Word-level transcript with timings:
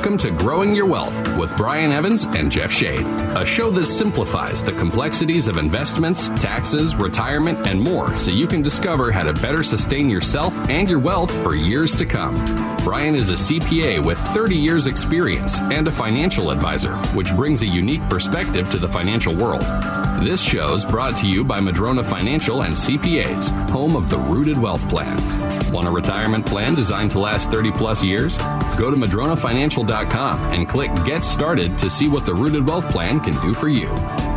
Welcome 0.00 0.16
to 0.16 0.30
Growing 0.30 0.74
Your 0.74 0.86
Wealth 0.86 1.36
with 1.36 1.54
Brian 1.58 1.92
Evans 1.92 2.24
and 2.24 2.50
Jeff 2.50 2.72
Shade, 2.72 3.04
a 3.36 3.44
show 3.44 3.70
that 3.72 3.84
simplifies 3.84 4.62
the 4.62 4.72
complexities 4.72 5.46
of 5.46 5.58
investments, 5.58 6.30
taxes, 6.30 6.96
retirement, 6.96 7.66
and 7.66 7.78
more 7.78 8.16
so 8.16 8.30
you 8.30 8.46
can 8.46 8.62
discover 8.62 9.12
how 9.12 9.24
to 9.24 9.34
better 9.34 9.62
sustain 9.62 10.08
yourself 10.08 10.54
and 10.70 10.88
your 10.88 11.00
wealth 11.00 11.30
for 11.42 11.54
years 11.54 11.94
to 11.96 12.06
come. 12.06 12.34
Brian 12.78 13.14
is 13.14 13.28
a 13.28 13.34
CPA 13.34 14.02
with 14.02 14.16
30 14.32 14.56
years' 14.56 14.86
experience 14.86 15.60
and 15.60 15.86
a 15.86 15.92
financial 15.92 16.50
advisor, 16.50 16.96
which 17.14 17.36
brings 17.36 17.60
a 17.60 17.66
unique 17.66 18.00
perspective 18.08 18.70
to 18.70 18.78
the 18.78 18.88
financial 18.88 19.34
world. 19.34 19.66
This 20.18 20.42
show 20.42 20.74
is 20.74 20.84
brought 20.84 21.16
to 21.18 21.26
you 21.26 21.42
by 21.42 21.60
Madrona 21.60 22.02
Financial 22.02 22.62
and 22.62 22.74
CPAs, 22.74 23.48
home 23.70 23.96
of 23.96 24.10
the 24.10 24.18
Rooted 24.18 24.58
Wealth 24.58 24.86
Plan. 24.88 25.16
Want 25.72 25.86
a 25.86 25.90
retirement 25.90 26.44
plan 26.44 26.74
designed 26.74 27.12
to 27.12 27.18
last 27.18 27.50
30 27.50 27.72
plus 27.72 28.04
years? 28.04 28.36
Go 28.76 28.90
to 28.90 28.96
madronafinancial.com 28.96 30.38
and 30.52 30.68
click 30.68 30.94
Get 31.06 31.24
Started 31.24 31.78
to 31.78 31.88
see 31.88 32.08
what 32.08 32.26
the 32.26 32.34
Rooted 32.34 32.66
Wealth 32.66 32.88
Plan 32.90 33.20
can 33.20 33.40
do 33.40 33.54
for 33.54 33.68
you. 33.68 33.88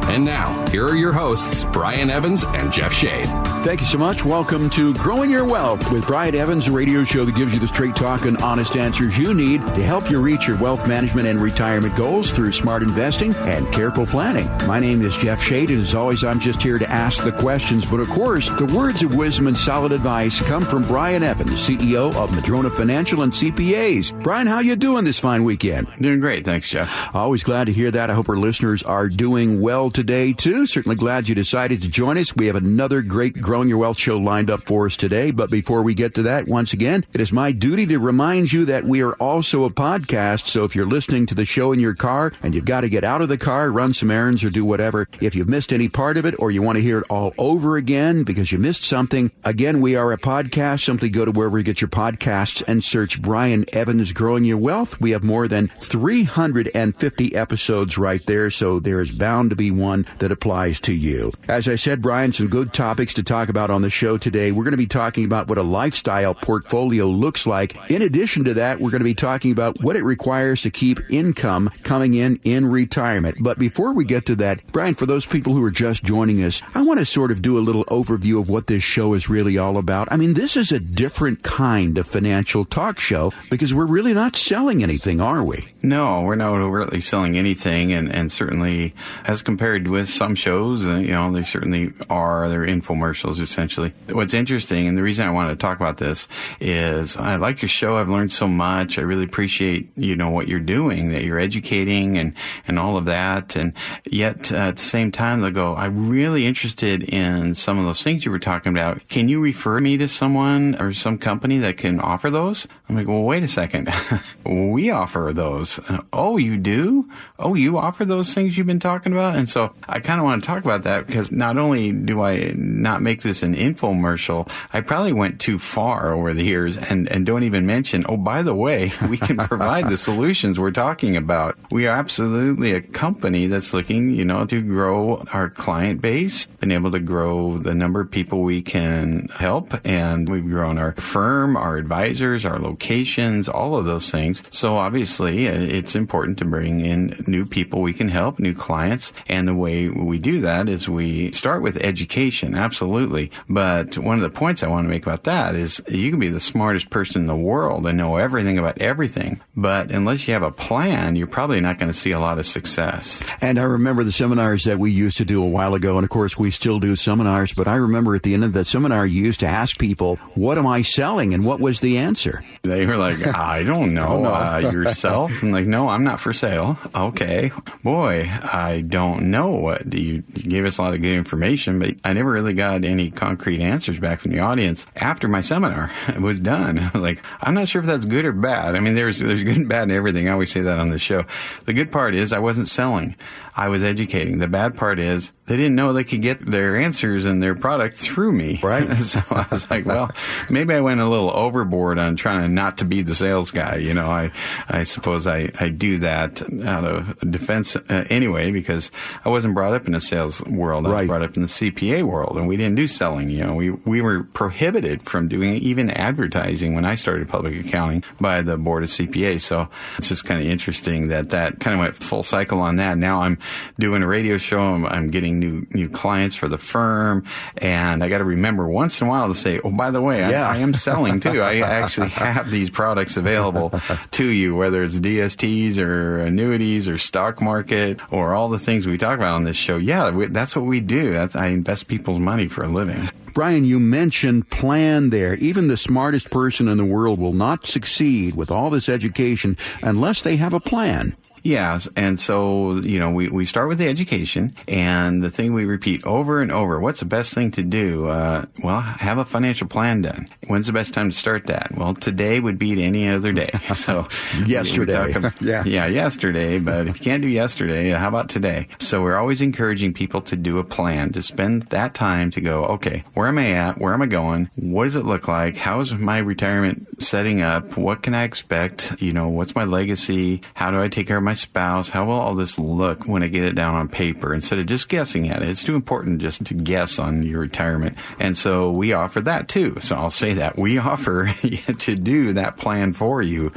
And 0.10 0.24
now, 0.24 0.66
here 0.68 0.86
are 0.86 0.96
your 0.96 1.12
hosts, 1.12 1.66
Brian 1.74 2.10
Evans 2.10 2.46
and 2.46 2.72
Jeff 2.72 2.94
Shade. 2.94 3.28
Thank 3.64 3.80
you 3.80 3.88
so 3.88 3.98
much. 3.98 4.26
Welcome 4.26 4.70
to 4.72 4.94
Growing 4.96 5.30
Your 5.30 5.46
Wealth 5.46 5.90
with 5.90 6.06
Brian 6.06 6.36
Evans, 6.36 6.68
a 6.68 6.72
radio 6.74 7.06
show 7.06 7.24
that 7.24 7.34
gives 7.34 7.54
you 7.54 7.62
the 7.62 7.68
straight 7.68 7.96
talk 7.96 8.26
and 8.26 8.36
honest 8.42 8.76
answers 8.76 9.18
you 9.18 9.34
need 9.34 9.66
to 9.68 9.82
help 9.82 10.12
you 10.12 10.20
reach 10.20 10.46
your 10.50 10.58
wealth 10.58 10.86
management 10.86 11.30
and 11.30 11.40
retirement 11.40 11.96
goals 11.96 12.32
through 12.32 12.52
smart 12.52 12.84
investing 12.84 13.34
and 13.36 13.72
careful 13.72 14.06
planning. 14.06 14.50
My 14.68 14.82
name 14.82 15.02
is 15.02 15.16
Jeff 15.16 15.42
Shade, 15.42 15.70
and 15.70 15.80
as 15.80 15.96
always, 15.96 16.26
I'm 16.26 16.42
just 16.42 16.62
here 16.62 16.78
to 16.78 16.92
ask 16.92 17.24
the 17.24 17.32
questions. 17.32 17.86
But 17.86 18.02
of 18.02 18.10
course, 18.10 18.50
the 18.50 18.66
words 18.66 19.02
of 19.02 19.16
wisdom 19.16 19.48
and 19.48 19.58
solid 19.58 19.94
advice 19.94 20.42
come 20.42 20.66
from 20.66 20.84
Brian 20.84 21.24
Evans, 21.24 21.52
CEO 21.52 22.14
of 22.16 22.36
Madrona 22.36 22.70
Financial 22.70 23.22
and 23.22 23.32
CPAs. 23.32 24.22
Brian, 24.22 24.46
how 24.46 24.60
you 24.60 24.76
doing 24.76 25.06
this 25.06 25.20
fine 25.20 25.46
weekend? 25.46 25.88
Doing 26.02 26.20
great, 26.20 26.44
thanks, 26.44 26.68
Jeff. 26.68 27.16
Always 27.16 27.44
glad 27.44 27.68
to 27.68 27.74
hear 27.74 27.92
that. 27.92 28.10
I 28.10 28.14
hope 28.14 28.28
our 28.28 28.36
listeners 28.36 28.84
are 28.84 29.08
doing 29.08 29.62
well 29.62 29.90
today 29.90 30.34
too. 30.34 30.66
Certainly 30.66 30.98
glad 30.98 31.30
you 31.30 31.36
decided 31.36 31.82
to 31.84 31.88
join 31.88 32.18
us. 32.18 32.36
We 32.36 32.48
have 32.48 32.58
another 32.58 33.02
great 33.02 33.36
Growing 33.54 33.70
Your 33.70 33.78
Wealth 33.78 34.00
show 34.00 34.18
lined 34.18 34.50
up 34.50 34.64
for 34.64 34.88
us 34.88 34.98
today. 34.98 35.30
But 35.30 35.52
before 35.52 35.84
we 35.84 35.94
get 35.94 36.16
to 36.16 36.24
that, 36.24 36.48
once 36.48 36.74
again, 36.74 37.06
it 37.14 37.22
is 37.22 37.32
my 37.32 37.52
duty 37.52 37.86
to 37.86 38.00
remind 38.00 38.52
you 38.52 38.66
that 38.66 38.84
we 38.84 39.04
are 39.04 39.14
also 39.18 39.64
a 39.64 39.70
podcast. 39.70 40.48
So 40.48 40.64
if 40.64 40.76
you're 40.76 40.88
listening 40.88 41.28
to 41.28 41.36
the 41.36 41.46
show 41.46 41.72
in 41.72 41.80
your 41.80 41.94
car 41.94 42.34
and 42.42 42.56
you've 42.56 42.66
got 42.66 42.82
to 42.82 42.90
get 42.90 43.04
out 43.04 43.22
of 43.22 43.30
the 43.30 43.38
car, 43.38 43.72
run 43.72 43.94
some 43.94 44.10
errands 44.10 44.44
or 44.44 44.50
do 44.50 44.66
whatever, 44.66 45.08
if 45.22 45.36
you've 45.36 45.50
missed 45.50 45.72
any 45.72 45.88
part 45.88 46.18
of 46.18 46.26
it 46.26 46.34
or 46.40 46.50
you 46.50 46.64
want 46.64 46.78
to 46.78 46.82
hear 46.82 46.98
it 46.98 47.06
all 47.12 47.32
over 47.38 47.78
again 47.78 48.24
because 48.24 48.52
you 48.52 48.58
missed 48.58 48.86
something, 48.86 49.32
again, 49.44 49.82
we 49.82 49.96
are 49.96 50.12
a 50.12 50.18
podcast. 50.18 50.84
Simply 50.84 51.10
go 51.10 51.24
to 51.24 51.30
wherever 51.32 51.60
you 51.60 51.64
get 51.64 51.80
your 51.80 51.90
podcasts 51.90 52.64
and 52.68 52.84
search 52.84 53.22
Brian 53.22 53.66
Evans 53.72 54.14
Growing 54.14 54.46
Your 54.46 54.58
Wealth. 54.58 55.00
We 55.00 55.12
have 55.12 55.24
more 55.24 55.48
than 55.48 55.68
350 55.68 57.36
episodes 57.36 58.00
right 58.00 58.26
there. 58.26 58.50
So 58.50 58.80
there 58.80 59.00
is 59.00 59.12
bound 59.12 59.52
to 59.52 59.56
be 59.56 59.70
one 59.70 60.08
that 60.18 60.32
applies 60.32 60.80
to 60.80 60.92
you. 60.92 61.32
As 61.48 61.68
I 61.68 61.76
said, 61.76 62.02
Brian, 62.02 62.34
some 62.34 62.48
good 62.48 62.74
topics 62.74 63.14
to 63.14 63.22
talk 63.22 63.43
about 63.50 63.70
on 63.70 63.82
the 63.82 63.90
show 63.90 64.18
today. 64.18 64.52
We're 64.52 64.64
going 64.64 64.72
to 64.72 64.78
be 64.78 64.88
talking 64.88 65.26
about 65.26 65.48
what 65.48 65.58
a 65.58 65.64
lifestyle 65.64 66.34
portfolio 66.34 67.06
looks 67.06 67.46
like. 67.48 67.90
In 67.90 68.02
addition 68.02 68.44
to 68.46 68.54
that, 68.56 68.80
we're 68.80 68.92
going 68.92 69.02
to 69.02 69.06
be 69.06 69.14
talking 69.14 69.52
about 69.52 69.82
what 69.84 69.96
it 69.96 70.04
requires 70.04 70.62
to 70.64 70.72
keep 70.72 71.00
income 71.10 71.70
coming 71.84 72.14
in 72.14 72.40
in 72.44 72.66
retirement. 72.66 73.38
But 73.42 73.60
before 73.60 73.94
we 73.94 74.06
get 74.06 74.26
to 74.28 74.36
that, 74.38 74.66
Brian, 74.72 74.96
for 74.96 75.06
those 75.06 75.26
people 75.26 75.54
who 75.54 75.64
are 75.64 75.72
just 75.72 76.04
joining 76.04 76.44
us, 76.44 76.62
I 76.74 76.82
want 76.82 77.00
to 77.00 77.06
sort 77.06 77.32
of 77.32 77.42
do 77.42 77.58
a 77.58 77.62
little 77.62 77.86
overview 77.86 78.40
of 78.40 78.50
what 78.50 78.68
this 78.68 78.84
show 78.84 79.14
is 79.14 79.30
really 79.30 79.58
all 79.58 79.78
about. 79.78 80.08
I 80.12 80.16
mean, 80.16 80.34
this 80.34 80.56
is 80.58 80.72
a 80.72 80.80
different 80.80 81.44
kind 81.44 81.98
of 81.98 82.08
financial 82.08 82.66
talk 82.66 83.00
show 83.00 83.32
because 83.50 83.74
we're 83.74 83.86
really 83.86 84.14
not 84.14 84.36
selling 84.36 84.84
anything, 84.84 85.22
are 85.22 85.44
we? 85.44 85.66
No, 85.82 86.22
we're 86.22 86.36
not 86.36 86.54
really 86.54 87.02
selling 87.02 87.38
anything, 87.38 87.92
and, 87.94 88.12
and 88.14 88.32
certainly 88.32 88.94
as 89.26 89.42
compared 89.42 89.88
with 89.88 90.10
some 90.10 90.36
shows, 90.36 90.86
uh, 90.86 90.96
you 90.96 91.12
know, 91.12 91.32
they 91.32 91.44
certainly 91.44 91.94
are. 92.10 92.50
They're 92.50 92.66
infomercials, 92.66 93.33
essentially. 93.40 93.94
What's 94.12 94.34
interesting, 94.34 94.88
and 94.88 94.98
the 94.98 95.04
reason 95.04 95.28
I 95.28 95.32
wanted 95.32 95.52
to 95.52 95.56
talk 95.56 95.78
about 95.78 95.98
this 95.98 96.28
is 96.60 97.18
I 97.18 97.36
like 97.38 97.62
your 97.62 97.70
show. 97.70 97.98
I've 97.98 98.10
learned 98.10 98.32
so 98.32 98.48
much. 98.48 98.98
I 98.98 99.02
really 99.02 99.24
appreciate, 99.24 99.90
you 99.96 100.16
know, 100.16 100.30
what 100.30 100.48
you're 100.48 100.60
doing, 100.60 101.10
that 101.10 101.24
you're 101.24 101.40
educating 101.40 102.18
and, 102.18 102.34
and 102.68 102.80
all 102.80 102.98
of 102.98 103.06
that. 103.06 103.56
And 103.56 103.74
yet 104.06 104.52
uh, 104.52 104.58
at 104.58 104.78
the 104.78 104.84
same 104.84 105.12
time, 105.12 105.42
they'll 105.42 105.52
go, 105.52 105.76
I'm 105.76 106.10
really 106.10 106.46
interested 106.46 107.04
in 107.04 107.56
some 107.56 107.80
of 107.80 107.86
those 107.86 108.04
things 108.04 108.26
you 108.26 108.32
were 108.32 108.40
talking 108.40 108.72
about. 108.72 109.08
Can 109.08 109.30
you 109.30 109.42
refer 109.42 109.80
me 109.80 109.98
to 109.98 110.08
someone 110.08 110.76
or 110.80 110.94
some 110.94 111.18
company 111.18 111.58
that 111.60 111.78
can 111.78 112.00
offer 112.00 112.30
those? 112.30 112.68
I'm 112.90 112.96
like, 112.96 113.08
well, 113.08 113.24
wait 113.24 113.44
a 113.44 113.48
second. 113.48 113.90
we 114.46 114.92
offer 114.92 115.32
those. 115.34 115.80
Oh, 116.12 116.38
you 116.38 116.58
do? 116.58 117.10
Oh, 117.40 117.56
you 117.56 117.78
offer 117.78 118.06
those 118.06 118.34
things 118.34 118.58
you've 118.58 118.68
been 118.68 118.80
talking 118.80 119.14
about? 119.14 119.36
And 119.36 119.50
so 119.50 119.74
I 119.88 120.00
kind 120.00 120.20
of 120.20 120.26
want 120.26 120.44
to 120.44 120.48
talk 120.48 120.64
about 120.64 120.84
that 120.84 121.08
because 121.08 121.32
not 121.32 121.58
only 121.58 121.92
do 121.92 122.22
I 122.22 122.54
not 122.56 123.02
make 123.02 123.22
this 123.24 123.44
an 123.44 123.56
infomercial, 123.56 124.50
I 124.72 124.82
probably 124.82 125.14
went 125.14 125.40
too 125.40 125.60
far 125.60 126.14
over 126.14 126.34
the 126.34 126.44
years 126.44 126.78
and, 126.78 127.10
and 127.10 127.26
don't 127.26 127.44
even 127.44 127.66
mention, 127.66 128.06
oh, 128.08 128.18
by 128.18 128.44
the 128.44 128.56
way, 128.56 128.92
we 129.10 129.18
can 129.18 129.38
provide 129.38 129.90
the 129.90 129.98
solutions 129.98 130.60
we're 130.60 130.72
talking 130.72 131.18
about. 131.18 131.58
We 131.72 131.88
are 131.88 131.98
absolutely 131.98 132.74
a 132.74 132.82
company 132.82 133.48
that's 133.48 133.74
looking, 133.74 134.12
you 134.12 134.26
know, 134.26 134.46
to 134.46 134.62
grow 134.62 135.24
our 135.34 135.50
client 135.50 136.02
base, 136.02 136.46
been 136.46 136.72
able 136.72 136.92
to 136.92 137.00
grow 137.00 137.58
the 137.58 137.74
number 137.74 138.02
of 138.02 138.12
people 138.12 138.42
we 138.42 138.62
can 138.62 139.30
help. 139.36 139.74
And 139.86 140.30
we've 140.30 140.46
grown 140.46 140.78
our 140.78 140.94
firm, 140.94 141.56
our 141.56 141.78
advisors, 141.78 142.46
our 142.46 142.60
locations, 142.60 143.48
all 143.48 143.76
of 143.76 143.86
those 143.86 144.12
things. 144.12 144.44
So 144.50 144.78
obviously 144.78 145.48
uh, 145.48 145.54
it's 145.54 145.96
important 145.96 146.38
to 146.40 146.46
bring 146.46 146.82
in 146.82 147.24
new 147.28 147.46
people 147.46 147.82
we 147.82 147.94
can 147.94 148.10
help, 148.10 148.40
new 148.40 148.54
clients. 148.54 149.14
And 149.28 149.48
the 149.48 149.56
way 149.56 149.90
we 149.90 150.18
do 150.18 150.42
that 150.42 150.70
is 150.70 150.90
we 150.90 151.32
start 151.32 151.62
with 151.62 151.78
education. 151.78 152.56
Absolutely. 152.56 153.13
But 153.50 153.98
one 153.98 154.16
of 154.16 154.22
the 154.22 154.30
points 154.30 154.64
I 154.64 154.68
want 154.68 154.86
to 154.86 154.90
make 154.90 155.04
about 155.04 155.24
that 155.26 155.56
is 155.56 155.82
you 155.88 156.10
can 156.10 156.20
be 156.20 156.30
the 156.30 156.40
smartest 156.40 156.90
person 156.90 157.22
in 157.22 157.28
the 157.28 157.36
world 157.36 157.86
and 157.86 157.98
know 157.98 158.18
everything 158.18 158.58
about 158.58 158.80
everything. 158.82 159.42
But 159.56 159.92
unless 159.92 160.28
you 160.28 160.34
have 160.34 160.44
a 160.44 160.52
plan, 160.52 161.16
you're 161.16 161.28
probably 161.28 161.62
not 161.62 161.78
going 161.80 161.92
to 161.92 161.98
see 161.98 162.12
a 162.12 162.20
lot 162.20 162.40
of 162.40 162.46
success. 162.46 163.24
And 163.42 163.60
I 163.60 163.64
remember 163.64 164.04
the 164.04 164.12
seminars 164.12 164.64
that 164.66 164.80
we 164.80 164.92
used 164.92 165.18
to 165.18 165.26
do 165.26 165.44
a 165.44 165.48
while 165.48 165.74
ago. 165.74 165.98
And 165.98 166.04
of 166.04 166.10
course, 166.10 166.38
we 166.38 166.52
still 166.52 166.80
do 166.80 166.96
seminars. 166.96 167.54
But 167.54 167.68
I 167.68 167.76
remember 167.76 168.16
at 168.16 168.24
the 168.24 168.34
end 168.34 168.44
of 168.44 168.54
the 168.54 168.66
seminar, 168.66 169.06
you 169.06 169.24
used 169.24 169.40
to 169.42 169.48
ask 169.48 169.78
people, 169.78 170.18
what 170.36 170.58
am 170.58 170.68
I 170.68 170.82
selling? 170.82 171.34
And 171.34 171.46
what 171.46 171.60
was 171.60 171.80
the 171.80 171.98
answer? 171.98 172.44
They 172.64 172.86
were 172.86 172.98
like, 172.98 173.26
I 173.36 173.64
don't 173.64 173.94
know. 173.94 174.26
Oh, 174.26 174.34
uh, 174.34 174.70
yourself? 174.72 175.32
I'm 175.42 175.52
like, 175.52 175.66
no, 175.66 175.90
I'm 175.90 176.04
not 176.04 176.20
for 176.20 176.34
sale. 176.34 176.78
Okay. 176.96 177.52
Boy, 177.84 178.30
I 178.42 178.84
don't 178.88 179.32
know 179.32 179.50
what 179.52 179.92
you, 179.94 180.24
you 180.36 180.44
gave 180.44 180.66
us 180.66 180.78
a 180.78 180.82
lot 180.82 180.94
of 180.94 181.02
good 181.02 181.16
information, 181.18 181.80
but 181.80 181.96
I 182.04 182.14
never 182.14 182.32
really 182.32 182.54
got 182.54 182.84
any 182.86 182.93
concrete 183.12 183.62
answers 183.62 184.00
back 184.00 184.20
from 184.20 184.32
the 184.32 184.40
audience 184.40 184.86
after 184.96 185.28
my 185.28 185.42
seminar 185.42 185.92
was 186.20 186.40
done. 186.40 186.80
I 186.80 186.92
was 186.94 187.02
like, 187.02 187.24
I'm 187.42 187.54
not 187.54 187.68
sure 187.68 187.82
if 187.82 187.88
that's 187.88 188.06
good 188.06 188.26
or 188.26 188.32
bad. 188.32 188.76
I 188.76 188.80
mean, 188.80 188.96
there's, 188.96 189.20
there's 189.20 189.44
good 189.44 189.58
and 189.58 189.70
bad 189.70 189.84
and 189.84 189.92
everything. 189.92 190.28
I 190.28 190.32
always 190.32 190.52
say 190.52 190.62
that 190.62 190.80
on 190.80 190.90
the 190.90 191.00
show. 191.00 191.26
The 191.66 191.74
good 191.74 191.92
part 191.92 192.16
is 192.16 192.34
I 192.34 192.40
wasn't 192.40 192.68
selling. 192.68 193.16
I 193.56 193.70
was 193.70 193.84
educating. 193.84 194.40
The 194.40 194.48
bad 194.48 194.76
part 194.76 195.00
is 195.00 195.32
they 195.46 195.58
didn't 195.58 195.76
know 195.76 195.94
they 195.94 196.04
could 196.04 196.22
get 196.22 196.40
their 196.46 196.76
answers 196.78 197.26
and 197.26 197.44
their 197.44 197.54
product 197.54 197.98
through 197.98 198.32
me. 198.32 198.60
Right. 198.64 198.88
so 199.04 199.22
I 199.30 199.46
was 199.52 199.70
like, 199.70 199.86
well, 199.86 200.10
maybe 200.50 200.74
I 200.74 200.80
went 200.80 201.02
a 201.02 201.06
little 201.08 201.30
overboard 201.32 202.00
on 202.00 202.16
trying 202.16 202.54
not 202.56 202.78
to 202.80 202.86
be 202.86 203.02
the 203.02 203.14
sales 203.14 203.52
guy. 203.52 203.76
You 203.76 203.94
know, 203.94 204.08
I, 204.08 204.32
I 204.70 204.84
suppose 204.84 205.28
I, 205.28 205.52
I 205.60 205.70
do 205.70 206.00
that 206.00 206.42
out 206.66 206.86
of 206.86 207.20
defense 207.30 207.76
uh, 207.76 208.06
anyway, 208.10 208.52
because 208.52 208.90
I 209.26 209.30
wasn't 209.30 209.54
brought 209.54 209.74
up 209.74 209.86
in 209.86 209.92
the 209.94 210.02
sales 210.02 210.44
world. 210.46 210.88
I 210.88 210.90
Right. 210.92 211.00
was 211.02 211.08
brought 211.08 211.22
up 211.24 211.36
in 211.36 211.42
the 211.44 211.48
CPA 211.50 212.04
world 212.04 212.38
and 212.38 212.48
we 212.48 212.58
didn't 212.58 212.76
do 212.76 212.88
selling. 212.88 213.30
You 213.30 213.42
know, 213.42 213.56
we, 213.56 213.70
we 213.72 214.02
were 214.02 214.24
prohibited 214.24 215.04
from 215.04 215.28
doing 215.28 215.56
even 215.56 215.90
advertising 215.92 216.74
when 216.74 216.86
I 216.86 216.96
started 216.96 217.28
public 217.30 217.66
accounting 217.66 218.04
by 218.20 218.42
the 218.42 218.58
board 218.58 218.84
of 218.84 218.90
CPA. 218.90 219.42
So 219.42 219.68
it's 219.98 220.08
just 220.10 220.26
kind 220.26 220.42
of 220.42 220.48
interesting 220.48 221.10
that 221.10 221.30
that 221.32 221.60
kind 221.60 221.74
of 221.76 221.80
went 221.82 221.96
full 221.96 222.24
cycle 222.24 222.60
on 222.62 222.78
that. 222.78 222.98
Now 222.98 223.22
I'm 223.22 223.38
doing 223.80 224.04
a 224.04 224.08
radio 224.08 224.38
show. 224.38 224.60
I'm, 224.60 224.86
I'm 224.86 225.10
getting 225.10 225.40
new, 225.40 225.66
new 225.74 225.90
clients 225.90 226.36
for 226.36 226.48
the 226.48 226.58
firm. 226.58 227.26
And 227.58 228.04
I 228.04 228.10
got 228.10 228.20
to 228.20 228.24
remember 228.24 228.68
once 228.68 229.02
in 229.02 229.08
a 229.08 229.10
while 229.10 229.28
to 229.28 229.36
say, 229.36 229.60
Oh, 229.64 229.72
by 229.72 229.92
the 229.92 230.02
way, 230.02 230.24
I, 230.24 230.30
Yeah. 230.32 230.48
I 230.48 230.58
am 230.58 230.74
selling 230.74 231.20
too. 231.20 231.42
I 231.42 231.58
actually 231.60 232.10
have 232.10 232.50
these 232.52 232.70
products 232.70 233.18
available 233.18 233.72
to 234.12 234.26
you, 234.26 234.56
whether 234.56 234.84
it's 234.84 235.00
DSTs 235.00 235.78
or 235.78 236.20
annuities 236.20 236.88
or 236.88 236.98
stock 236.98 237.42
market 237.42 238.00
or 238.12 238.34
all 238.34 238.50
the 238.50 238.60
things 238.60 238.88
we 238.88 238.98
talk 238.98 239.18
about 239.18 239.36
on 239.36 239.44
this 239.44 239.58
show. 239.58 239.78
Yeah, 239.78 240.10
we, 240.12 240.28
that's 240.28 240.56
what 240.56 240.66
we 240.66 240.80
do. 240.80 241.12
That's, 241.14 241.36
I 241.36 241.48
invest 241.48 241.88
people's 241.88 242.20
money 242.20 242.48
for 242.48 242.64
a 242.64 242.68
living. 242.68 243.10
Brian, 243.34 243.66
you 243.66 243.80
mentioned 243.80 244.48
plan 244.52 245.10
there. 245.10 245.34
Even 245.36 245.68
the 245.68 245.76
smartest 245.78 246.30
person 246.30 246.68
in 246.68 246.78
the 246.78 246.86
world 246.86 247.18
will 247.20 247.34
not 247.34 247.66
succeed 247.66 248.36
with 248.36 248.52
all 248.52 248.70
this 248.70 248.88
education 248.88 249.58
unless 249.82 250.22
they 250.22 250.36
have 250.36 250.54
a 250.54 250.60
plan. 250.60 251.16
Yes. 251.44 251.90
And 251.96 252.20
so, 252.20 252.76
you 252.78 253.00
know, 253.00 253.12
we, 253.12 253.28
we 253.28 253.46
start 253.46 253.68
with 253.68 253.78
the 253.78 253.88
education 253.88 254.56
and 254.68 255.22
the 255.22 255.30
thing 255.30 255.54
we 255.54 255.66
repeat 255.66 256.06
over 256.06 256.42
and 256.42 256.52
over. 256.52 256.80
What's 256.80 257.00
the 257.00 257.06
best 257.06 257.34
thing 257.34 257.52
to 257.52 257.64
do? 257.64 258.08
Uh, 258.08 258.46
well, 258.64 258.80
have 258.82 259.18
a 259.18 259.26
financial 259.26 259.68
plan 259.68 260.02
done. 260.02 260.30
When's 260.48 260.68
the 260.68 260.74
best 260.74 260.94
time 260.94 261.10
to 261.10 261.16
start 261.16 261.48
that? 261.48 261.72
Well, 261.76 261.94
today 261.94 262.40
would 262.40 262.58
beat 262.58 262.80
any 262.80 263.10
other 263.10 263.32
day. 263.32 263.50
So 263.84 264.08
yesterday. 264.46 265.12
About, 265.12 265.42
yeah. 265.42 265.64
Yeah. 265.66 265.88
Yesterday. 265.88 266.60
But 266.60 266.88
if 266.88 267.00
you 267.00 267.04
can't 267.04 267.22
do 267.22 267.28
yesterday, 267.28 267.90
how 267.90 268.08
about 268.08 268.30
today? 268.30 268.68
So 268.80 269.02
we're 269.02 269.18
always 269.18 269.42
encouraging 269.42 269.94
people 269.94 270.22
to 270.22 270.38
do 270.38 270.60
a 270.60 270.64
plan, 270.64 271.12
to 271.14 271.22
spend 271.22 271.64
that 271.64 271.94
time 271.94 272.30
to 272.32 272.40
go, 272.42 272.64
okay, 272.66 273.04
where 273.14 273.28
am 273.28 273.40
I 273.40 273.52
at? 273.52 273.80
Where 273.80 273.94
am 273.94 274.02
I 274.02 274.06
going? 274.06 274.50
What 274.56 274.86
does 274.86 274.96
it 274.96 275.06
look 275.06 275.28
like? 275.28 275.58
How 275.58 275.82
is 275.82 275.92
my 275.94 276.20
retirement 276.20 277.04
setting 277.04 277.42
up? 277.42 277.76
What 277.76 278.04
can 278.04 278.14
I 278.14 278.24
expect? 278.24 279.02
You 279.02 279.12
know, 279.12 279.28
what's 279.28 279.56
my 279.56 279.66
legacy? 279.66 280.42
How 280.54 280.72
do 280.72 280.80
I 280.80 280.88
take 280.88 281.08
care 281.08 281.18
of 281.18 281.24
my 281.24 281.33
spouse? 281.34 281.90
How 281.90 282.06
will 282.06 282.14
all 282.14 282.36
this 282.36 282.58
look 282.58 283.08
when 283.08 283.24
I 283.24 283.28
get 283.28 283.44
it 283.44 283.56
down 283.56 283.76
on 283.76 283.88
paper 283.88 284.34
instead 284.34 284.60
of 284.60 284.66
just 284.66 284.90
guessing 284.90 285.30
at 285.30 285.42
it? 285.42 285.50
It's 285.50 285.64
too 285.64 285.76
important 285.76 286.22
just 286.22 286.46
to 286.46 286.54
guess 286.54 287.00
on 287.00 287.24
your 287.24 287.40
retirement. 287.40 287.98
And 288.20 288.38
so 288.38 288.72
we 288.72 288.94
offer 288.94 289.22
that 289.22 289.48
too. 289.48 289.78
So 289.82 289.96
I'll 289.96 290.12
say 290.12 290.34
that 290.34 290.58
we 290.58 290.78
offer 290.80 291.32
to 291.34 291.96
do 291.96 292.34
that 292.34 292.58
plan 292.58 292.94
for 292.94 293.22
you. 293.22 293.52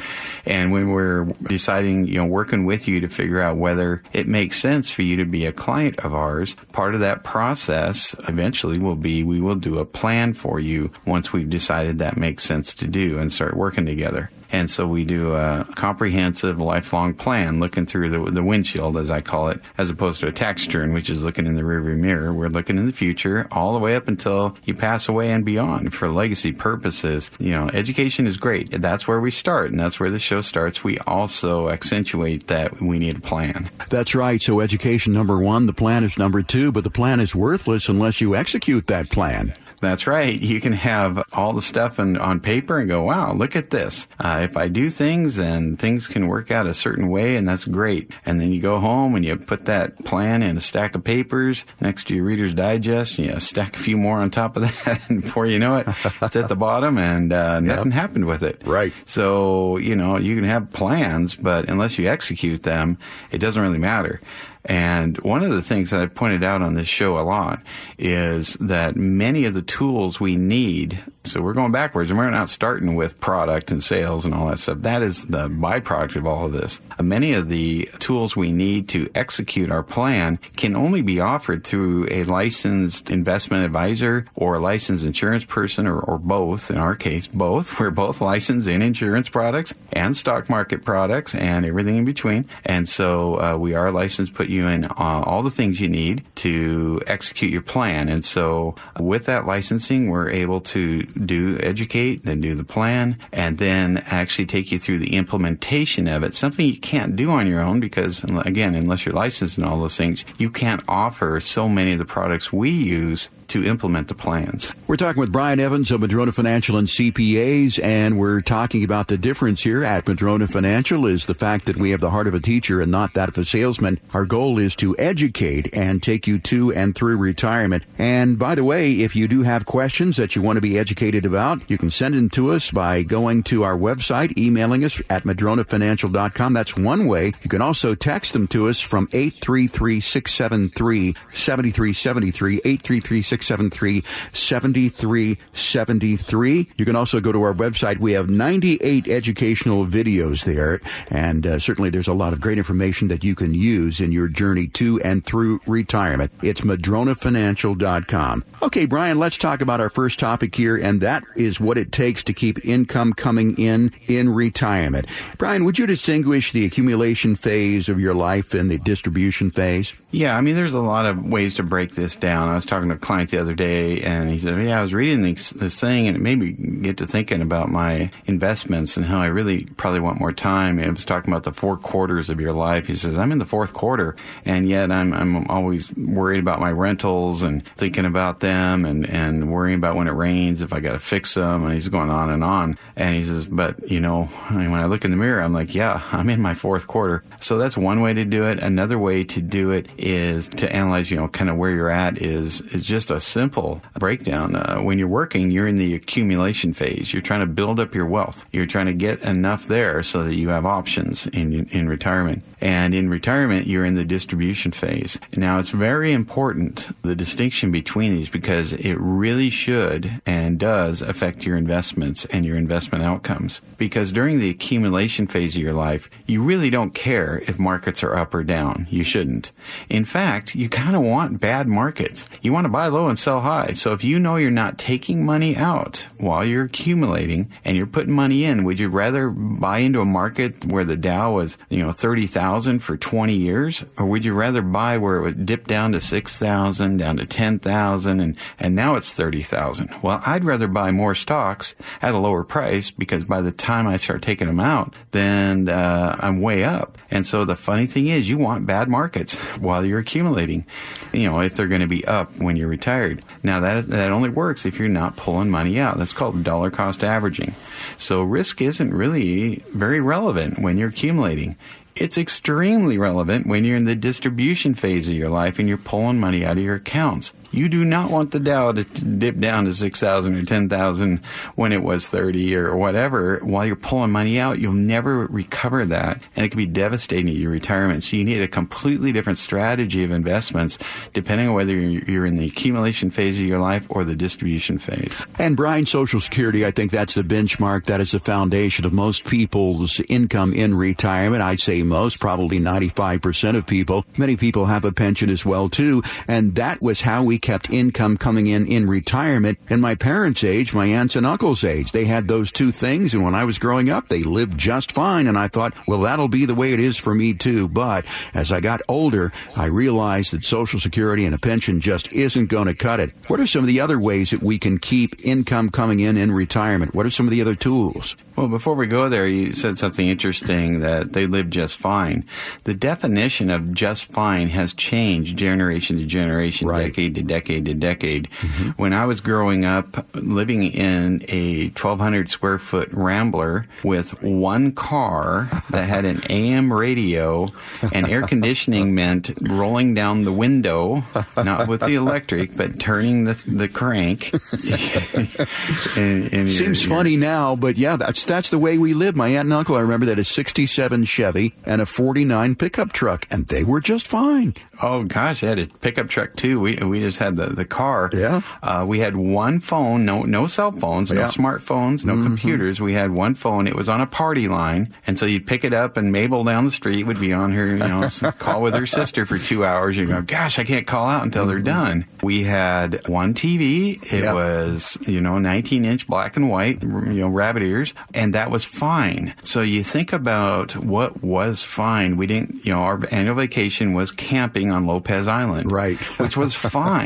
And 0.45 0.73
when 0.73 0.91
we're 0.91 1.25
deciding, 1.43 2.07
you 2.07 2.15
know, 2.15 2.27
working 2.27 2.65
with 2.65 2.89
you 2.89 3.01
to 3.01 3.09
figure 3.09 3.41
out 3.41 3.57
whether 3.57 4.03
it 4.13 4.27
makes 4.27 4.61
sense 4.61 4.91
for 4.91 5.03
you 5.03 5.17
to 5.17 5.25
be 5.25 5.47
a 5.47 5.53
client 5.53 5.99
of 6.01 6.15
ours, 6.15 6.57
part 6.73 6.95
of 6.95 7.01
that 7.01 7.25
process 7.25 8.15
eventually 8.29 8.79
will 8.79 8.97
be 8.97 9.23
we 9.23 9.41
will 9.41 9.55
do 9.55 9.79
a 9.79 9.87
plan 9.87 10.35
for 10.35 10.61
you 10.61 10.91
once 11.07 11.33
we've 11.33 11.51
decided 11.51 11.99
that 11.99 12.17
makes 12.17 12.45
sense 12.45 12.75
to 12.75 12.87
do 12.87 13.19
and 13.19 13.33
start 13.33 13.57
working 13.57 13.87
together. 13.87 14.31
And 14.57 14.71
so 14.71 14.87
we 14.87 15.05
do 15.05 15.35
a 15.35 15.67
comprehensive 15.75 16.59
lifelong 16.59 17.13
plan 17.13 17.61
looking 17.61 17.85
through 17.85 18.09
the, 18.09 18.31
the 18.31 18.43
windshield, 18.43 18.97
as 18.97 19.11
I 19.11 19.21
call 19.21 19.51
it, 19.51 19.61
as 19.77 19.91
opposed 19.91 20.21
to 20.21 20.29
a 20.29 20.33
tax 20.33 20.67
turn, 20.67 20.95
which 20.95 21.11
is 21.11 21.23
looking 21.23 21.47
in 21.47 21.57
the 21.57 21.63
rearview 21.63 21.99
mirror. 21.99 22.33
We're 22.33 22.49
looking 22.49 22.79
in 22.79 22.87
the 22.87 22.93
future 22.93 23.49
all 23.51 23.75
the 23.75 23.79
way 23.79 23.97
up 23.97 24.09
until 24.09 24.57
you 24.65 24.75
pass 24.75 25.11
away 25.11 25.31
and 25.31 25.45
beyond 25.45 25.93
for 25.93 26.09
legacy 26.09 26.53
purposes. 26.53 27.31
You 27.39 27.51
know, 27.51 27.69
education 27.69 28.27
is 28.27 28.39
great. 28.39 28.71
That's 28.71 29.07
where 29.07 29.21
we 29.21 29.31
start 29.31 29.73
and 29.73 29.79
that's 29.79 30.01
where 30.01 30.11
the 30.11 30.19
show 30.19 30.41
starts. 30.41 30.83
We 30.83 30.97
also 31.01 31.69
accentuate 31.69 32.47
that 32.47 32.81
we 32.81 32.99
need 32.99 33.19
a 33.19 33.21
plan. 33.21 33.69
That's 33.91 34.15
right. 34.15 34.41
So 34.41 34.61
education 34.61 35.13
number 35.13 35.39
one, 35.39 35.67
the 35.67 35.75
plan 35.75 36.03
is 36.03 36.17
number 36.17 36.43
two, 36.43 36.73
but 36.73 36.83
the 36.83 36.91
plan 36.91 37.21
is 37.21 37.37
worthless 37.37 37.91
unless 37.91 38.23
you 38.23 38.35
execute 38.35 38.87
that 38.87 39.11
plan. 39.11 39.53
That's 39.81 40.07
right. 40.07 40.41
You 40.41 40.61
can 40.61 40.73
have 40.73 41.23
all 41.33 41.53
the 41.53 41.63
stuff 41.63 41.99
in, 41.99 42.17
on 42.17 42.41
paper 42.41 42.79
and 42.79 42.89
go, 42.89 43.03
wow, 43.03 43.33
look 43.33 43.55
at 43.55 43.71
this. 43.71 44.07
Uh, 44.19 44.41
if 44.43 44.57
I 44.57 44.69
do 44.69 44.91
things 44.91 45.39
and 45.39 45.79
things 45.79 46.07
can 46.07 46.29
work 46.29 46.51
out 46.51 46.67
a 46.67 46.75
certain 46.75 47.09
way, 47.09 47.37
and 47.37 47.49
that's 47.49 47.65
great. 47.65 48.11
And 48.25 48.41
then 48.41 48.53
you 48.53 48.61
go 48.61 48.79
home 48.79 49.15
and 49.15 49.25
you 49.25 49.37
put 49.37 49.67
that 49.67 50.05
plan 50.05 50.43
in 50.43 50.57
a 50.57 50.61
stack 50.61 50.95
of 50.95 51.05
papers 51.05 51.65
next 51.81 52.09
to 52.09 52.15
your 52.15 52.25
Reader's 52.25 52.55
Digest, 52.55 53.19
and 53.19 53.29
you 53.29 53.41
stack 53.41 53.77
a 53.77 53.79
few 53.79 53.97
more 53.97 54.19
on 54.19 54.31
top 54.31 54.57
of 54.57 54.63
that, 54.85 55.01
and 55.09 55.23
before 55.23 55.47
you 55.47 55.59
know 55.59 55.77
it, 55.77 55.87
it's 56.23 56.37
at 56.37 56.49
the 56.49 56.57
bottom, 56.57 56.99
and 56.99 57.33
uh, 57.33 57.61
nothing 57.61 57.93
yep. 57.93 58.01
happened 58.01 58.25
with 58.25 58.43
it. 58.43 58.63
Right. 58.65 58.93
So, 59.05 59.77
you 59.77 59.95
know, 59.95 60.17
you 60.17 60.35
can 60.37 60.45
have 60.45 60.73
plans, 60.73 61.37
but 61.37 61.69
unless 61.69 61.99
you 61.99 62.09
execute 62.09 62.63
them, 62.63 62.99
it 63.31 63.39
doesn't 63.39 63.61
really 63.61 63.79
matter. 63.79 64.21
And 64.67 65.17
one 65.19 65.43
of 65.43 65.51
the 65.51 65.63
things 65.63 65.91
that 65.91 66.01
I 66.01 66.07
pointed 66.07 66.43
out 66.43 66.61
on 66.61 66.75
this 66.75 66.89
show 66.89 67.19
a 67.19 67.23
lot 67.23 67.63
is 67.99 68.55
that 68.55 68.97
many 68.97 69.45
of 69.45 69.55
the 69.55 69.63
tools 69.63 70.21
we 70.21 70.37
need 70.37 71.03
so 71.27 71.41
we're 71.41 71.53
going 71.53 71.73
backwards 71.73 72.11
and 72.11 72.19
we're 72.19 72.31
not 72.31 72.49
starting 72.49 72.95
with 72.95 73.21
product 73.21 73.71
and 73.71 73.83
sales 73.83 74.25
and 74.25 74.35
all 74.35 74.49
that 74.49 74.59
stuff. 74.59 74.79
That 74.81 75.03
is 75.03 75.25
the 75.27 75.49
byproduct 75.49 76.17
of 76.17 76.27
all 76.27 76.47
of 76.47 76.53
this. 76.53 76.81
Many 77.01 77.33
of 77.33 77.49
the 77.49 77.89
tools 77.99 78.37
we 78.37 78.53
need 78.53 78.89
to 78.91 79.09
execute 79.15 79.71
our 79.71 79.83
plan 79.83 80.39
can 80.57 80.77
only 80.77 81.03
be 81.03 81.21
offered 81.21 81.65
through 81.65 82.09
a 82.11 82.25
licensed 82.25 83.11
investment 83.11 83.65
advisor 83.65 84.27
or 84.35 84.57
a 84.57 84.61
licensed 84.61 85.05
insurance 85.05 85.45
person 85.45 85.87
or, 85.87 85.99
or 85.99 86.19
both. 86.19 86.71
In 86.71 86.79
our 86.79 86.95
case, 86.95 87.27
both. 87.27 87.79
We're 87.87 87.91
both 87.91 88.21
licensed 88.21 88.69
in 88.69 88.83
insurance 88.83 89.29
products 89.29 89.75
and 89.93 90.17
stock 90.17 90.49
market 90.49 90.85
products 90.85 91.35
and 91.35 91.65
everything 91.65 91.97
in 91.97 92.05
between. 92.05 92.47
And 92.65 92.89
so 92.89 93.41
uh, 93.41 93.57
we 93.57 93.75
are 93.75 93.91
licensed, 93.91 94.33
to 94.33 94.37
put 94.37 94.49
you 94.49 94.67
in 94.67 94.85
uh, 94.85 95.23
all 95.25 95.43
the 95.43 95.51
things 95.51 95.81
you 95.81 95.89
need 95.89 96.25
to 96.37 97.01
execute 97.07 97.53
your 97.53 97.63
plan. 97.63 98.09
And 98.09 98.25
so 98.25 98.75
with 98.99 99.27
that 99.27 99.47
licensing, 99.47 100.09
we're 100.09 100.31
able 100.31 100.61
to 100.61 101.07
do 101.25 101.59
educate, 101.63 102.25
then 102.25 102.41
do 102.41 102.55
the 102.55 102.65
plan, 102.65 103.19
and 103.33 103.59
then 103.59 103.99
actually 104.07 104.47
take 104.47 104.71
you 104.71 104.79
through 104.79 104.99
the 104.99 105.15
implementation 105.15 106.09
of 106.09 106.23
it. 106.23 106.35
Something 106.35 106.67
you 106.67 106.79
can't 106.79 107.17
do 107.17 107.31
on 107.31 107.47
your 107.47 107.61
own 107.61 107.81
because, 107.81 108.25
again, 108.25 108.75
unless 108.75 109.07
you're 109.07 109.15
licensed 109.15 109.57
and 109.57 109.67
all 109.67 109.81
those 109.81 109.97
things, 109.97 110.25
you 110.39 110.51
can't 110.51 110.83
offer 110.89 111.41
so 111.41 111.69
many 111.69 111.93
of 111.93 111.99
the 111.99 112.05
products 112.05 112.53
we 112.53 112.71
use 112.71 113.31
to 113.49 113.65
implement 113.65 114.09
the 114.09 114.15
plans. 114.15 114.75
We're 114.87 114.97
talking 114.97 115.21
with 115.21 115.33
Brian 115.33 115.61
Evans 115.61 115.91
of 115.91 116.01
Madrona 116.01 116.33
Financial 116.33 116.77
and 116.77 116.89
CPAs, 116.89 117.83
and 117.83 118.19
we're 118.19 118.41
talking 118.41 118.85
about 118.85 119.09
the 119.09 119.19
difference 119.19 119.63
here 119.63 119.85
at 119.85 120.07
Madrona 120.07 120.47
Financial 120.47 121.07
is 121.07 121.27
the 121.27 121.35
fact 121.35 121.67
that 121.67 121.77
we 121.77 121.91
have 121.91 122.01
the 122.01 122.11
heart 122.11 122.27
of 122.27 122.35
a 122.35 122.41
teacher 122.41 122.81
and 122.81 122.91
not 122.91 123.15
that 123.15 123.29
of 123.29 123.39
a 123.39 123.45
salesman. 123.45 123.99
Our 124.15 124.25
goal 124.25 124.59
is 124.59 124.75
to 124.77 124.97
educate 124.99 125.77
and 125.77 126.03
take 126.03 126.27
you 126.27 126.39
to 126.41 126.73
and 126.73 126.95
through 126.95 127.17
retirement. 127.17 127.85
And 127.99 128.39
by 128.39 128.55
the 128.55 128.65
way, 128.65 128.93
if 128.93 129.17
you 129.17 129.29
do 129.29 129.43
have 129.43 129.67
questions 129.67 130.17
that 130.17 130.37
you 130.37 130.43
want 130.43 130.57
to 130.57 130.61
be 130.61 130.79
educated 130.79 131.25
about, 131.25 131.69
you 131.69 131.79
can 131.79 131.91
send 131.91 132.15
them 132.15 132.29
to 132.31 132.53
us 132.53 132.71
by 132.71 133.03
going 133.03 133.43
to 133.45 133.63
our 133.63 133.77
website, 133.77 134.37
emailing 134.39 134.85
us 134.85 135.01
at 135.11 135.25
madronafinancial.com. 135.25 136.53
That's 136.53 136.77
one 136.77 137.07
way. 137.07 137.33
You 137.43 137.51
can 137.51 137.63
also 137.63 137.95
text 137.95 138.33
them 138.33 138.47
to 138.49 138.69
us 138.69 138.81
from 138.81 139.09
833 139.13 140.01
673 140.01 141.15
7373 141.33 142.57
833 142.65 143.23
673 143.43 144.03
7373. 144.33 146.73
You 146.77 146.85
can 146.85 146.97
also 146.97 147.21
go 147.21 147.33
to 147.33 147.43
our 147.43 147.55
website. 147.55 147.99
We 147.99 148.13
have 148.13 148.31
98 148.31 149.09
educational 149.09 149.87
videos 149.87 150.45
there, 150.45 150.81
and 151.11 151.47
uh, 151.47 151.59
certainly 151.59 151.91
there's 151.91 152.09
a 152.09 152.15
lot 152.15 152.33
of 152.33 152.41
great 152.41 152.59
information 152.59 153.09
that 153.09 153.25
you 153.25 153.35
can 153.35 153.55
use 153.55 154.01
in 154.01 154.13
your 154.13 154.29
journey 154.29 154.67
to 154.69 155.01
and 155.01 155.25
through 155.25 155.61
retirement. 155.67 156.33
It's 156.43 156.61
madronafinancial.com. 156.61 158.45
Okay, 158.63 158.87
Brian, 158.87 159.19
let's 159.19 159.37
talk 159.37 159.61
about 159.61 159.81
our 159.81 159.91
first 159.91 160.19
topic 160.19 160.55
here, 160.55 160.77
and 160.77 161.01
that 161.01 161.25
is 161.37 161.61
what 161.61 161.79
it 161.79 161.93
takes 161.93 162.23
to 162.25 162.33
keep 162.33 162.65
income 162.65 163.13
coming 163.13 163.57
in 163.59 163.93
in 164.09 164.29
retirement. 164.29 165.07
Brian, 165.39 165.65
would 165.65 165.79
you 165.79 165.87
distinguish 165.87 166.53
the 166.53 166.65
accumulation 166.65 167.37
phase 167.37 167.89
of 167.89 168.01
your 168.01 168.15
life 168.15 168.55
and 168.55 168.71
the 168.71 168.79
distribution 168.79 169.51
phase? 169.51 169.95
Yeah, 170.11 170.37
I 170.37 170.41
mean, 170.41 170.57
there's 170.57 170.75
a 170.75 170.81
lot 170.81 171.07
of 171.07 171.25
ways 171.25 171.55
to 171.57 171.63
break 171.63 171.95
this 171.95 172.17
down. 172.17 172.49
I 172.49 172.55
was 172.55 172.67
talking 172.67 172.89
to 172.89 172.95
a 172.95 172.99
client 172.99 173.26
the 173.31 173.39
other 173.39 173.55
day, 173.55 174.01
and 174.03 174.31
he 174.31 174.39
said, 174.39 174.63
"Yeah, 174.63 174.81
I 174.81 174.83
was 174.83 174.95
reading 174.95 175.23
this, 175.23 175.51
this 175.51 175.81
thing, 175.81 176.07
and 176.07 176.17
it 176.17 176.21
made 176.21 176.39
me 176.39 176.53
get 176.53 176.99
to 176.99 177.07
thinking 177.07 177.43
about 177.43 177.71
my 177.71 178.11
investments 178.27 178.97
and 178.97 179.07
how 179.07 179.19
I 179.19 179.27
really 179.27 179.65
probably 179.77 180.01
want 180.01 180.21
more 180.21 180.33
time." 180.33 180.79
It 180.79 180.91
was 180.91 181.05
talking 181.05 181.33
about 181.33 181.45
the 181.45 181.53
four 181.53 181.77
quarters 181.77 182.31
of 182.31 182.41
your 182.41 182.53
life. 182.53 182.87
He 182.87 182.95
says, 182.95 183.19
"I'm 183.19 183.33
in 183.33 183.39
the 183.39 183.45
fourth 183.45 183.73
quarter, 183.73 184.17
and 184.45 184.69
yet 184.69 184.91
I'm 184.91 185.13
I'm 185.13 185.47
always 185.49 185.95
worried 185.97 186.41
about 186.41 186.61
my 186.61 186.73
rentals 186.73 187.43
and 187.43 187.67
thinking 187.77 188.05
about 188.05 188.41
them, 188.41 188.85
and 188.85 189.09
and 189.09 189.51
worrying 189.51 189.79
about 189.79 189.97
when 189.97 190.09
it 190.09 190.13
rains 190.13 190.63
if 190.63 190.73
I 190.73 190.81
got 190.81 190.93
to 190.93 190.99
fix 190.99 191.35
them." 191.35 191.65
And 191.65 191.75
he's 191.75 191.89
going 191.89 192.11
on 192.11 192.31
and 192.31 192.45
on, 192.45 192.79
and 192.97 193.17
he 193.17 193.25
says, 193.25 193.47
"But 193.47 193.91
you 193.91 194.01
know, 194.01 194.29
I 194.49 194.55
mean, 194.55 194.71
when 194.71 194.81
I 194.81 194.87
look 194.87 195.05
in 195.05 195.11
the 195.11 195.17
mirror, 195.17 195.41
I'm 195.41 195.53
like, 195.53 195.75
yeah, 195.75 196.03
I'm 196.13 196.31
in 196.31 196.41
my 196.41 196.55
fourth 196.55 196.87
quarter." 196.87 197.23
So 197.41 197.59
that's 197.59 197.77
one 197.77 198.01
way 198.01 198.15
to 198.15 198.25
do 198.25 198.47
it. 198.47 198.61
Another 198.61 198.99
way 198.99 199.25
to 199.25 199.41
do 199.41 199.71
it 199.71 199.87
is 199.99 200.49
to 200.49 200.73
analyze, 200.73 201.11
you 201.11 201.17
know, 201.17 201.29
kind 201.29 201.51
of 201.51 201.57
where 201.57 201.71
you're 201.71 201.91
at 201.91 202.21
is, 202.21 202.61
is 202.61 202.83
just 202.83 203.11
a 203.11 203.16
simple 203.21 203.83
breakdown. 203.99 204.55
Uh, 204.55 204.79
when 204.79 204.99
you're 204.99 205.09
working, 205.09 205.51
you're 205.51 205.67
in 205.67 205.79
the 205.79 205.95
accumulation 205.95 206.73
phase. 206.73 207.13
You're 207.13 207.23
trying 207.23 207.41
to 207.41 207.47
build 207.47 207.81
up 207.81 207.95
your 207.95 208.07
wealth. 208.07 208.45
You're 208.53 208.67
trying 208.67 208.87
to 208.87 208.95
get 208.95 209.23
enough 209.23 209.67
there 209.67 210.03
so 210.03 210.23
that 210.23 210.35
you 210.35 210.49
have 210.49 210.67
options 210.67 211.27
in, 211.29 211.67
in 211.67 211.89
retirement. 211.89 212.43
And 212.61 212.95
in 212.95 213.11
retirement, 213.11 213.67
you're 213.67 213.85
in 213.85 213.97
the 213.97 214.05
distribution 214.05 214.73
phase. 214.73 215.21
Now, 215.37 215.59
it's 215.59 215.71
very 215.71 216.13
important, 216.13 216.89
the 217.03 217.15
distinction 217.15 217.71
between 217.71 218.13
these, 218.13 218.29
because 218.29 218.73
it 218.73 218.95
really 218.95 219.51
should 219.51 220.23
and 220.25 220.59
does 220.59 221.03
affect 221.03 221.45
your 221.45 221.57
investments 221.57 222.25
and 222.27 222.47
your 222.47 222.57
investment 222.57 223.05
outcomes. 223.05 223.61
Because 223.77 224.11
during 224.11 224.39
the 224.39 224.49
accumulation 224.49 225.27
phase 225.27 225.55
of 225.55 225.63
your 225.63 225.75
life, 225.75 226.09
you 226.27 226.43
really 226.43 226.71
don't 226.71 226.95
care 226.95 227.43
if 227.47 227.59
markets 227.59 228.03
are 228.03 228.17
up 228.17 228.35
or 228.35 228.43
down. 228.43 228.87
You 228.91 229.05
shouldn't. 229.05 229.53
In 229.91 230.05
fact, 230.05 230.55
you 230.55 230.69
kind 230.69 230.97
of 230.97 231.03
want 231.03 231.41
bad 231.41 231.69
markets. 231.69 232.27
You 232.41 232.53
want 232.53 232.65
to 232.65 232.71
buy 232.71 232.87
low 232.87 233.06
and 233.09 233.19
sell 233.19 233.41
high. 233.41 233.73
So 233.73 233.93
if 233.93 234.05
you 234.05 234.19
know 234.19 234.37
you're 234.37 234.51
not 234.51 234.79
taking 234.79 235.25
money 235.25 235.57
out 235.57 236.07
while 236.19 236.45
you're 236.45 236.65
accumulating 236.65 237.51
and 237.65 237.77
you're 237.77 237.87
putting 237.87 238.13
money 238.13 238.45
in, 238.45 238.65
would 238.65 238.79
you 238.79 238.89
rather 238.89 239.29
buy 239.31 239.79
into 239.79 240.01
a 240.01 240.05
market 240.05 240.65
where 240.65 240.85
the 240.85 240.97
Dow 240.97 241.35
was, 241.35 241.59
you 241.69 241.83
know, 241.83 241.93
30,000 241.93 242.81
for 242.81 242.97
20 242.97 243.35
years? 243.35 243.85
Or 243.99 244.07
would 244.07 244.25
you 244.25 244.35
rather 244.35 244.63
buy 244.63 244.99
where 244.99 245.17
it 245.17 245.23
would 245.23 245.47
dip 245.47 245.67
down 245.67 245.93
to 245.93 246.01
6,000, 246.01 246.97
down 246.97 247.17
to 247.17 247.27
10,000 247.27 248.21
and, 248.21 248.37
and 248.59 248.75
now 248.75 248.95
it's 248.95 249.13
30,000? 249.13 249.91
Well, 250.03 250.23
I'd 250.27 250.45
rather 250.45 250.69
buy 250.69 250.91
more 250.91 251.15
stocks 251.15 251.75
at 252.03 252.15
a 252.15 252.19
lower 252.19 252.45
price 252.45 252.91
because 252.91 253.25
by 253.25 253.41
the 253.41 253.53
time 253.53 253.87
I 253.87 253.97
start 253.97 254.23
taking 254.23 254.47
them 254.47 254.61
out, 254.61 254.95
then 255.13 255.69
uh, 255.69 256.17
I'm 256.19 256.41
way 256.41 256.65
up. 256.65 256.99
And 257.11 257.27
so 257.27 257.45
the 257.45 257.57
funny 257.57 257.87
thing 257.87 258.09
is 258.09 258.29
you 258.29 258.39
want 258.39 258.67
bad 258.67 258.89
markets 258.89 259.37
while 259.59 259.85
you're 259.85 260.01
accumulating, 260.01 260.67
you 261.13 261.29
know, 261.29 261.41
if 261.41 261.55
they're 261.55 261.69
going 261.69 261.81
to 261.81 261.87
be 261.87 262.05
up 262.05 262.37
when 262.37 262.57
you're 262.57 262.69
retired. 262.69 262.96
Now 263.43 263.61
that, 263.61 263.89
that 263.89 264.11
only 264.11 264.29
works 264.29 264.67
if 264.67 264.79
you're 264.79 264.89
not 264.89 265.17
pulling 265.17 265.51
money 265.51 265.79
out. 265.79 265.99
That's 265.99 266.13
called 266.13 266.43
dollar 266.45 266.71
cost 266.71 267.05
averaging. 267.05 267.55
So 267.97 268.23
risk 268.23 268.61
isn't 268.61 268.95
really 268.95 269.63
very 269.73 270.01
relevant 270.01 270.59
when 270.59 270.77
you're 270.77 270.89
accumulating. 270.89 271.57
It's 271.95 272.19
extremely 272.19 272.99
relevant 272.99 273.47
when 273.47 273.65
you're 273.65 273.77
in 273.77 273.87
the 273.87 273.97
distribution 273.97 274.75
phase 274.75 275.09
of 275.09 275.15
your 275.15 275.31
life 275.31 275.59
and 275.59 275.67
you're 275.67 275.79
pulling 275.79 276.21
money 276.21 276.45
out 276.45 276.59
of 276.59 276.63
your 276.63 276.77
accounts. 276.77 277.33
You 277.57 277.69
do 277.69 277.85
not 277.85 278.11
want 278.11 278.33
the 278.33 278.39
Dow 278.39 278.73
to 278.73 278.85
dip 278.85 279.39
down 279.39 279.65
to 279.65 279.75
6,000 279.75 280.35
or 280.35 280.45
10,000 280.45 281.21
when 281.55 281.73
it 281.73 281.83
was 281.83 282.07
30 282.07 282.55
or 282.55 282.77
whatever. 282.77 283.39
While 283.43 283.65
you're 283.65 283.77
pulling 283.77 284.11
money 284.11 284.39
out, 284.39 284.59
you'll 284.59 284.75
never 284.75 285.27
recover 285.27 285.85
that. 285.87 286.21
And 286.37 286.45
it 286.45 286.51
can 286.51 286.59
be 286.59 286.67
devastating 286.67 287.27
to 287.27 287.33
your 287.33 287.51
retirement. 287.51 288.05
So 288.05 288.17
you 288.17 288.25
need 288.25 288.43
a 288.43 288.49
completely 288.49 289.11
different 289.11 289.39
strategy 289.39 290.05
of 290.05 290.11
investments 290.11 290.79
depending 291.15 291.49
on 291.49 291.55
whether 291.55 291.73
you're 291.75 292.27
in 292.27 292.37
the 292.37 292.47
accumulation 292.47 293.11
phase 293.11 293.39
of 293.39 293.47
your 293.47 293.59
life 293.59 293.87
or 293.89 294.05
the 294.05 294.15
distribution 294.15 294.79
phase. 294.79 295.25
And 295.39 295.57
Brian, 295.57 295.87
Social 295.87 296.21
Security, 296.21 296.67
I 296.67 296.71
think 296.71 296.91
that's 296.91 297.15
the 297.15 297.23
benchmark. 297.23 297.85
That 297.85 298.01
is 298.01 298.13
the 298.13 298.21
foundation 298.21 298.85
of 298.85 298.93
most 298.93 299.25
people's 299.25 300.01
income 300.09 300.53
in 300.53 300.75
retirement. 300.75 301.43
I'd 301.43 301.61
say 301.61 301.83
most, 301.83 302.21
probably 302.21 302.59
95% 302.59 303.57
of 303.57 303.67
people. 303.67 304.05
Many 304.19 304.37
people 304.37 304.67
have 304.67 304.85
a 304.85 304.93
pension 304.93 305.31
as 305.31 305.47
well 305.47 305.71
too. 305.71 306.03
And 306.29 306.55
that 306.57 306.83
was 306.83 307.01
how 307.01 307.25
we 307.25 307.39
kept 307.47 307.71
income 307.71 308.17
coming 308.17 308.49
in 308.49 308.67
in 308.67 308.89
retirement. 308.89 309.57
And 309.71 309.81
my 309.81 309.95
parents' 309.95 310.43
age, 310.43 310.75
my 310.75 310.87
aunts 310.87 311.15
and 311.15 311.25
uncles' 311.25 311.63
age, 311.63 311.93
they 311.93 312.05
had 312.05 312.27
those 312.27 312.51
two 312.51 312.73
things. 312.73 313.15
And 313.15 313.23
when 313.23 313.37
I 313.37 313.45
was 313.45 313.57
growing 313.57 313.89
up, 313.89 314.09
they 314.09 314.25
lived 314.25 314.59
just 314.59 314.91
fine. 314.91 315.29
And 315.29 315.39
I 315.39 315.47
thought, 315.47 315.73
well, 315.87 316.01
that'll 316.01 316.27
be 316.27 316.45
the 316.45 316.57
way 316.57 316.73
it 316.73 316.81
is 316.81 316.97
for 316.97 317.15
me 317.15 317.35
too. 317.35 317.69
But 317.69 318.05
as 318.35 318.51
I 318.51 318.59
got 318.59 318.83
older, 318.89 319.31
I 319.57 319.67
realized 319.67 320.33
that 320.33 320.43
Social 320.43 320.81
Security 320.81 321.25
and 321.25 321.37
a 321.37 321.39
pension 321.39 321.81
just 321.81 322.13
isn't 322.13 322.47
going 322.47 322.67
to 322.67 322.75
cut 322.75 322.99
it. 322.99 323.13
What 323.29 323.39
are 323.39 323.47
some 323.47 323.63
of 323.63 323.69
the 323.69 323.81
other 323.81 324.01
ways 324.01 324.31
that 324.31 324.43
we 324.43 324.59
can 324.59 324.81
keep 324.81 325.15
income 325.25 325.69
coming 325.69 326.01
in 326.01 326.17
in 326.17 326.33
retirement? 326.33 326.97
What 326.97 327.07
are 327.07 327.11
some 327.11 327.27
of 327.27 327.31
the 327.31 327.43
other 327.43 327.55
tools? 327.55 328.17
Well, 328.35 328.49
before 328.49 328.75
we 328.75 328.89
go 328.89 329.09
there, 329.09 329.29
you 329.29 329.53
said 329.53 329.79
something 329.79 330.09
interesting 330.09 330.81
that 330.81 331.13
they 331.13 331.29
live 331.29 331.49
just 331.49 331.79
fine. 331.79 332.25
The 332.65 332.75
definition 332.75 333.51
of 333.51 333.73
just 333.73 334.07
fine 334.07 334.49
has 334.49 334.75
changed 334.75 335.39
generation 335.39 335.97
to 335.99 336.05
generation, 336.07 336.67
right. 336.67 336.89
decade 336.89 337.15
to 337.15 337.23
decade 337.23 337.36
to 337.45 337.75
decade. 337.75 338.29
Mm-hmm. 338.41 338.71
When 338.71 338.93
I 338.93 339.07
was 339.07 339.21
growing 339.21 339.65
up, 339.65 340.07
living 340.15 340.65
in 340.65 341.25
a 341.29 341.69
1,200 341.69 342.31
square 342.31 342.59
foot 342.59 342.89
Rambler 342.93 343.67
with 343.85 344.23
one 344.23 344.73
car 344.73 345.49
that 345.71 345.89
had 345.89 346.05
an 346.05 346.23
AM 346.31 346.73
radio 346.73 347.53
and 347.93 348.07
air 348.09 348.23
conditioning 348.23 348.95
meant 348.95 349.31
rolling 349.41 349.95
down 349.95 350.25
the 350.25 350.33
window, 350.33 351.05
not 351.37 351.69
with 351.69 351.81
the 351.81 351.95
electric, 351.95 352.57
but 352.57 352.79
turning 352.79 353.25
the, 353.25 353.35
the 353.47 353.69
crank. 353.69 354.33
and, 355.97 356.33
and 356.33 356.51
Seems 356.51 356.85
you're, 356.85 356.97
funny 356.97 357.13
you're, 357.13 357.21
now, 357.21 357.57
but 357.57 357.77
yeah, 357.77 357.97
that's 357.97 358.25
that's 358.25 358.51
the 358.51 358.59
way 358.59 358.79
we 358.79 358.95
live. 358.95 359.17
My 359.17 359.29
aunt 359.29 359.47
and 359.47 359.53
uncle, 359.53 359.77
I 359.77 359.81
remember 359.81 360.07
that 360.07 360.19
a 360.19 360.25
67 360.25 361.05
Chevy 361.05 361.55
and 361.65 361.81
a 361.81 361.87
49 361.87 362.55
pickup 362.57 362.93
truck, 362.93 363.27
and 363.31 363.47
they 363.47 363.65
were 363.65 363.81
just 363.81 364.07
fine. 364.07 364.55
Oh 364.83 365.05
gosh, 365.05 365.41
they 365.41 365.49
had 365.49 365.59
a 365.59 365.67
pickup 365.67 366.09
truck 366.09 366.37
too. 366.37 366.61
We 366.61 366.77
we 366.77 367.01
just 367.01 367.16
had 367.19 367.37
the, 367.37 367.47
the 367.47 367.65
car. 367.65 368.11
Yeah. 368.13 368.41
Uh, 368.63 368.85
we 368.87 368.99
had 369.01 369.17
one 369.17 369.61
phone, 369.61 370.05
no 370.05 370.23
no 370.23 370.47
cell 370.47 370.73
phones, 370.73 371.11
no 371.13 371.23
smartphones, 371.25 372.05
no 372.05 372.15
mm-hmm. 372.15 372.25
computers. 372.25 372.81
We 372.81 372.93
had 372.95 373.11
one 373.11 373.35
phone. 373.35 373.67
It 373.67 373.75
was 373.75 373.89
on 373.89 374.01
a 374.01 374.07
party 374.07 374.49
line, 374.49 374.95
and 375.07 375.19
so 375.19 375.27
you'd 375.27 375.47
pick 375.47 375.65
it 375.65 375.73
up, 375.73 375.97
and 375.97 376.13
Mabel 376.13 376.45
down 376.45 376.65
the 376.65 376.71
street 376.71 377.05
would 377.05 377.21
be 377.21 377.33
on 377.33 377.53
her, 377.53 377.67
you 377.67 377.79
know, 377.79 378.09
call 378.39 378.63
with 378.63 378.75
her 378.75 378.87
sister 378.87 379.27
for 379.27 379.39
two 379.39 379.65
hours. 379.65 379.97
You 379.97 380.07
go, 380.07 380.23
gosh, 380.23 380.59
I 380.59 380.65
can't 380.65 380.87
call 380.87 381.07
out 381.07 381.23
until 381.23 381.47
they're 381.47 381.59
done. 381.59 382.07
We 382.23 382.45
had 382.45 383.07
one 383.09 383.35
TV. 383.35 384.03
It 384.13 384.25
yep. 384.25 384.35
was 384.35 384.99
you 385.03 385.21
know 385.21 385.39
19 385.39 385.85
inch 385.85 386.07
black 386.07 386.37
and 386.37 386.49
white, 386.49 386.83
you 386.83 386.89
know, 386.89 387.29
rabbit 387.29 387.63
ears, 387.63 387.95
and 388.15 388.35
that 388.35 388.51
was 388.51 388.65
fine. 388.65 389.35
So 389.41 389.63
you 389.63 389.83
think 389.83 390.13
about 390.13 390.77
what 390.77 391.23
was 391.23 391.63
fine. 391.63 392.17
We 392.17 392.27
didn't, 392.27 392.65
you 392.65 392.73
know, 392.73 392.81
our 392.81 393.01
annual 393.11 393.35
vacation 393.35 393.93
was 393.93 394.11
camping 394.11 394.71
on 394.71 394.87
Lopez 394.87 395.29
Island, 395.29 395.71
right, 395.71 395.99
which 396.19 396.37
was 396.37 396.55
fine. 396.55 397.06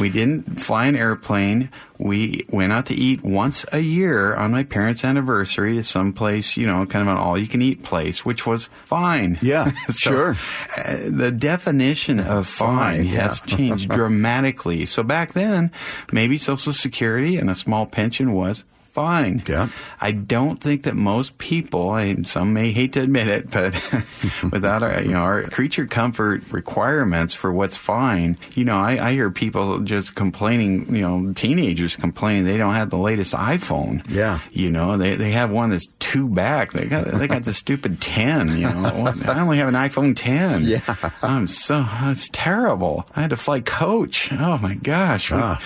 we 0.00 0.08
didn't 0.08 0.60
fly 0.60 0.86
an 0.86 0.96
airplane. 0.96 1.70
We 1.98 2.46
went 2.50 2.72
out 2.72 2.86
to 2.86 2.94
eat 2.94 3.22
once 3.24 3.64
a 3.72 3.80
year 3.80 4.34
on 4.34 4.52
my 4.52 4.62
parents' 4.62 5.04
anniversary 5.04 5.74
to 5.74 5.82
some 5.82 6.12
place, 6.12 6.56
you 6.56 6.66
know, 6.66 6.86
kind 6.86 7.08
of 7.08 7.14
an 7.14 7.20
all-you-can-eat 7.20 7.82
place, 7.82 8.24
which 8.24 8.46
was 8.46 8.70
fine. 8.84 9.38
Yeah, 9.42 9.72
so, 9.88 10.10
sure. 10.10 10.36
Uh, 10.76 10.96
the 11.08 11.32
definition 11.32 12.20
of 12.20 12.46
fine, 12.46 13.04
fine 13.04 13.06
has 13.06 13.42
yeah. 13.46 13.56
changed 13.56 13.90
dramatically. 13.90 14.86
So 14.86 15.02
back 15.02 15.32
then, 15.32 15.72
maybe 16.12 16.38
Social 16.38 16.72
Security 16.72 17.36
and 17.36 17.50
a 17.50 17.54
small 17.54 17.86
pension 17.86 18.32
was 18.32 18.64
fine. 18.98 19.40
Yeah. 19.46 19.68
I 20.00 20.10
don't 20.10 20.60
think 20.60 20.82
that 20.82 20.96
most 20.96 21.38
people, 21.38 21.90
I, 21.90 22.14
some 22.24 22.52
may 22.52 22.72
hate 22.72 22.94
to 22.94 23.00
admit 23.00 23.28
it, 23.28 23.48
but 23.48 23.74
without 24.52 24.82
our, 24.82 25.00
you 25.02 25.12
know, 25.12 25.20
our 25.20 25.42
creature 25.44 25.86
comfort 25.86 26.42
requirements 26.50 27.32
for 27.32 27.52
what's 27.52 27.76
fine, 27.76 28.38
you 28.56 28.64
know, 28.64 28.76
I, 28.76 29.08
I, 29.08 29.12
hear 29.12 29.30
people 29.30 29.78
just 29.80 30.16
complaining, 30.16 30.96
you 30.96 31.02
know, 31.02 31.32
teenagers 31.32 31.94
complaining 31.94 32.42
they 32.44 32.56
don't 32.56 32.74
have 32.74 32.90
the 32.90 32.98
latest 32.98 33.34
iPhone. 33.34 34.04
Yeah. 34.10 34.40
You 34.50 34.70
know, 34.70 34.98
they, 34.98 35.14
they 35.14 35.30
have 35.30 35.52
one 35.52 35.70
that's 35.70 35.86
two 36.00 36.28
back. 36.28 36.72
They 36.72 36.86
got, 36.86 37.06
they 37.06 37.28
got 37.28 37.44
the 37.44 37.54
stupid 37.54 38.00
10, 38.00 38.56
you 38.56 38.62
know. 38.62 39.12
I 39.26 39.38
only 39.38 39.58
have 39.58 39.68
an 39.68 39.74
iPhone 39.74 40.16
10. 40.16 40.64
Yeah. 40.64 40.80
I'm 41.22 41.46
so, 41.46 41.86
it's 42.02 42.28
terrible. 42.32 43.08
I 43.14 43.20
had 43.20 43.30
to 43.30 43.36
fly 43.36 43.60
coach. 43.60 44.32
Oh 44.32 44.58
my 44.58 44.74
gosh. 44.74 45.30
Ah. 45.32 45.62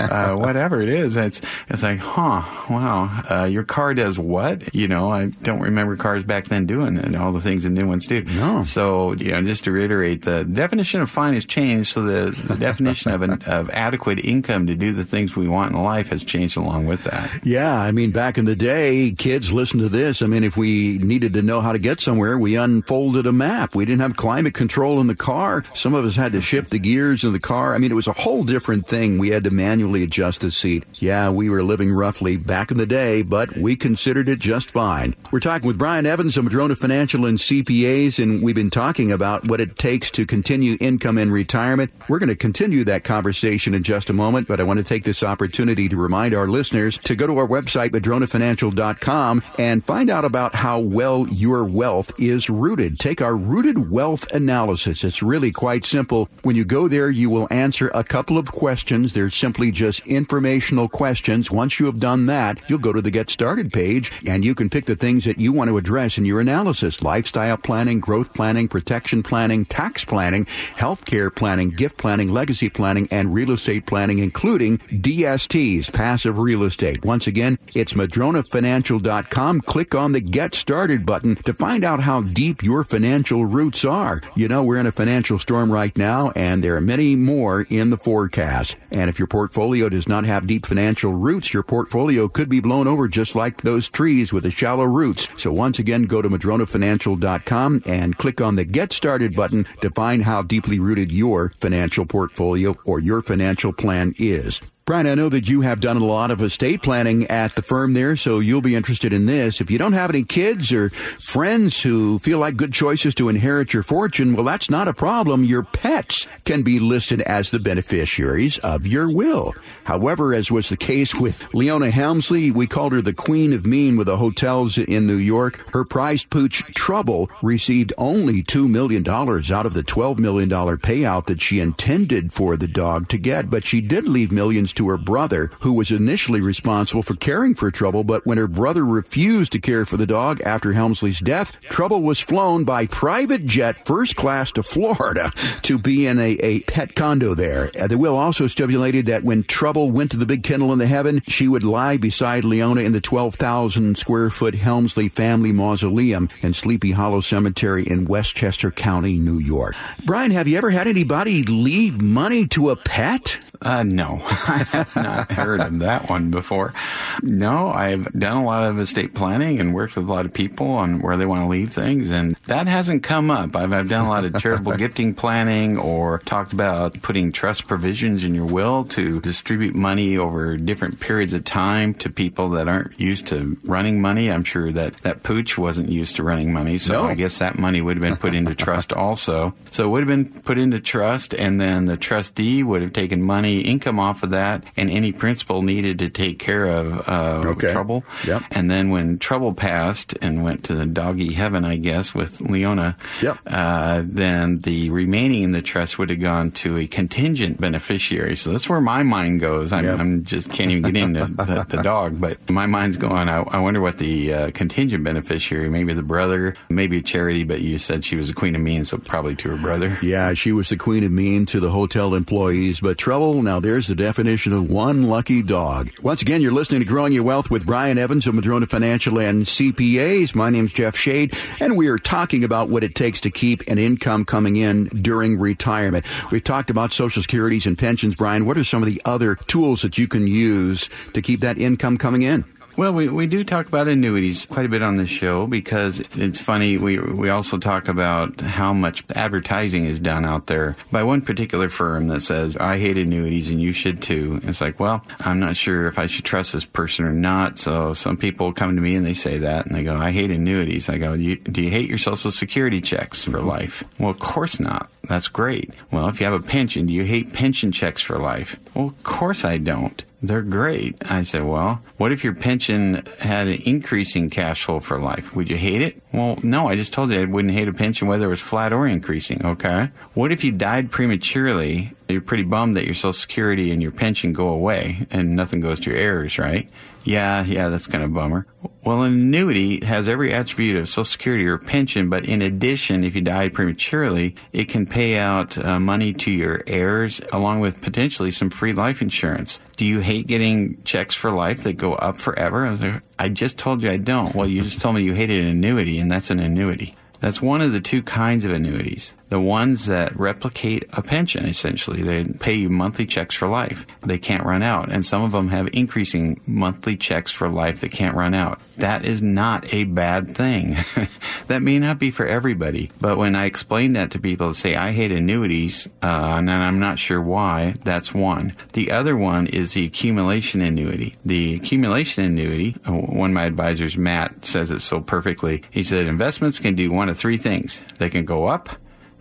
Uh, 0.00 0.34
whatever 0.36 0.82
it 0.82 0.88
is, 0.88 1.16
it's, 1.16 1.40
it's 1.68 1.84
like, 1.84 2.00
huh, 2.00 2.42
wow, 2.72 3.22
uh, 3.30 3.44
your 3.44 3.62
car 3.62 3.94
does 3.94 4.18
what? 4.18 4.74
You 4.74 4.88
know, 4.88 5.10
I 5.10 5.26
don't 5.26 5.60
remember 5.60 5.96
cars 5.96 6.24
back 6.24 6.46
then 6.46 6.66
doing 6.66 6.98
and 6.98 7.16
all 7.16 7.32
the 7.32 7.40
things 7.40 7.64
the 7.64 7.70
new 7.70 7.86
ones 7.86 8.06
do. 8.06 8.24
No. 8.24 8.62
So, 8.64 9.12
you 9.12 9.32
know, 9.32 9.42
just 9.42 9.64
to 9.64 9.72
reiterate, 9.72 10.22
the 10.22 10.44
definition 10.44 11.00
of 11.00 11.10
fine 11.10 11.34
has 11.34 11.44
changed. 11.44 11.92
So 11.92 12.02
the, 12.02 12.30
the 12.30 12.56
definition 12.56 13.12
of 13.12 13.22
an, 13.22 13.42
of 13.46 13.70
adequate 13.70 14.24
income 14.24 14.66
to 14.66 14.74
do 14.74 14.92
the 14.92 15.04
things 15.04 15.36
we 15.36 15.48
want 15.48 15.72
in 15.72 15.82
life 15.82 16.08
has 16.08 16.22
changed 16.22 16.56
along 16.56 16.86
with 16.86 17.04
that. 17.04 17.30
Yeah. 17.44 17.74
I 17.74 17.92
mean, 17.92 18.10
back 18.10 18.38
in 18.38 18.44
the 18.44 18.56
day, 18.56 19.12
kids 19.12 19.52
listen 19.52 19.80
to 19.80 19.88
this. 19.88 20.22
I 20.22 20.26
mean, 20.26 20.44
if 20.44 20.56
we 20.56 20.98
needed 20.98 21.34
to 21.34 21.42
know 21.42 21.60
how 21.60 21.72
to 21.72 21.78
get 21.78 22.00
somewhere, 22.00 22.38
we 22.38 22.56
unfolded 22.56 23.26
a 23.26 23.32
map. 23.32 23.74
We 23.74 23.84
didn't 23.84 24.02
have 24.02 24.16
climate 24.16 24.54
control 24.54 25.00
in 25.00 25.06
the 25.06 25.16
car. 25.16 25.64
Some 25.74 25.94
of 25.94 26.04
us 26.04 26.16
had 26.16 26.32
to 26.32 26.40
shift 26.40 26.70
the 26.70 26.78
gears 26.78 27.24
in 27.24 27.32
the 27.32 27.40
car. 27.40 27.74
I 27.74 27.78
mean, 27.78 27.90
it 27.90 27.94
was 27.94 28.08
a 28.08 28.12
whole 28.12 28.44
different 28.44 28.86
thing. 28.86 29.18
We 29.18 29.30
had 29.30 29.44
to 29.44 29.50
manually 29.50 30.02
adjust 30.02 30.42
the 30.42 30.50
seat. 30.50 30.84
Yeah, 31.00 31.30
we 31.30 31.50
were 31.50 31.62
living 31.62 31.92
roughly 31.92 32.36
back 32.36 32.61
in 32.70 32.76
the 32.76 32.86
day, 32.86 33.22
but 33.22 33.56
we 33.56 33.76
considered 33.76 34.28
it 34.28 34.38
just 34.38 34.70
fine. 34.70 35.14
We're 35.30 35.40
talking 35.40 35.66
with 35.66 35.78
Brian 35.78 36.06
Evans 36.06 36.36
of 36.36 36.44
Madrona 36.44 36.76
Financial 36.76 37.26
and 37.26 37.38
CPAs, 37.38 38.22
and 38.22 38.42
we've 38.42 38.54
been 38.54 38.70
talking 38.70 39.10
about 39.10 39.46
what 39.46 39.60
it 39.60 39.76
takes 39.76 40.10
to 40.12 40.26
continue 40.26 40.76
income 40.80 41.18
in 41.18 41.30
retirement. 41.30 41.90
We're 42.08 42.18
going 42.18 42.28
to 42.28 42.36
continue 42.36 42.84
that 42.84 43.04
conversation 43.04 43.74
in 43.74 43.82
just 43.82 44.10
a 44.10 44.12
moment, 44.12 44.48
but 44.48 44.60
I 44.60 44.64
want 44.64 44.78
to 44.78 44.84
take 44.84 45.04
this 45.04 45.22
opportunity 45.22 45.88
to 45.88 45.96
remind 45.96 46.34
our 46.34 46.46
listeners 46.46 46.98
to 46.98 47.14
go 47.14 47.26
to 47.26 47.38
our 47.38 47.48
website, 47.48 47.90
madronafinancial.com, 47.90 49.42
and 49.58 49.84
find 49.84 50.10
out 50.10 50.24
about 50.24 50.54
how 50.54 50.78
well 50.78 51.26
your 51.28 51.64
wealth 51.64 52.12
is 52.20 52.50
rooted. 52.50 52.98
Take 52.98 53.22
our 53.22 53.36
rooted 53.36 53.90
wealth 53.90 54.30
analysis. 54.32 55.04
It's 55.04 55.22
really 55.22 55.50
quite 55.50 55.84
simple. 55.84 56.28
When 56.42 56.56
you 56.56 56.64
go 56.64 56.88
there, 56.88 57.10
you 57.10 57.30
will 57.30 57.48
answer 57.50 57.90
a 57.94 58.04
couple 58.04 58.38
of 58.38 58.52
questions. 58.52 59.12
They're 59.12 59.30
simply 59.30 59.70
just 59.70 60.06
informational 60.06 60.88
questions. 60.88 61.50
Once 61.50 61.80
you 61.80 61.86
have 61.86 61.98
done 61.98 62.26
that, 62.26 62.41
that, 62.42 62.58
you'll 62.68 62.78
go 62.78 62.92
to 62.92 63.02
the 63.02 63.10
Get 63.10 63.30
Started 63.30 63.72
page 63.72 64.10
and 64.26 64.44
you 64.44 64.54
can 64.54 64.68
pick 64.68 64.86
the 64.86 64.96
things 64.96 65.24
that 65.24 65.38
you 65.38 65.52
want 65.52 65.68
to 65.68 65.76
address 65.76 66.18
in 66.18 66.24
your 66.24 66.40
analysis. 66.40 67.02
Lifestyle 67.02 67.56
planning, 67.56 68.00
growth 68.00 68.34
planning, 68.34 68.68
protection 68.68 69.22
planning, 69.22 69.64
tax 69.64 70.04
planning, 70.04 70.44
healthcare 70.76 71.34
planning, 71.34 71.70
gift 71.70 71.96
planning, 71.96 72.30
legacy 72.30 72.68
planning, 72.68 73.06
and 73.10 73.32
real 73.32 73.52
estate 73.52 73.86
planning, 73.86 74.18
including 74.18 74.78
DSTs, 74.78 75.92
passive 75.92 76.38
real 76.38 76.64
estate. 76.64 77.04
Once 77.04 77.26
again, 77.26 77.58
it's 77.74 77.92
madronafinancial.com. 77.94 79.60
Click 79.60 79.94
on 79.94 80.12
the 80.12 80.20
Get 80.20 80.54
Started 80.54 81.06
button 81.06 81.36
to 81.36 81.54
find 81.54 81.84
out 81.84 82.00
how 82.00 82.22
deep 82.22 82.62
your 82.62 82.82
financial 82.82 83.44
roots 83.44 83.84
are. 83.84 84.20
You 84.34 84.48
know, 84.48 84.64
we're 84.64 84.78
in 84.78 84.86
a 84.86 84.92
financial 84.92 85.38
storm 85.38 85.70
right 85.70 85.96
now, 85.96 86.32
and 86.34 86.64
there 86.64 86.76
are 86.76 86.80
many 86.80 87.14
more 87.14 87.66
in 87.68 87.90
the 87.90 87.96
forecast. 87.96 88.76
And 88.90 89.08
if 89.08 89.18
your 89.18 89.28
portfolio 89.28 89.88
does 89.88 90.08
not 90.08 90.24
have 90.24 90.46
deep 90.46 90.66
financial 90.66 91.12
roots, 91.12 91.52
your 91.54 91.62
portfolio 91.62 92.28
could 92.32 92.48
be 92.48 92.60
blown 92.60 92.86
over 92.86 93.08
just 93.08 93.34
like 93.34 93.62
those 93.62 93.88
trees 93.88 94.32
with 94.32 94.44
the 94.44 94.50
shallow 94.50 94.84
roots. 94.84 95.28
So 95.36 95.52
once 95.52 95.78
again, 95.78 96.04
go 96.04 96.22
to 96.22 96.28
madronafinancial.com 96.28 97.82
and 97.86 98.18
click 98.18 98.40
on 98.40 98.56
the 98.56 98.64
Get 98.64 98.92
Started 98.92 99.34
button 99.36 99.66
to 99.80 99.90
find 99.90 100.22
how 100.24 100.42
deeply 100.42 100.78
rooted 100.78 101.12
your 101.12 101.50
financial 101.58 102.06
portfolio 102.06 102.76
or 102.84 103.00
your 103.00 103.22
financial 103.22 103.72
plan 103.72 104.14
is. 104.18 104.60
Brian, 104.84 105.06
I 105.06 105.14
know 105.14 105.28
that 105.28 105.48
you 105.48 105.60
have 105.60 105.78
done 105.78 105.96
a 105.96 106.04
lot 106.04 106.32
of 106.32 106.42
estate 106.42 106.82
planning 106.82 107.24
at 107.28 107.54
the 107.54 107.62
firm 107.62 107.92
there, 107.92 108.16
so 108.16 108.40
you'll 108.40 108.60
be 108.60 108.74
interested 108.74 109.12
in 109.12 109.26
this. 109.26 109.60
If 109.60 109.70
you 109.70 109.78
don't 109.78 109.92
have 109.92 110.10
any 110.10 110.24
kids 110.24 110.72
or 110.72 110.90
friends 110.90 111.80
who 111.82 112.18
feel 112.18 112.40
like 112.40 112.56
good 112.56 112.72
choices 112.72 113.14
to 113.14 113.28
inherit 113.28 113.72
your 113.72 113.84
fortune, 113.84 114.34
well, 114.34 114.44
that's 114.44 114.68
not 114.68 114.88
a 114.88 114.92
problem. 114.92 115.44
Your 115.44 115.62
pets 115.62 116.26
can 116.44 116.62
be 116.62 116.80
listed 116.80 117.22
as 117.22 117.50
the 117.50 117.60
beneficiaries 117.60 118.58
of 118.58 118.84
your 118.84 119.08
will. 119.08 119.54
However, 119.84 120.34
as 120.34 120.50
was 120.50 120.68
the 120.68 120.76
case 120.76 121.14
with 121.14 121.52
Leona 121.54 121.90
Helmsley, 121.90 122.50
we 122.50 122.66
called 122.66 122.92
her 122.92 123.02
the 123.02 123.12
Queen 123.12 123.52
of 123.52 123.66
Mean 123.66 123.96
with 123.96 124.06
the 124.06 124.16
hotels 124.16 124.78
in 124.78 125.06
New 125.06 125.16
York. 125.16 125.56
Her 125.72 125.84
prized 125.84 126.30
pooch 126.30 126.62
Trouble 126.74 127.30
received 127.42 127.92
only 127.98 128.42
$2 128.42 128.68
million 128.68 129.08
out 129.08 129.66
of 129.66 129.74
the 129.74 129.82
$12 129.82 130.18
million 130.18 130.48
payout 130.48 131.26
that 131.26 131.40
she 131.40 131.60
intended 131.60 132.32
for 132.32 132.56
the 132.56 132.68
dog 132.68 133.08
to 133.08 133.18
get, 133.18 133.50
but 133.50 133.64
she 133.64 133.80
did 133.80 134.08
leave 134.08 134.30
millions 134.30 134.72
to 134.74 134.88
her 134.88 134.98
brother, 134.98 135.50
who 135.60 135.72
was 135.72 135.90
initially 135.90 136.40
responsible 136.40 137.02
for 137.02 137.14
caring 137.14 137.54
for 137.54 137.70
Trouble, 137.70 138.04
but 138.04 138.26
when 138.26 138.38
her 138.38 138.48
brother 138.48 138.84
refused 138.84 139.52
to 139.52 139.58
care 139.58 139.84
for 139.84 139.96
the 139.96 140.06
dog 140.06 140.40
after 140.42 140.72
Helmsley's 140.72 141.20
death, 141.20 141.60
Trouble 141.62 142.02
was 142.02 142.20
flown 142.20 142.64
by 142.64 142.86
private 142.86 143.46
jet 143.46 143.84
first 143.86 144.16
class 144.16 144.52
to 144.52 144.62
Florida 144.62 145.32
to 145.62 145.78
be 145.78 146.06
in 146.06 146.18
a, 146.18 146.32
a 146.40 146.60
pet 146.60 146.94
condo 146.94 147.34
there. 147.34 147.70
Uh, 147.80 147.86
the 147.86 147.98
will 147.98 148.16
also 148.16 148.46
stipulated 148.46 149.06
that 149.06 149.24
when 149.24 149.42
Trouble 149.42 149.71
went 149.80 150.10
to 150.10 150.16
the 150.16 150.26
big 150.26 150.42
kennel 150.42 150.72
in 150.72 150.78
the 150.78 150.86
heaven, 150.86 151.22
she 151.26 151.48
would 151.48 151.62
lie 151.62 151.96
beside 151.96 152.44
Leona 152.44 152.82
in 152.82 152.92
the 152.92 153.00
12,000 153.00 153.96
square 153.96 154.28
foot 154.28 154.54
Helmsley 154.54 155.08
family 155.08 155.52
mausoleum 155.52 156.28
in 156.42 156.52
Sleepy 156.52 156.92
Hollow 156.92 157.20
Cemetery 157.20 157.86
in 157.86 158.04
Westchester 158.04 158.70
County, 158.70 159.18
New 159.18 159.38
York. 159.38 159.74
Brian, 160.04 160.30
have 160.30 160.46
you 160.46 160.58
ever 160.58 160.70
had 160.70 160.86
anybody 160.86 161.42
leave 161.42 162.00
money 162.00 162.46
to 162.48 162.70
a 162.70 162.76
pet? 162.76 163.38
Uh, 163.64 163.82
no, 163.84 164.20
I 164.26 164.64
have 164.72 164.96
not 164.96 165.30
heard 165.32 165.60
of 165.60 165.80
that 165.80 166.10
one 166.10 166.30
before. 166.30 166.74
No, 167.22 167.70
I've 167.70 168.10
done 168.12 168.36
a 168.38 168.44
lot 168.44 168.68
of 168.68 168.78
estate 168.80 169.14
planning 169.14 169.60
and 169.60 169.74
worked 169.74 169.96
with 169.96 170.06
a 170.08 170.12
lot 170.12 170.26
of 170.26 170.32
people 170.32 170.66
on 170.72 171.00
where 171.00 171.16
they 171.16 171.26
want 171.26 171.42
to 171.44 171.48
leave 171.48 171.72
things, 171.72 172.10
and 172.10 172.34
that 172.46 172.66
hasn't 172.66 173.02
come 173.02 173.30
up. 173.30 173.54
I've, 173.54 173.72
I've 173.72 173.88
done 173.88 174.04
a 174.06 174.08
lot 174.08 174.24
of 174.24 174.40
charitable 174.40 174.76
gifting 174.76 175.14
planning 175.14 175.78
or 175.78 176.18
talked 176.20 176.52
about 176.52 177.00
putting 177.02 177.30
trust 177.32 177.66
provisions 177.68 178.24
in 178.24 178.34
your 178.34 178.46
will 178.46 178.84
to 178.86 179.20
distribute 179.20 179.74
money 179.74 180.16
over 180.16 180.56
different 180.56 180.98
periods 181.00 181.32
of 181.32 181.44
time 181.44 181.94
to 181.94 182.10
people 182.10 182.50
that 182.50 182.68
aren't 182.68 182.98
used 182.98 183.26
to 183.28 183.56
running 183.64 184.00
money. 184.00 184.30
I'm 184.30 184.44
sure 184.44 184.72
that 184.72 184.96
that 184.98 185.22
pooch 185.22 185.56
wasn't 185.56 185.88
used 185.88 186.16
to 186.16 186.22
running 186.22 186.52
money, 186.52 186.78
so 186.78 186.94
No. 186.94 187.08
I 187.08 187.14
guess 187.14 187.38
that 187.38 187.58
money 187.58 187.80
would 187.80 187.96
have 187.96 188.02
been 188.02 188.16
put 188.16 188.34
into 188.34 188.54
trust 188.54 188.92
also. 188.92 189.54
So 189.70 189.84
it 189.84 189.88
would 189.90 190.00
have 190.00 190.08
been 190.08 190.42
put 190.42 190.58
into 190.58 190.80
trust, 190.80 191.34
and 191.34 191.60
then 191.60 191.86
the 191.86 191.96
trustee 191.96 192.62
would 192.62 192.82
have 192.82 192.92
taken 192.92 193.22
money, 193.22 193.51
income 193.60 193.98
off 194.00 194.22
of 194.22 194.30
that, 194.30 194.64
and 194.76 194.90
any 194.90 195.12
principal 195.12 195.62
needed 195.62 195.98
to 196.00 196.08
take 196.08 196.38
care 196.38 196.66
of 196.66 197.08
uh, 197.08 197.42
Okay. 197.52 197.72
trouble. 197.72 198.04
Yep. 198.26 198.42
And 198.50 198.70
then 198.70 198.90
when 198.90 199.18
trouble 199.18 199.52
passed 199.54 200.14
and 200.22 200.42
went 200.42 200.64
to 200.64 200.74
the 200.74 200.86
doggy 200.86 201.32
heaven, 201.34 201.64
I 201.64 201.76
guess, 201.76 202.14
with 202.14 202.40
Leona, 202.40 202.96
Yep. 203.20 203.38
uh, 203.46 204.02
then 204.04 204.60
the 204.60 204.90
remaining 204.90 205.42
in 205.42 205.52
the 205.52 205.62
trust 205.62 205.98
would 205.98 206.10
have 206.10 206.20
gone 206.20 206.50
to 206.52 206.78
a 206.78 206.86
contingent 206.86 207.60
beneficiary. 207.60 208.36
So 208.36 208.52
that's 208.52 208.68
where 208.68 208.80
my 208.80 209.02
mind 209.02 209.40
goes. 209.40 209.72
I'm, 209.72 209.84
Yep. 209.84 209.98
I'm 210.00 210.24
just 210.24 210.50
can't 210.50 210.70
even 210.70 210.82
get 210.92 210.96
into 210.96 211.24
the, 211.44 211.66
the 211.68 211.82
dog, 211.82 212.20
but 212.20 212.48
my 212.50 212.66
mind's 212.66 212.96
going. 212.96 213.28
I, 213.28 213.42
I 213.42 213.58
wonder 213.60 213.80
what 213.80 213.98
the 213.98 214.32
uh, 214.32 214.50
contingent 214.52 215.04
beneficiary, 215.04 215.68
maybe 215.68 215.92
the 215.92 216.02
brother, 216.02 216.54
maybe 216.70 216.98
a 216.98 217.02
charity, 217.02 217.44
but 217.44 217.60
you 217.60 217.78
said 217.78 218.04
she 218.04 218.16
was 218.16 218.30
a 218.30 218.34
queen 218.34 218.54
of 218.54 218.62
mean, 218.62 218.84
so 218.84 218.98
probably 218.98 219.34
to 219.36 219.50
her 219.50 219.56
brother. 219.56 219.98
Yeah, 220.02 220.34
she 220.34 220.52
was 220.52 220.68
the 220.68 220.76
queen 220.76 221.04
of 221.04 221.10
mean 221.12 221.46
to 221.46 221.60
the 221.60 221.70
hotel 221.70 222.14
employees, 222.14 222.80
but 222.80 222.98
trouble, 222.98 223.41
now 223.42 223.60
there's 223.60 223.88
the 223.88 223.94
definition 223.94 224.52
of 224.52 224.70
one 224.70 225.02
lucky 225.02 225.42
dog. 225.42 225.90
Once 226.02 226.22
again, 226.22 226.40
you're 226.40 226.52
listening 226.52 226.80
to 226.80 226.86
Growing 226.86 227.12
Your 227.12 227.24
Wealth 227.24 227.50
with 227.50 227.66
Brian 227.66 227.98
Evans 227.98 228.26
of 228.26 228.34
Madrona 228.34 228.66
Financial 228.66 229.18
and 229.18 229.44
CPAs. 229.44 230.34
My 230.34 230.48
name's 230.48 230.72
Jeff 230.72 230.96
Shade, 230.96 231.36
and 231.60 231.76
we 231.76 231.88
are 231.88 231.98
talking 231.98 232.44
about 232.44 232.68
what 232.68 232.84
it 232.84 232.94
takes 232.94 233.20
to 233.22 233.30
keep 233.30 233.62
an 233.68 233.78
income 233.78 234.24
coming 234.24 234.56
in 234.56 234.84
during 234.86 235.38
retirement. 235.38 236.06
We've 236.30 236.44
talked 236.44 236.70
about 236.70 236.92
Social 236.92 237.20
Securities 237.20 237.66
and 237.66 237.76
pensions. 237.76 238.14
Brian, 238.14 238.46
what 238.46 238.56
are 238.56 238.64
some 238.64 238.82
of 238.82 238.88
the 238.88 239.02
other 239.04 239.34
tools 239.34 239.82
that 239.82 239.98
you 239.98 240.06
can 240.06 240.26
use 240.26 240.88
to 241.14 241.20
keep 241.20 241.40
that 241.40 241.58
income 241.58 241.98
coming 241.98 242.22
in? 242.22 242.44
Well, 242.74 242.94
we, 242.94 243.08
we 243.08 243.26
do 243.26 243.44
talk 243.44 243.66
about 243.68 243.86
annuities 243.86 244.46
quite 244.46 244.64
a 244.64 244.68
bit 244.68 244.82
on 244.82 244.96
this 244.96 245.10
show 245.10 245.46
because 245.46 246.00
it's 246.14 246.40
funny. 246.40 246.78
We 246.78 246.98
we 246.98 247.28
also 247.28 247.58
talk 247.58 247.86
about 247.86 248.40
how 248.40 248.72
much 248.72 249.04
advertising 249.14 249.84
is 249.84 250.00
done 250.00 250.24
out 250.24 250.46
there 250.46 250.76
by 250.90 251.02
one 251.02 251.20
particular 251.20 251.68
firm 251.68 252.08
that 252.08 252.22
says 252.22 252.56
I 252.56 252.78
hate 252.78 252.96
annuities 252.96 253.50
and 253.50 253.60
you 253.60 253.74
should 253.74 254.00
too. 254.00 254.40
It's 254.44 254.62
like, 254.62 254.80
well, 254.80 255.04
I'm 255.20 255.38
not 255.38 255.56
sure 255.56 255.86
if 255.86 255.98
I 255.98 256.06
should 256.06 256.24
trust 256.24 256.54
this 256.54 256.64
person 256.64 257.04
or 257.04 257.12
not. 257.12 257.58
So 257.58 257.92
some 257.92 258.16
people 258.16 258.52
come 258.54 258.74
to 258.76 258.82
me 258.82 258.94
and 258.94 259.04
they 259.04 259.14
say 259.14 259.38
that 259.38 259.66
and 259.66 259.74
they 259.74 259.82
go, 259.82 259.94
I 259.94 260.10
hate 260.10 260.30
annuities. 260.30 260.88
I 260.88 260.96
go, 260.96 261.12
you, 261.12 261.36
do 261.36 261.60
you 261.60 261.70
hate 261.70 261.88
your 261.90 261.98
Social 261.98 262.30
Security 262.30 262.80
checks 262.80 263.24
for 263.24 263.40
life? 263.40 263.84
Well, 263.98 264.10
of 264.10 264.18
course 264.18 264.58
not. 264.58 264.90
That's 265.08 265.28
great. 265.28 265.70
Well, 265.90 266.08
if 266.08 266.20
you 266.20 266.26
have 266.26 266.40
a 266.40 266.46
pension, 266.46 266.86
do 266.86 266.92
you 266.94 267.04
hate 267.04 267.34
pension 267.34 267.70
checks 267.70 268.00
for 268.00 268.18
life? 268.18 268.58
Well, 268.72 268.86
of 268.86 269.02
course 269.02 269.44
I 269.44 269.58
don't. 269.58 270.02
They're 270.22 270.42
great. 270.42 270.96
I 271.10 271.24
said, 271.24 271.42
well, 271.42 271.82
what 271.96 272.12
if 272.12 272.22
your 272.22 272.34
pension 272.34 273.02
had 273.18 273.48
an 273.48 273.60
increasing 273.64 274.30
cash 274.30 274.64
flow 274.64 274.78
for 274.78 275.00
life? 275.00 275.34
Would 275.34 275.50
you 275.50 275.56
hate 275.56 275.82
it? 275.82 276.00
Well, 276.12 276.38
no, 276.44 276.68
I 276.68 276.76
just 276.76 276.92
told 276.92 277.10
you 277.10 277.20
I 277.20 277.24
wouldn't 277.24 277.52
hate 277.52 277.66
a 277.66 277.72
pension 277.72 278.06
whether 278.06 278.26
it 278.26 278.28
was 278.28 278.40
flat 278.40 278.72
or 278.72 278.86
increasing, 278.86 279.44
okay? 279.44 279.90
What 280.14 280.30
if 280.30 280.44
you 280.44 280.52
died 280.52 280.92
prematurely? 280.92 281.92
You're 282.08 282.20
pretty 282.20 282.42
bummed 282.42 282.76
that 282.76 282.84
your 282.84 282.94
Social 282.94 283.12
Security 283.12 283.72
and 283.72 283.82
your 283.82 283.92
pension 283.92 284.32
go 284.32 284.48
away 284.48 285.06
and 285.10 285.34
nothing 285.34 285.60
goes 285.60 285.80
to 285.80 285.90
your 285.90 285.98
heirs, 285.98 286.38
right? 286.38 286.68
Yeah, 287.04 287.44
yeah, 287.44 287.68
that's 287.68 287.86
kind 287.86 288.04
of 288.04 288.14
bummer. 288.14 288.46
Well, 288.84 289.02
an 289.02 289.12
annuity 289.12 289.84
has 289.84 290.08
every 290.08 290.32
attribute 290.32 290.76
of 290.76 290.88
Social 290.88 291.04
Security 291.04 291.46
or 291.46 291.58
pension, 291.58 292.10
but 292.10 292.24
in 292.24 292.42
addition, 292.42 293.02
if 293.02 293.14
you 293.14 293.22
die 293.22 293.48
prematurely, 293.48 294.36
it 294.52 294.68
can 294.68 294.86
pay 294.86 295.18
out 295.18 295.58
uh, 295.58 295.80
money 295.80 296.12
to 296.14 296.30
your 296.30 296.62
heirs 296.66 297.20
along 297.32 297.60
with 297.60 297.82
potentially 297.82 298.30
some 298.30 298.50
free 298.50 298.72
life 298.72 299.02
insurance. 299.02 299.58
Do 299.76 299.84
you 299.84 300.00
hate 300.00 300.26
getting 300.26 300.82
checks 300.84 301.14
for 301.14 301.30
life 301.30 301.64
that 301.64 301.74
go 301.74 301.94
up 301.94 302.18
forever? 302.18 302.66
I 302.66 302.70
was 302.70 302.82
like, 302.82 303.02
I 303.18 303.28
just 303.28 303.58
told 303.58 303.82
you 303.82 303.90
I 303.90 303.96
don't. 303.96 304.34
Well, 304.34 304.46
you 304.46 304.62
just 304.62 304.80
told 304.80 304.94
me 304.94 305.02
you 305.02 305.14
hated 305.14 305.40
an 305.40 305.48
annuity, 305.48 305.98
and 305.98 306.10
that's 306.10 306.30
an 306.30 306.40
annuity. 306.40 306.94
That's 307.20 307.40
one 307.40 307.60
of 307.60 307.72
the 307.72 307.80
two 307.80 308.02
kinds 308.02 308.44
of 308.44 308.50
annuities. 308.50 309.14
The 309.32 309.40
ones 309.40 309.86
that 309.86 310.14
replicate 310.14 310.84
a 310.92 311.00
pension, 311.00 311.46
essentially. 311.46 312.02
They 312.02 312.24
pay 312.24 312.52
you 312.52 312.68
monthly 312.68 313.06
checks 313.06 313.34
for 313.34 313.48
life. 313.48 313.86
They 314.02 314.18
can't 314.18 314.44
run 314.44 314.62
out. 314.62 314.92
And 314.92 315.06
some 315.06 315.22
of 315.22 315.32
them 315.32 315.48
have 315.48 315.70
increasing 315.72 316.38
monthly 316.46 316.98
checks 316.98 317.32
for 317.32 317.48
life 317.48 317.80
that 317.80 317.92
can't 317.92 318.14
run 318.14 318.34
out. 318.34 318.60
That 318.76 319.06
is 319.06 319.22
not 319.22 319.72
a 319.72 319.84
bad 319.84 320.36
thing. 320.36 320.76
that 321.46 321.62
may 321.62 321.78
not 321.78 321.98
be 321.98 322.10
for 322.10 322.26
everybody. 322.26 322.90
But 323.00 323.16
when 323.16 323.34
I 323.34 323.46
explain 323.46 323.94
that 323.94 324.10
to 324.10 324.18
people 324.18 324.48
that 324.48 324.54
say, 324.54 324.74
I 324.76 324.92
hate 324.92 325.12
annuities, 325.12 325.88
uh, 326.02 326.34
and 326.36 326.50
I'm 326.50 326.78
not 326.78 326.98
sure 326.98 327.22
why, 327.22 327.76
that's 327.84 328.12
one. 328.12 328.52
The 328.74 328.90
other 328.90 329.16
one 329.16 329.46
is 329.46 329.72
the 329.72 329.86
accumulation 329.86 330.60
annuity. 330.60 331.16
The 331.24 331.54
accumulation 331.54 332.24
annuity, 332.24 332.76
uh, 332.86 332.92
one 332.92 333.30
of 333.30 333.34
my 333.34 333.46
advisors, 333.46 333.96
Matt, 333.96 334.44
says 334.44 334.70
it 334.70 334.80
so 334.80 335.00
perfectly. 335.00 335.62
He 335.70 335.84
said 335.84 336.06
investments 336.06 336.58
can 336.58 336.74
do 336.74 336.90
one 336.90 337.08
of 337.08 337.16
three 337.16 337.38
things. 337.38 337.80
They 337.96 338.10
can 338.10 338.26
go 338.26 338.44
up, 338.44 338.68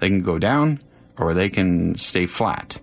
they 0.02 0.10
can 0.10 0.22
go 0.22 0.38
down, 0.38 0.82
or 1.18 1.34
they 1.34 1.48
can 1.48 1.96
stay 1.98 2.26
flat. 2.26 2.82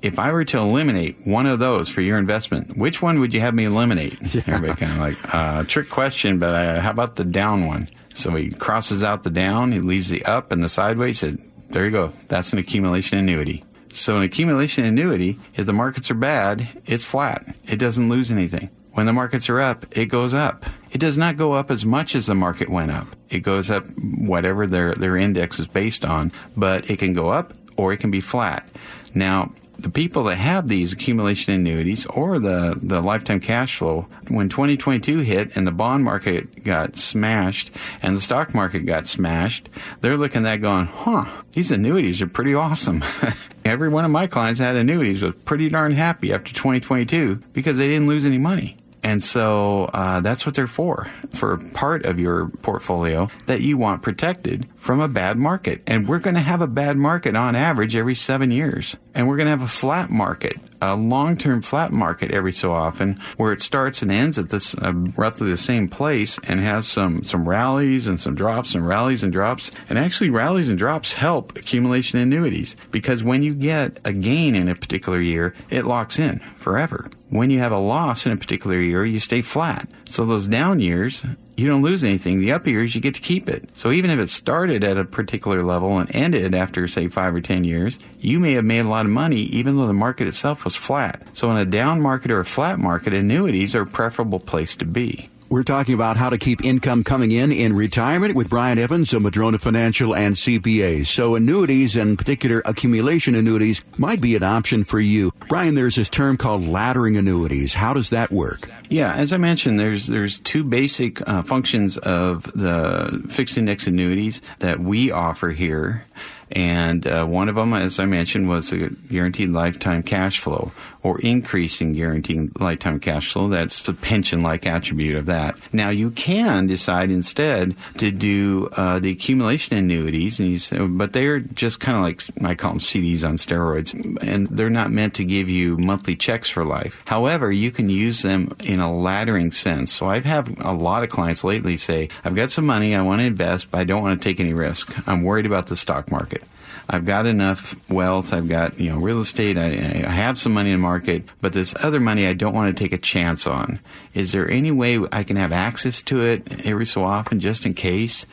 If 0.00 0.18
I 0.18 0.30
were 0.30 0.44
to 0.44 0.58
eliminate 0.58 1.26
one 1.26 1.46
of 1.46 1.58
those 1.58 1.88
for 1.88 2.00
your 2.00 2.18
investment, 2.18 2.76
which 2.76 3.02
one 3.02 3.18
would 3.18 3.34
you 3.34 3.40
have 3.40 3.54
me 3.54 3.64
eliminate? 3.64 4.14
Everybody 4.48 4.74
kind 4.74 4.92
of 4.92 4.98
like, 4.98 5.34
uh, 5.34 5.64
trick 5.64 5.90
question, 5.90 6.38
but 6.38 6.54
uh, 6.54 6.80
how 6.80 6.90
about 6.90 7.16
the 7.16 7.24
down 7.24 7.66
one? 7.66 7.88
So 8.14 8.34
he 8.34 8.50
crosses 8.50 9.02
out 9.02 9.24
the 9.24 9.30
down, 9.30 9.72
he 9.72 9.80
leaves 9.80 10.08
the 10.08 10.24
up 10.24 10.52
and 10.52 10.62
the 10.62 10.68
sideways. 10.68 11.18
Said, 11.18 11.38
there 11.70 11.84
you 11.84 11.90
go. 11.90 12.12
That's 12.28 12.52
an 12.52 12.58
accumulation 12.58 13.18
annuity. 13.18 13.64
So 13.90 14.16
an 14.16 14.22
accumulation 14.22 14.84
annuity, 14.84 15.38
if 15.56 15.66
the 15.66 15.72
markets 15.72 16.10
are 16.10 16.14
bad, 16.14 16.68
it's 16.86 17.04
flat. 17.04 17.56
It 17.66 17.76
doesn't 17.76 18.08
lose 18.08 18.30
anything. 18.30 18.70
When 18.92 19.06
the 19.06 19.12
markets 19.12 19.48
are 19.50 19.60
up, 19.60 19.86
it 19.96 20.06
goes 20.06 20.32
up. 20.32 20.64
It 20.96 21.00
does 21.00 21.18
not 21.18 21.36
go 21.36 21.52
up 21.52 21.70
as 21.70 21.84
much 21.84 22.14
as 22.14 22.24
the 22.24 22.34
market 22.34 22.70
went 22.70 22.90
up. 22.90 23.06
It 23.28 23.40
goes 23.40 23.70
up 23.70 23.84
whatever 23.98 24.66
their, 24.66 24.94
their 24.94 25.14
index 25.14 25.58
is 25.58 25.68
based 25.68 26.06
on, 26.06 26.32
but 26.56 26.88
it 26.88 26.98
can 26.98 27.12
go 27.12 27.28
up 27.28 27.52
or 27.76 27.92
it 27.92 27.98
can 27.98 28.10
be 28.10 28.22
flat. 28.22 28.66
Now, 29.14 29.52
the 29.78 29.90
people 29.90 30.24
that 30.24 30.36
have 30.36 30.68
these 30.68 30.94
accumulation 30.94 31.52
annuities 31.52 32.06
or 32.06 32.38
the, 32.38 32.78
the 32.82 33.02
lifetime 33.02 33.40
cash 33.40 33.76
flow, 33.76 34.06
when 34.28 34.48
2022 34.48 35.18
hit 35.18 35.54
and 35.54 35.66
the 35.66 35.70
bond 35.70 36.02
market 36.02 36.64
got 36.64 36.96
smashed 36.96 37.70
and 38.00 38.16
the 38.16 38.20
stock 38.22 38.54
market 38.54 38.86
got 38.86 39.06
smashed, 39.06 39.68
they're 40.00 40.16
looking 40.16 40.46
at 40.46 40.48
that 40.48 40.62
going, 40.62 40.86
huh, 40.86 41.26
these 41.52 41.70
annuities 41.70 42.22
are 42.22 42.26
pretty 42.26 42.54
awesome. 42.54 43.04
Every 43.66 43.90
one 43.90 44.06
of 44.06 44.10
my 44.10 44.26
clients 44.26 44.60
had 44.60 44.76
annuities 44.76 45.20
was 45.20 45.34
pretty 45.44 45.68
darn 45.68 45.92
happy 45.92 46.32
after 46.32 46.54
2022 46.54 47.42
because 47.52 47.76
they 47.76 47.86
didn't 47.86 48.08
lose 48.08 48.24
any 48.24 48.38
money. 48.38 48.78
And 49.06 49.22
so 49.22 49.88
uh, 49.94 50.18
that's 50.18 50.44
what 50.44 50.56
they're 50.56 50.66
for, 50.66 51.08
for 51.32 51.58
part 51.74 52.04
of 52.04 52.18
your 52.18 52.48
portfolio 52.48 53.30
that 53.46 53.60
you 53.60 53.78
want 53.78 54.02
protected 54.02 54.66
from 54.74 54.98
a 54.98 55.06
bad 55.06 55.36
market. 55.36 55.80
And 55.86 56.08
we're 56.08 56.18
going 56.18 56.34
to 56.34 56.40
have 56.40 56.60
a 56.60 56.66
bad 56.66 56.96
market 56.96 57.36
on 57.36 57.54
average 57.54 57.94
every 57.94 58.16
seven 58.16 58.50
years. 58.50 58.96
And 59.14 59.28
we're 59.28 59.36
going 59.36 59.46
to 59.46 59.52
have 59.52 59.62
a 59.62 59.68
flat 59.68 60.10
market 60.10 60.56
a 60.82 60.94
long-term 60.94 61.62
flat 61.62 61.90
market 61.90 62.32
every 62.32 62.52
so 62.52 62.70
often 62.70 63.18
where 63.38 63.50
it 63.50 63.62
starts 63.62 64.02
and 64.02 64.12
ends 64.12 64.38
at 64.38 64.50
this 64.50 64.74
uh, 64.76 64.92
roughly 65.16 65.48
the 65.48 65.56
same 65.56 65.88
place 65.88 66.38
and 66.46 66.60
has 66.60 66.86
some 66.86 67.24
some 67.24 67.48
rallies 67.48 68.06
and 68.06 68.20
some 68.20 68.34
drops 68.34 68.74
and 68.74 68.86
rallies 68.86 69.22
and 69.22 69.32
drops 69.32 69.70
and 69.88 69.98
actually 69.98 70.28
rallies 70.28 70.68
and 70.68 70.78
drops 70.78 71.14
help 71.14 71.56
accumulation 71.56 72.18
annuities 72.18 72.76
because 72.90 73.24
when 73.24 73.42
you 73.42 73.54
get 73.54 73.98
a 74.04 74.12
gain 74.12 74.54
in 74.54 74.68
a 74.68 74.74
particular 74.74 75.18
year 75.18 75.54
it 75.70 75.86
locks 75.86 76.18
in 76.18 76.40
forever 76.56 77.08
when 77.30 77.50
you 77.50 77.58
have 77.58 77.72
a 77.72 77.78
loss 77.78 78.26
in 78.26 78.32
a 78.32 78.36
particular 78.36 78.80
year 78.80 79.04
you 79.04 79.20
stay 79.20 79.42
flat 79.42 79.88
so 80.04 80.24
those 80.24 80.48
down 80.48 80.80
years 80.80 81.24
you 81.56 81.66
don't 81.66 81.82
lose 81.82 82.04
anything. 82.04 82.38
The 82.38 82.52
up 82.52 82.66
years, 82.66 82.94
you 82.94 83.00
get 83.00 83.14
to 83.14 83.20
keep 83.20 83.48
it. 83.48 83.70
So 83.72 83.90
even 83.90 84.10
if 84.10 84.18
it 84.18 84.28
started 84.28 84.84
at 84.84 84.98
a 84.98 85.04
particular 85.04 85.62
level 85.62 85.98
and 85.98 86.14
ended 86.14 86.54
after, 86.54 86.86
say, 86.86 87.08
five 87.08 87.34
or 87.34 87.40
10 87.40 87.64
years, 87.64 87.98
you 88.18 88.38
may 88.38 88.52
have 88.52 88.64
made 88.64 88.80
a 88.80 88.88
lot 88.88 89.06
of 89.06 89.12
money 89.12 89.40
even 89.40 89.76
though 89.76 89.86
the 89.86 89.94
market 89.94 90.28
itself 90.28 90.64
was 90.64 90.76
flat. 90.76 91.22
So 91.32 91.50
in 91.50 91.56
a 91.56 91.64
down 91.64 92.02
market 92.02 92.30
or 92.30 92.40
a 92.40 92.44
flat 92.44 92.78
market, 92.78 93.14
annuities 93.14 93.74
are 93.74 93.82
a 93.82 93.86
preferable 93.86 94.40
place 94.40 94.76
to 94.76 94.84
be. 94.84 95.30
We're 95.48 95.62
talking 95.62 95.94
about 95.94 96.16
how 96.16 96.30
to 96.30 96.38
keep 96.38 96.64
income 96.64 97.04
coming 97.04 97.30
in 97.30 97.52
in 97.52 97.72
retirement 97.72 98.34
with 98.34 98.50
Brian 98.50 98.78
Evans 98.78 99.12
of 99.12 99.22
Madrona 99.22 99.58
Financial 99.58 100.12
and 100.14 100.34
CPA. 100.34 101.06
So 101.06 101.36
annuities 101.36 101.94
and 101.94 102.18
particular 102.18 102.62
accumulation 102.64 103.36
annuities 103.36 103.84
might 103.96 104.20
be 104.20 104.34
an 104.34 104.42
option 104.42 104.82
for 104.82 104.98
you. 104.98 105.32
Brian, 105.48 105.76
there's 105.76 105.94
this 105.94 106.08
term 106.08 106.36
called 106.36 106.62
laddering 106.62 107.16
annuities. 107.16 107.74
How 107.74 107.94
does 107.94 108.10
that 108.10 108.32
work? 108.32 108.68
Yeah, 108.90 109.14
as 109.14 109.32
I 109.32 109.36
mentioned, 109.36 109.78
there's 109.78 110.08
there's 110.08 110.40
two 110.40 110.64
basic 110.64 111.26
uh, 111.28 111.42
functions 111.42 111.96
of 111.98 112.50
the 112.54 113.24
fixed 113.28 113.56
index 113.56 113.86
annuities 113.86 114.42
that 114.58 114.80
we 114.80 115.12
offer 115.12 115.50
here. 115.50 116.04
And 116.52 117.06
uh, 117.06 117.26
one 117.26 117.48
of 117.48 117.56
them, 117.56 117.74
as 117.74 117.98
I 117.98 118.06
mentioned, 118.06 118.48
was 118.48 118.72
a 118.72 118.90
guaranteed 118.90 119.50
lifetime 119.50 120.02
cash 120.02 120.38
flow 120.38 120.72
or 121.06 121.20
increasing 121.20 121.92
guaranteed 121.92 122.60
lifetime 122.60 122.98
cash 122.98 123.32
flow. 123.32 123.48
That's 123.48 123.84
the 123.84 123.94
pension 123.94 124.42
like 124.42 124.66
attribute 124.66 125.14
of 125.14 125.26
that. 125.26 125.58
Now, 125.72 125.90
you 125.90 126.10
can 126.10 126.66
decide 126.66 127.10
instead 127.10 127.76
to 127.98 128.10
do 128.10 128.68
uh, 128.76 128.98
the 128.98 129.12
accumulation 129.12 129.76
annuities, 129.76 130.40
and 130.40 130.48
you 130.48 130.58
say, 130.58 130.84
but 130.84 131.12
they're 131.12 131.38
just 131.38 131.78
kind 131.78 131.96
of 131.96 132.02
like, 132.02 132.24
I 132.44 132.56
call 132.56 132.72
them 132.72 132.80
CDs 132.80 133.26
on 133.26 133.36
steroids, 133.36 133.94
and 134.20 134.48
they're 134.48 134.68
not 134.68 134.90
meant 134.90 135.14
to 135.14 135.24
give 135.24 135.48
you 135.48 135.76
monthly 135.78 136.16
checks 136.16 136.48
for 136.48 136.64
life. 136.64 137.02
However, 137.04 137.52
you 137.52 137.70
can 137.70 137.88
use 137.88 138.22
them 138.22 138.56
in 138.64 138.80
a 138.80 138.88
laddering 138.88 139.54
sense. 139.54 139.92
So 139.92 140.08
I've 140.08 140.24
had 140.24 140.58
a 140.58 140.72
lot 140.72 141.04
of 141.04 141.10
clients 141.10 141.44
lately 141.44 141.76
say, 141.76 142.08
I've 142.24 142.34
got 142.34 142.50
some 142.50 142.66
money, 142.66 142.96
I 142.96 143.02
want 143.02 143.20
to 143.20 143.26
invest, 143.26 143.70
but 143.70 143.78
I 143.78 143.84
don't 143.84 144.02
want 144.02 144.20
to 144.20 144.28
take 144.28 144.40
any 144.40 144.54
risk. 144.54 144.96
I'm 145.08 145.22
worried 145.22 145.46
about 145.46 145.68
the 145.68 145.76
stock 145.76 146.10
market. 146.10 146.42
I've 146.88 147.04
got 147.04 147.26
enough 147.26 147.74
wealth. 147.90 148.32
I've 148.32 148.48
got, 148.48 148.78
you 148.78 148.90
know, 148.90 148.98
real 148.98 149.20
estate. 149.20 149.58
I, 149.58 150.04
I 150.06 150.10
have 150.10 150.38
some 150.38 150.52
money 150.52 150.70
in 150.70 150.78
the 150.78 150.82
market, 150.82 151.24
but 151.40 151.52
this 151.52 151.74
other 151.82 151.98
money 151.98 152.26
I 152.26 152.32
don't 152.32 152.54
want 152.54 152.76
to 152.76 152.84
take 152.84 152.92
a 152.92 152.98
chance 152.98 153.46
on. 153.46 153.80
Is 154.14 154.32
there 154.32 154.48
any 154.50 154.70
way 154.70 154.98
I 155.12 155.24
can 155.24 155.36
have 155.36 155.52
access 155.52 156.00
to 156.02 156.22
it 156.22 156.64
every 156.66 156.86
so 156.86 157.04
often 157.04 157.40
just 157.40 157.66
in 157.66 157.74
case 157.74 158.24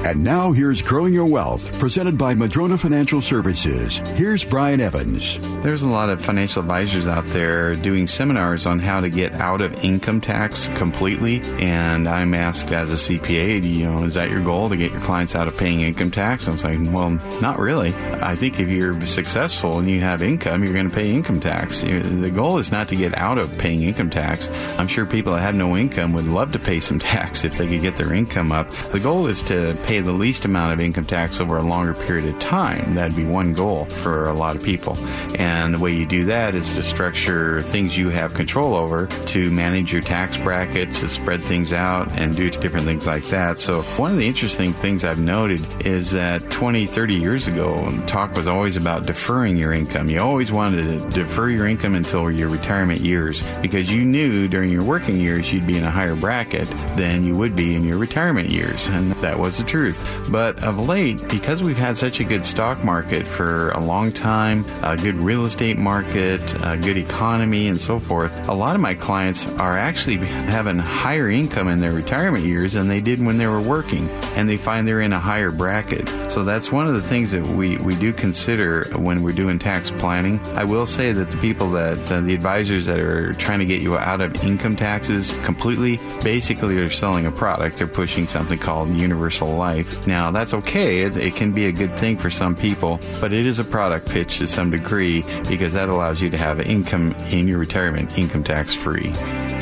And 0.07 0.23
now 0.23 0.53
here's 0.53 0.83
Growing 0.83 1.13
Your 1.13 1.27
Wealth, 1.27 1.77
presented 1.81 2.17
by 2.17 2.33
Madrona 2.37 2.79
Financial 2.79 3.21
Services. 3.21 3.99
Here's 4.15 4.45
Brian 4.45 4.81
Evans. 4.81 5.41
There's 5.65 5.83
a 5.83 5.89
lot 5.89 6.11
of 6.11 6.25
financial 6.25 6.63
advisors 6.63 7.09
out 7.09 7.27
there 7.31 7.75
doing 7.75 8.07
seminars 8.07 8.67
on 8.67 8.79
how 8.79 9.01
to 9.01 9.11
get 9.11 9.33
out 9.33 9.61
of 9.61 9.85
income 9.85 10.21
tax 10.21 10.69
completely. 10.77 11.41
And 11.59 12.09
I'm 12.09 12.35
asked 12.35 12.71
as 12.71 12.93
a 12.93 12.95
CPA, 12.95 13.69
you 13.69 13.85
know, 13.85 14.05
is 14.05 14.15
that 14.15 14.31
your 14.31 14.45
goal 14.45 14.69
to 14.69 14.77
get 14.77 14.93
your 14.93 15.01
clients 15.01 15.35
out 15.35 15.49
of 15.49 15.57
paying 15.57 15.81
income 15.81 16.13
tax? 16.13 16.47
I 16.47 16.53
was 16.53 16.63
like, 16.63 16.79
well, 16.95 17.11
not 17.41 17.59
really. 17.59 17.93
I 18.23 18.37
think 18.37 18.61
if 18.61 18.69
you're 18.69 19.05
successful 19.07 19.81
and 19.81 19.91
you 19.91 19.99
have 20.03 20.23
income, 20.23 20.63
you're 20.63 20.73
going 20.73 20.89
to 20.89 20.95
pay 20.95 21.11
income 21.11 21.41
tax. 21.41 21.81
The 21.83 22.31
goal 22.33 22.59
is 22.59 22.71
not 22.71 22.87
to 22.91 22.97
get 22.97 23.19
out 23.19 23.39
of 23.39 23.59
paying 23.59 23.83
income 23.83 24.11
tax. 24.11 24.49
I'm 24.79 24.87
sure 24.87 25.05
people 25.05 25.33
that 25.33 25.41
have 25.41 25.57
no 25.57 25.77
income 25.77 26.13
would 26.13 26.29
love 26.29 26.53
to 26.53 26.61
pay 26.61 26.79
some 26.79 26.99
tax 27.01 27.43
if 27.43 27.59
they 27.59 27.67
could 27.67 27.83
get 27.83 27.97
their 27.97 28.13
income 28.13 28.53
up. 28.53 28.71
The 28.93 29.01
goal 29.01 29.27
is 29.27 29.43
to 29.43 29.77
pay 29.83 29.96
pay 29.97 30.03
the 30.03 30.13
least 30.13 30.45
amount 30.45 30.75
of 30.75 30.81
income 30.81 31.07
tax 31.07 31.41
over 31.41 31.57
a 31.57 31.63
longer 31.63 31.95
period 31.95 32.27
of 32.27 32.39
time. 32.39 32.95
That'd 32.95 33.17
be 33.17 33.25
one 33.25 33.55
goal 33.55 33.87
for 33.87 34.29
a 34.29 34.35
lot 34.35 34.55
of 34.55 34.63
people. 34.63 34.99
And 35.39 35.73
the 35.73 35.79
way 35.79 35.95
you 35.95 36.05
do 36.05 36.27
that 36.27 36.55
is 36.55 36.75
to 36.75 36.83
structure 36.83 37.63
things 37.63 37.97
you 37.97 38.11
have 38.11 38.35
control 38.35 38.75
over 38.75 39.07
to 39.07 39.51
manage 39.51 39.95
your 39.95 40.03
tax 40.03 40.37
brackets, 40.37 41.01
to 41.01 41.09
spread 41.09 41.43
things 41.43 41.73
out, 41.73 42.11
and 42.13 42.37
do 42.37 42.51
different 42.51 42.85
things 42.85 43.07
like 43.07 43.25
that. 43.29 43.59
So, 43.59 43.81
one 43.97 44.13
of 44.13 44.19
the 44.19 44.27
interesting 44.27 44.75
things 44.75 45.03
I've 45.03 45.19
noted 45.19 45.65
is 45.87 46.11
that 46.11 46.51
20, 46.51 46.87
30 46.87 47.15
years 47.15 47.49
ago, 47.49 47.91
talk 48.07 48.35
was 48.35 48.47
always 48.47 48.77
about 48.77 49.07
deferring 49.07 49.57
your 49.57 49.73
income. 49.73 50.11
You 50.11 50.21
always 50.21 50.53
wanted 50.53 50.89
to 50.89 51.09
defer 51.11 51.49
your 51.49 51.67
income 51.67 51.95
until 51.95 52.31
your 52.31 52.51
retirement 52.51 53.01
years 53.01 53.43
because 53.63 53.91
you 53.91 54.05
knew 54.05 54.47
during 54.47 54.71
your 54.71 54.85
working 54.85 55.19
years 55.19 55.51
you'd 55.53 55.67
be 55.67 55.79
in 55.79 55.85
a 55.85 55.91
higher 55.91 56.17
bracket 56.17 56.69
than 56.97 57.25
you 57.25 57.35
would 57.35 57.57
be 57.57 57.75
in 57.75 57.83
your 57.83 57.97
retirement 57.97 58.51
years. 58.51 58.87
And 58.89 59.13
that 59.13 59.39
was 59.39 59.57
the 59.57 59.65
truth 59.65 59.76
truth. 59.77 60.07
But 60.31 60.65
of 60.65 60.79
late, 60.79 61.29
because 61.29 61.63
we've 61.63 61.77
had 61.77 61.99
such 61.99 62.19
a 62.19 62.25
good 62.25 62.47
stock 62.47 62.83
market 62.83 63.27
for 63.27 63.73
a 63.73 63.81
long 63.81 64.11
time, 64.11 64.65
a 64.83 64.97
good 64.97 65.17
real 65.17 65.45
estate 65.45 65.77
market, 65.77 66.41
a 66.65 66.79
good 66.79 66.97
economy, 66.97 67.69
and 67.69 67.79
so 67.79 67.99
forth, 67.99 68.49
a 68.49 68.55
lot 68.55 68.75
of 68.75 68.81
my 68.81 68.95
clients 68.95 69.45
are 69.59 69.77
actually 69.77 70.17
having 70.17 70.79
higher 70.79 71.29
income 71.29 71.69
in 71.69 71.79
their 71.81 71.93
retirement 71.93 72.43
years 72.43 72.73
than 72.73 72.89
they 72.89 73.03
did 73.03 73.25
when 73.25 73.37
they 73.37 73.47
were 73.47 73.61
working, 73.61 74.09
and 74.35 74.49
they 74.49 74.57
find 74.57 74.89
they're 74.89 75.03
in 75.03 75.13
a 75.13 75.21
higher 75.21 75.51
bracket. 75.51 76.09
So 76.31 76.43
that's 76.43 76.73
one 76.73 76.87
of 76.87 76.95
the 76.95 77.03
things 77.03 77.31
that 77.33 77.47
we, 77.47 77.77
we 77.77 77.95
do 77.97 78.15
consider 78.15 78.89
when 78.97 79.23
we're 79.23 79.33
doing 79.33 79.59
tax 79.59 79.91
planning. 79.91 80.41
I 80.57 80.65
will 80.65 80.87
say 80.87 81.13
that 81.13 81.31
the 81.31 81.37
people 81.37 81.71
that, 81.73 82.11
uh, 82.11 82.23
the 82.23 82.33
advisors 82.33 82.87
that 82.87 82.99
are 82.99 83.35
trying 83.35 83.59
to 83.59 83.67
get 83.67 83.83
you 83.83 83.99
out 83.99 84.23
of 84.23 84.43
income 84.43 84.75
taxes 84.75 85.35
completely, 85.45 85.99
basically 86.23 86.79
are 86.79 86.89
selling 86.89 87.27
a 87.27 87.31
product. 87.31 87.77
They're 87.77 87.87
pushing 87.87 88.27
something 88.27 88.59
called 88.59 88.89
universal 88.89 89.49
life. 89.67 90.07
Now, 90.07 90.31
that's 90.31 90.55
okay. 90.55 91.03
It, 91.03 91.17
it, 91.17 91.35
can 91.35 91.53
be 91.53 91.67
a 91.67 91.73
good 91.73 91.95
thing 91.99 92.17
for 92.19 92.31
some 92.31 92.55
people, 92.55 93.01
but 93.21 93.33
it 93.33 93.47
is 93.47 93.59
a 93.59 93.65
product 93.65 94.09
pitch 94.09 94.39
to 94.39 94.47
some 94.47 94.71
degree 94.71 95.23
because 95.49 95.73
that 95.73 95.89
allows 95.89 96.21
you 96.21 96.31
to 96.31 96.39
have 96.39 96.61
income 96.61 97.13
in 97.31 97.49
your 97.49 97.59
retirement 97.59 98.17
income 98.19 98.45
tax 98.45 98.75
free. 98.75 99.13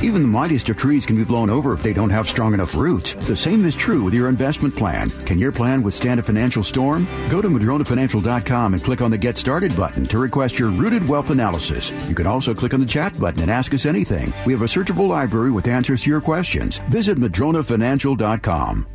Even 0.03 0.21
the 0.21 0.29
mightiest 0.29 0.69
of 0.69 0.77
trees 0.77 1.07
can 1.07 1.17
be 1.17 1.25
blown 1.25 1.49
over 1.49 1.73
if 1.73 1.83
they 1.83 1.95
don't 1.95 2.11
have 2.11 2.29
strong 2.29 2.53
enough 2.53 2.75
roots. 2.75 3.15
The 3.15 3.35
same 3.35 3.65
is 3.65 3.75
true 3.75 4.03
with 4.05 4.13
your 4.13 4.29
investment 4.29 4.77
plan. 4.77 5.09
Can 5.25 5.39
your 5.39 5.53
plan 5.53 5.83
withstand 5.83 6.21
a 6.21 6.23
financial 6.23 6.63
storm? 6.63 7.07
Go 7.31 7.41
to 7.41 7.49
MadronaFinancial.com 7.49 8.75
and 8.75 8.85
click 8.85 9.01
on 9.01 9.11
the 9.11 9.19
Get 9.19 9.39
Started 9.39 9.75
button 9.75 10.05
to 10.07 10.19
request 10.19 10.59
your 10.59 10.71
rooted 10.71 11.09
wealth 11.09 11.31
analysis. 11.31 11.93
You 12.09 12.15
can 12.15 12.27
also 12.27 12.53
click 12.53 12.75
on 12.75 12.81
the 12.81 12.95
chat 12.97 13.19
button 13.19 13.41
and 13.41 13.51
ask 13.51 13.73
us 13.73 13.87
anything. 13.87 14.33
We 14.45 14.53
have 14.53 14.63
a 14.63 14.67
searchable 14.67 15.09
library 15.09 15.51
with 15.51 15.67
answers 15.69 16.03
to 16.03 16.11
your 16.11 16.21
questions. 16.21 16.79
Visit 16.91 17.17
MadronaFinancial.com. 17.17 18.94